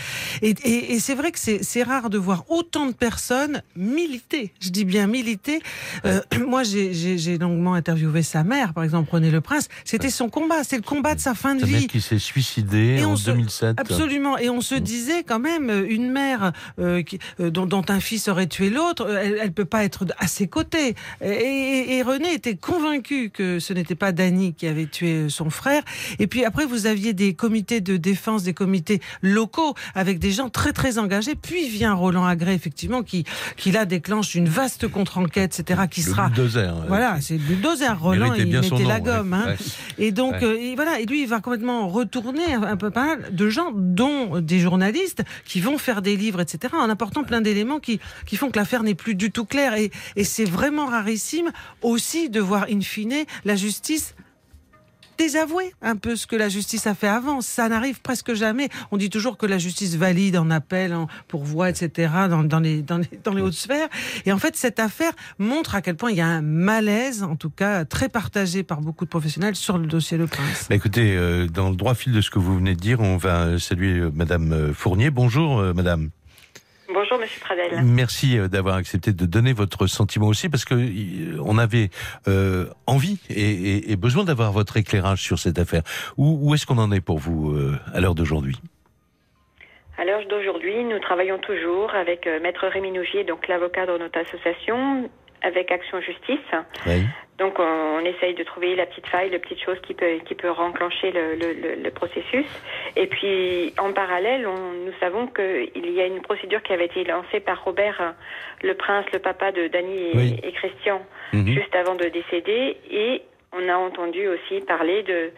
Et, 0.42 0.54
et 0.92 1.00
c'est 1.00 1.14
vrai 1.14 1.32
que 1.32 1.38
c'est 1.38 1.82
rare 1.82 2.10
de 2.10 2.18
voir 2.18 2.44
autant 2.48 2.86
de 2.86 2.92
personnes 2.92 3.62
militer. 3.74 4.52
Je 4.60 4.70
dis 4.70 4.84
bien 4.84 5.06
militer 5.06 5.23
euh, 6.04 6.20
moi, 6.46 6.62
j'ai 6.62 7.38
longuement 7.38 7.74
interviewé 7.74 8.22
sa 8.22 8.44
mère, 8.44 8.72
par 8.72 8.84
exemple, 8.84 9.10
René 9.10 9.30
Le 9.30 9.40
Prince. 9.40 9.68
C'était 9.84 10.10
son 10.10 10.28
combat, 10.28 10.64
c'est 10.64 10.76
le 10.76 10.82
combat 10.82 11.14
de 11.14 11.20
sa 11.20 11.34
fin 11.34 11.54
de 11.54 11.64
vie. 11.64 11.86
qui 11.86 12.00
s'est 12.00 12.18
suicidé 12.18 13.04
en 13.04 13.14
2007. 13.14 13.78
Absolument. 13.78 14.38
Et 14.38 14.50
on 14.50 14.60
se 14.60 14.74
mm. 14.74 14.80
disait 14.80 15.22
quand 15.24 15.38
même, 15.38 15.70
une 15.88 16.10
mère 16.10 16.52
euh, 16.78 17.02
euh, 17.40 17.50
dont, 17.50 17.82
un 17.88 18.00
fils 18.00 18.28
aurait 18.28 18.46
tué 18.46 18.70
l'autre, 18.70 19.08
elle, 19.10 19.42
ne 19.44 19.48
peut 19.48 19.64
pas 19.64 19.84
être 19.84 20.06
à 20.18 20.26
ses 20.26 20.48
côtés. 20.48 20.94
Et, 21.22 22.02
René 22.04 22.34
était 22.34 22.56
convaincu 22.56 23.30
que 23.30 23.58
ce 23.58 23.72
n'était 23.72 23.94
pas 23.94 24.12
Dany 24.12 24.54
qui 24.54 24.66
avait 24.66 24.86
tué 24.86 25.28
son 25.28 25.48
frère. 25.48 25.82
Et 26.18 26.26
puis 26.26 26.44
après, 26.44 26.66
vous 26.66 26.86
aviez 26.86 27.12
des 27.12 27.34
comités 27.34 27.80
de 27.80 27.96
défense, 27.96 28.42
des 28.42 28.52
comités 28.52 29.00
locaux 29.22 29.74
avec 29.94 30.18
des 30.18 30.32
gens 30.32 30.50
très 30.50 30.72
très 30.72 30.98
engagés. 30.98 31.34
Puis 31.34 31.68
vient 31.68 31.94
Roland 31.94 32.26
Agré, 32.26 32.52
effectivement, 32.52 33.02
qui, 33.02 33.24
qui 33.56 33.72
là 33.72 33.84
déclenche 33.84 34.34
une 34.34 34.48
vaste 34.48 34.88
contre 34.88 35.13
enquête, 35.18 35.58
etc., 35.58 35.82
qui 35.90 36.02
le 36.02 36.10
sera. 36.10 36.28
Bulldozer, 36.28 36.74
voilà, 36.88 37.20
c'est 37.20 37.34
le 37.34 37.44
bulldozer. 37.44 37.98
Roland, 37.98 38.34
il, 38.34 38.46
mettait 38.46 38.84
la 38.84 39.00
gomme. 39.00 39.32
Hein. 39.32 39.54
Et 39.98 40.12
donc, 40.12 40.34
euh, 40.42 40.56
et 40.58 40.74
voilà, 40.74 41.00
et 41.00 41.06
lui, 41.06 41.22
il 41.22 41.28
va 41.28 41.40
complètement 41.40 41.88
retourner 41.88 42.54
un 42.54 42.76
peu 42.76 42.90
pas 42.90 43.04
mal 43.04 43.34
de 43.34 43.48
gens, 43.48 43.70
dont 43.74 44.40
des 44.40 44.58
journalistes, 44.58 45.22
qui 45.44 45.60
vont 45.60 45.78
faire 45.78 46.02
des 46.02 46.16
livres, 46.16 46.40
etc., 46.40 46.74
en 46.76 46.90
apportant 46.90 47.24
plein 47.24 47.40
d'éléments 47.40 47.80
qui, 47.80 48.00
qui 48.26 48.36
font 48.36 48.50
que 48.50 48.58
l'affaire 48.58 48.82
n'est 48.82 48.94
plus 48.94 49.14
du 49.14 49.30
tout 49.30 49.44
claire. 49.44 49.74
Et, 49.74 49.90
et 50.16 50.24
c'est 50.24 50.44
vraiment 50.44 50.86
rarissime 50.86 51.50
aussi 51.82 52.30
de 52.30 52.40
voir, 52.40 52.66
in 52.70 52.80
fine, 52.80 53.24
la 53.44 53.56
justice 53.56 54.14
désavouer 55.18 55.72
un 55.82 55.96
peu 55.96 56.16
ce 56.16 56.26
que 56.26 56.36
la 56.36 56.48
justice 56.48 56.86
a 56.86 56.94
fait 56.94 57.08
avant. 57.08 57.40
Ça 57.40 57.68
n'arrive 57.68 58.00
presque 58.00 58.34
jamais. 58.34 58.68
On 58.90 58.96
dit 58.96 59.10
toujours 59.10 59.36
que 59.36 59.46
la 59.46 59.58
justice 59.58 59.96
valide 59.96 60.36
en 60.36 60.50
appel, 60.50 60.94
en 60.94 61.08
pourvoi, 61.28 61.70
etc., 61.70 62.12
dans, 62.28 62.60
les, 62.60 62.84
hautes 63.40 63.52
sphères. 63.52 63.88
Et 64.26 64.32
en 64.32 64.38
fait, 64.38 64.56
cette 64.56 64.80
affaire 64.80 65.12
montre 65.38 65.74
à 65.74 65.82
quel 65.82 65.96
point 65.96 66.10
il 66.10 66.16
y 66.16 66.20
a 66.20 66.26
un 66.26 66.42
malaise, 66.42 67.22
en 67.22 67.36
tout 67.36 67.50
cas 67.50 67.84
très 67.84 68.08
partagé 68.08 68.62
par 68.62 68.80
beaucoup 68.80 69.04
de 69.04 69.10
professionnels, 69.10 69.56
sur 69.56 69.78
le 69.78 69.86
dossier 69.86 70.16
Le 70.16 70.26
Prince. 70.26 70.66
Bah 70.68 70.76
écoutez, 70.76 71.16
euh, 71.16 71.46
dans 71.46 71.70
le 71.70 71.76
droit 71.76 71.94
fil 71.94 72.12
de 72.12 72.20
ce 72.20 72.30
que 72.30 72.38
vous 72.38 72.56
venez 72.56 72.74
de 72.74 72.80
dire, 72.80 73.00
on 73.00 73.16
va 73.16 73.58
saluer 73.58 73.98
euh, 73.98 74.10
Madame 74.14 74.52
euh, 74.52 74.72
Fournier. 74.72 75.10
Bonjour, 75.10 75.62
Madame. 75.74 76.10
Bonjour, 76.92 77.18
Monsieur 77.18 77.40
Pradel. 77.40 77.82
Merci 77.82 78.38
euh, 78.38 78.48
d'avoir 78.48 78.76
accepté 78.76 79.12
de 79.12 79.26
donner 79.26 79.52
votre 79.52 79.86
sentiment 79.86 80.26
aussi, 80.26 80.48
parce 80.48 80.64
que 80.64 80.74
euh, 80.74 81.40
on 81.42 81.56
avait 81.56 81.88
euh, 82.28 82.66
envie 82.86 83.18
et, 83.30 83.90
et, 83.90 83.96
besoin 83.96 84.24
d'avoir 84.24 84.52
votre 84.52 84.76
éclairage 84.76 85.22
sur 85.22 85.38
cette 85.38 85.58
affaire. 85.58 85.82
Où, 86.16 86.38
où 86.42 86.54
est-ce 86.54 86.66
qu'on 86.66 86.78
en 86.78 86.92
est 86.92 87.00
pour 87.00 87.18
vous 87.18 87.56
à 87.92 88.00
l'heure 88.00 88.14
d'aujourd'hui? 88.14 88.56
À 89.96 90.04
l'heure 90.04 90.26
d'aujourd'hui, 90.28 90.84
nous 90.84 90.98
travaillons 90.98 91.38
toujours 91.38 91.94
avec 91.94 92.26
Maître 92.42 92.66
Rémi 92.66 92.90
Nougier, 92.90 93.24
donc 93.24 93.48
l'avocat 93.48 93.86
de 93.86 93.96
notre 93.96 94.18
association, 94.18 95.08
avec 95.44 95.70
Action 95.70 96.00
Justice. 96.00 96.38
Oui. 96.86 97.04
Donc 97.38 97.58
on, 97.58 97.98
essaye 98.04 98.34
de 98.34 98.44
trouver 98.44 98.76
la 98.76 98.86
petite 98.86 99.06
faille, 99.08 99.30
la 99.30 99.38
petite 99.38 99.60
chose 99.64 99.78
qui 99.86 99.94
peut 99.94 100.18
qui 100.24 100.34
peut 100.34 100.50
renclencher 100.50 101.10
le, 101.10 101.34
le, 101.34 101.82
le 101.82 101.90
processus. 101.90 102.46
Et 102.96 103.06
puis 103.06 103.72
en 103.78 103.92
parallèle, 103.92 104.46
on, 104.46 104.72
nous 104.86 104.92
savons 105.00 105.26
qu'il 105.26 105.90
y 105.90 106.00
a 106.00 106.06
une 106.06 106.20
procédure 106.20 106.62
qui 106.62 106.72
avait 106.72 106.84
été 106.84 107.02
lancée 107.02 107.40
par 107.40 107.64
Robert, 107.64 108.14
le 108.62 108.74
prince, 108.74 109.06
le 109.12 109.18
papa 109.18 109.50
de 109.50 109.66
Dany 109.66 110.38
et, 110.42 110.52
Christian, 110.52 111.02
mhm. 111.32 111.48
juste 111.48 111.74
avant 111.74 111.96
de 111.96 112.04
décéder. 112.04 112.76
Et 112.90 113.22
on 113.52 113.68
a 113.68 113.76
entendu 113.76 114.28
aussi 114.28 114.64
parler 114.64 115.02
de, 115.02 115.30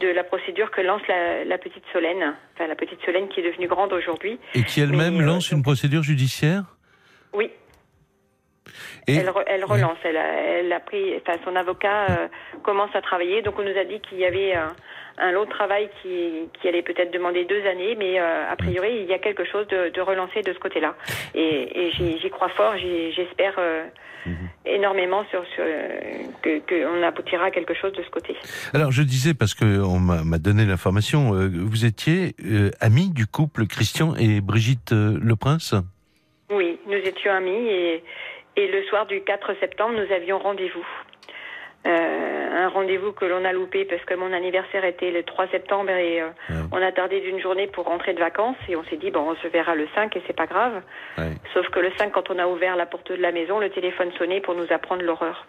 de 0.00 0.08
la 0.08 0.24
procédure 0.24 0.70
que 0.70 0.80
lance 0.80 1.02
la, 1.08 1.44
la, 1.44 1.58
petite 1.58 1.84
Solène, 1.92 2.34
enfin 2.54 2.66
la 2.66 2.74
petite 2.74 3.00
Solène 3.04 3.28
qui 3.28 3.40
est 3.40 3.48
devenue 3.50 3.68
grande 3.68 3.92
aujourd'hui. 3.92 4.38
Et 4.54 4.62
qui 4.64 4.80
elle-même 4.80 5.20
euh, 5.20 5.24
lance 5.24 5.52
une 5.52 5.62
procédure 5.62 6.02
judiciaire? 6.02 6.64
Oui, 7.32 7.50
elle, 9.06 9.30
elle, 9.46 9.64
relance. 9.64 9.98
Elle, 10.04 10.16
a, 10.16 10.32
elle, 10.58 10.72
a, 10.72 10.80
pris. 10.80 11.14
Enfin, 11.16 11.38
son 11.44 11.56
avocat 11.56 12.06
euh, 12.10 12.28
commence 12.62 12.94
à 12.94 13.02
travailler. 13.02 13.42
Donc, 13.42 13.58
on 13.58 13.62
nous 13.62 13.78
a 13.78 13.84
dit 13.84 14.00
qu'il 14.00 14.18
y 14.18 14.24
avait 14.24 14.54
un, 14.54 14.74
un 15.18 15.32
lot 15.32 15.44
de 15.44 15.50
travail 15.50 15.88
qui, 16.02 16.48
qui 16.60 16.68
allait 16.68 16.82
peut-être 16.82 17.12
demander 17.12 17.44
deux 17.44 17.66
années, 17.66 17.94
mais 17.96 18.18
euh, 18.18 18.50
a 18.50 18.56
priori, 18.56 19.00
il 19.02 19.06
y 19.06 19.12
a 19.12 19.18
quelque 19.18 19.44
chose 19.44 19.66
de, 19.68 19.90
de 19.90 20.00
relancé 20.00 20.42
de 20.42 20.52
ce 20.52 20.58
côté-là. 20.58 20.94
Et, 21.34 21.88
et 21.88 21.90
j'y 21.92 22.30
crois 22.30 22.48
fort. 22.48 22.74
J'espère 22.78 23.54
euh, 23.58 23.84
mhm. 24.26 24.48
énormément 24.66 25.24
sur, 25.30 25.44
sur 25.54 25.64
que 26.42 26.60
qu'on 26.60 27.02
aboutira 27.02 27.46
à 27.46 27.50
quelque 27.50 27.74
chose 27.74 27.92
de 27.92 28.02
ce 28.02 28.10
côté. 28.10 28.34
Alors, 28.72 28.90
je 28.90 29.02
disais 29.02 29.34
parce 29.34 29.54
que 29.54 29.82
on 29.82 29.98
m'a 29.98 30.38
donné 30.38 30.64
l'information. 30.64 31.32
vous 31.32 31.84
étiez 31.84 32.34
amis 32.80 33.10
du 33.10 33.26
couple 33.26 33.66
Christian 33.66 34.14
et 34.16 34.40
Brigitte 34.40 34.92
Le 34.92 35.36
Prince? 35.36 35.74
Oui, 36.50 36.78
nous 36.86 36.94
étions 36.94 37.32
amis 37.32 37.68
et 37.68 38.04
et 38.56 38.66
le 38.68 38.82
soir 38.84 39.06
du 39.06 39.22
4 39.22 39.54
septembre, 39.60 39.94
nous 39.94 40.12
avions 40.12 40.38
rendez-vous. 40.38 40.86
Euh, 41.86 42.64
un 42.64 42.68
rendez-vous 42.68 43.12
que 43.12 43.26
l'on 43.26 43.44
a 43.44 43.52
loupé 43.52 43.84
parce 43.84 44.02
que 44.04 44.14
mon 44.14 44.32
anniversaire 44.32 44.86
était 44.86 45.10
le 45.10 45.22
3 45.22 45.48
septembre 45.48 45.90
et 45.90 46.22
euh, 46.22 46.30
on 46.72 46.80
a 46.80 46.92
tardé 46.92 47.20
d'une 47.20 47.38
journée 47.40 47.66
pour 47.66 47.84
rentrer 47.84 48.14
de 48.14 48.20
vacances 48.20 48.56
et 48.70 48.76
on 48.76 48.84
s'est 48.84 48.96
dit 48.96 49.10
bon 49.10 49.20
on 49.20 49.36
se 49.36 49.48
verra 49.48 49.74
le 49.74 49.86
5 49.94 50.16
et 50.16 50.22
c'est 50.26 50.36
pas 50.36 50.46
grave. 50.46 50.80
Sauf 51.52 51.68
que 51.68 51.80
le 51.80 51.92
5 51.98 52.10
quand 52.12 52.30
on 52.30 52.38
a 52.38 52.46
ouvert 52.46 52.76
la 52.76 52.86
porte 52.86 53.12
de 53.12 53.20
la 53.20 53.32
maison, 53.32 53.58
le 53.58 53.68
téléphone 53.68 54.10
sonnait 54.18 54.40
pour 54.40 54.54
nous 54.54 54.72
apprendre 54.72 55.02
l'horreur. 55.02 55.46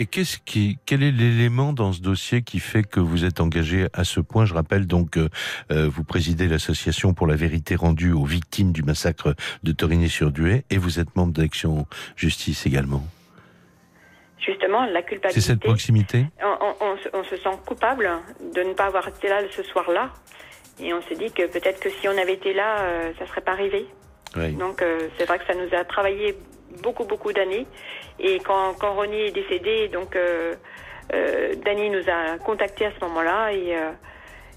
Et 0.00 0.06
qu'est-ce 0.06 0.38
qui, 0.38 0.78
quel 0.86 1.02
est 1.02 1.10
l'élément 1.10 1.72
dans 1.72 1.92
ce 1.92 2.00
dossier 2.00 2.42
qui 2.42 2.60
fait 2.60 2.84
que 2.84 3.00
vous 3.00 3.24
êtes 3.24 3.40
engagé 3.40 3.88
à 3.92 4.04
ce 4.04 4.20
point? 4.20 4.44
Je 4.44 4.54
rappelle 4.54 4.86
donc, 4.86 5.16
euh, 5.16 5.28
euh 5.72 5.88
vous 5.88 6.04
présidez 6.04 6.46
l'association 6.46 7.14
pour 7.14 7.26
la 7.26 7.34
vérité 7.34 7.74
rendue 7.74 8.12
aux 8.12 8.24
victimes 8.24 8.70
du 8.70 8.84
massacre 8.84 9.34
de 9.64 9.72
Torigny-sur-Duet 9.72 10.64
et 10.70 10.78
vous 10.78 11.00
êtes 11.00 11.16
membre 11.16 11.32
d'Action 11.32 11.86
Justice 12.14 12.64
également. 12.64 13.02
Justement, 14.38 14.86
la 14.86 15.02
culpabilité. 15.02 15.40
C'est 15.40 15.46
cette 15.46 15.60
proximité? 15.60 16.26
on, 16.40 17.24
se 17.24 17.36
sent 17.36 17.58
coupable 17.66 18.08
de 18.54 18.62
ne 18.62 18.74
pas 18.74 18.86
avoir 18.86 19.08
été 19.08 19.28
là 19.28 19.40
ce 19.50 19.64
soir-là. 19.64 20.10
Et 20.80 20.94
on 20.94 21.02
s'est 21.02 21.16
dit 21.16 21.32
que 21.32 21.46
peut-être 21.48 21.80
que 21.80 21.90
si 21.90 22.06
on 22.06 22.16
avait 22.16 22.34
été 22.34 22.54
là, 22.54 22.82
euh, 22.82 23.12
ça 23.18 23.26
serait 23.26 23.40
pas 23.40 23.52
arrivé. 23.52 23.86
Oui. 24.36 24.52
Donc 24.52 24.80
euh, 24.80 25.08
c'est 25.18 25.24
vrai 25.24 25.40
que 25.40 25.46
ça 25.46 25.54
nous 25.54 25.76
a 25.76 25.84
travaillé 25.84 26.36
beaucoup, 26.82 27.04
beaucoup 27.04 27.32
d'années. 27.32 27.66
Et 28.18 28.38
quand, 28.40 28.74
quand 28.78 28.94
Ronnie 28.94 29.22
est 29.22 29.32
décédé, 29.32 29.88
donc 29.88 30.16
euh, 30.16 30.54
euh, 31.14 31.54
Danny 31.64 31.90
nous 31.90 32.08
a 32.08 32.38
contactés 32.38 32.86
à 32.86 32.92
ce 32.98 33.04
moment-là 33.04 33.52
et, 33.52 33.76
euh, 33.76 33.90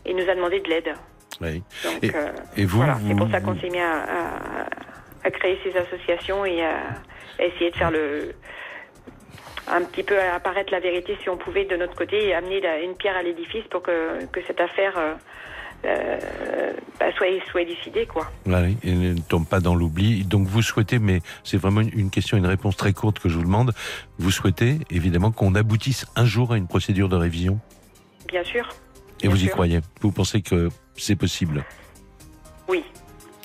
et 0.06 0.14
nous 0.14 0.30
a 0.30 0.36
demandé 0.36 0.60
de 0.60 0.70
l'aide. 0.70 0.94
Oui. 1.42 1.64
Donc, 1.84 2.04
et, 2.58 2.66
vous, 2.66 2.84
c'est 3.08 3.16
pour 3.16 3.30
ça 3.32 3.42
qu'on 3.42 3.60
s'est 3.60 3.70
mis 3.70 3.80
à, 3.80 4.06
à, 5.24 5.32
créer 5.32 5.60
ces 5.64 5.76
associations 5.76 6.46
et 6.46 6.64
à, 6.64 6.76
essayer 7.40 7.72
de 7.72 7.76
faire 7.76 7.92
le 7.92 8.34
un 9.68 9.84
petit 9.84 10.04
peu 10.04 10.20
apparaître 10.20 10.72
la 10.72 10.80
vérité 10.80 11.18
si 11.22 11.30
on 11.30 11.38
pouvait 11.38 11.66
de 11.66 11.78
notre 11.78 11.96
côté 11.96 12.28
et 12.28 12.34
amener 12.34 12.62
une 12.84 12.96
pierre 12.96 13.16
à 13.16 13.24
l'édifice 13.24 13.64
pour 13.70 13.82
que, 13.82 14.26
que 14.26 14.42
cette 14.48 14.60
affaire 14.60 15.18
euh, 15.86 16.74
bah, 17.00 17.06
soit, 17.18 17.28
soit 17.50 17.62
élucidé, 17.62 18.06
quoi. 18.06 18.30
Et 18.84 18.92
ne 18.92 19.20
tombe 19.20 19.48
pas 19.48 19.60
dans 19.60 19.76
l'oubli. 19.76 20.24
Donc 20.24 20.48
vous 20.48 20.62
souhaitez, 20.62 21.00
mais 21.00 21.20
c'est 21.44 21.58
vraiment 21.58 21.82
une 21.82 22.10
question, 22.10 22.38
une 22.38 22.46
réponse 22.46 22.78
très 22.78 22.94
courte 22.94 23.20
que 23.20 23.30
je 23.30 23.36
vous 23.36 23.44
demande. 23.44 23.74
Vous 24.20 24.32
souhaitez 24.32 24.80
évidemment 24.90 25.32
qu'on 25.32 25.56
aboutisse 25.56 26.06
un 26.16 26.26
jour 26.26 26.54
à 26.54 26.58
une 26.58 26.68
procédure 26.68 27.10
de 27.10 27.16
révision 27.16 27.60
Bien 28.28 28.44
sûr. 28.44 28.68
Et 29.24 29.28
vous 29.28 29.44
y 29.44 29.48
croyez? 29.48 29.80
Vous 30.02 30.12
pensez 30.12 30.42
que 30.42 30.70
c'est 30.96 31.16
possible? 31.16 31.64
Oui. 32.68 32.84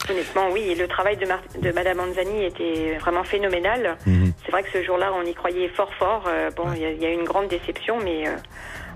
Honnêtement, 0.09 0.49
oui. 0.53 0.75
le 0.79 0.87
travail 0.87 1.17
de, 1.17 1.27
de 1.61 1.73
Madame 1.73 2.01
Anzani 2.01 2.45
était 2.45 2.97
vraiment 2.99 3.25
phénoménal. 3.25 3.97
Mhm. 4.07 4.33
C'est 4.45 4.53
vrai 4.53 4.63
que 4.63 4.71
ce 4.73 4.83
jour-là, 4.83 5.13
on 5.15 5.25
y 5.25 5.35
croyait 5.35 5.69
fort, 5.69 5.93
fort. 5.95 6.25
Euh, 6.29 6.51
bon, 6.51 6.73
il 6.75 6.83
y, 6.83 7.07
a 7.07 7.11
eu 7.11 7.15
une 7.15 7.25
grande 7.25 7.49
déception, 7.49 7.99
mais 8.03 8.29
euh, 8.29 8.37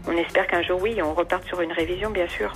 on 0.06 0.12
espère 0.12 0.46
qu'un 0.46 0.62
jour, 0.62 0.80
oui, 0.82 1.00
on 1.02 1.14
reparte 1.14 1.44
sur 1.46 1.60
une 1.60 1.72
révision, 1.72 2.10
bien 2.10 2.28
sûr. 2.28 2.52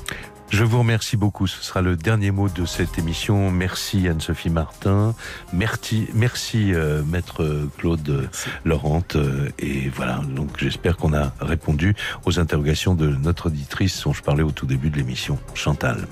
Je 0.50 0.62
vous 0.62 0.78
remercie 0.78 1.16
beaucoup. 1.16 1.46
Ce 1.46 1.62
sera 1.62 1.82
le 1.82 1.96
dernier 1.96 2.30
mot 2.30 2.48
de 2.48 2.64
cette 2.64 2.98
émission. 2.98 3.50
Merci 3.50 4.06
Anne-Sophie 4.06 4.50
Martin. 4.50 5.14
Merci, 5.52 6.08
merci 6.14 6.72
euh, 6.72 7.02
Maître 7.02 7.68
Claude 7.76 8.28
Laurent. 8.64 9.02
Euh, 9.16 9.48
et 9.58 9.88
voilà, 9.88 10.20
donc 10.28 10.50
j'espère 10.58 10.96
qu'on 10.96 11.12
a 11.12 11.32
répondu 11.40 11.96
aux 12.24 12.38
interrogations 12.38 12.94
de 12.94 13.08
notre 13.08 13.46
auditrice 13.46 14.04
dont 14.04 14.12
je 14.12 14.22
parlais 14.22 14.44
au 14.44 14.52
tout 14.52 14.66
début 14.66 14.90
de 14.90 14.96
l'émission, 14.96 15.38
Chantal. 15.54 16.06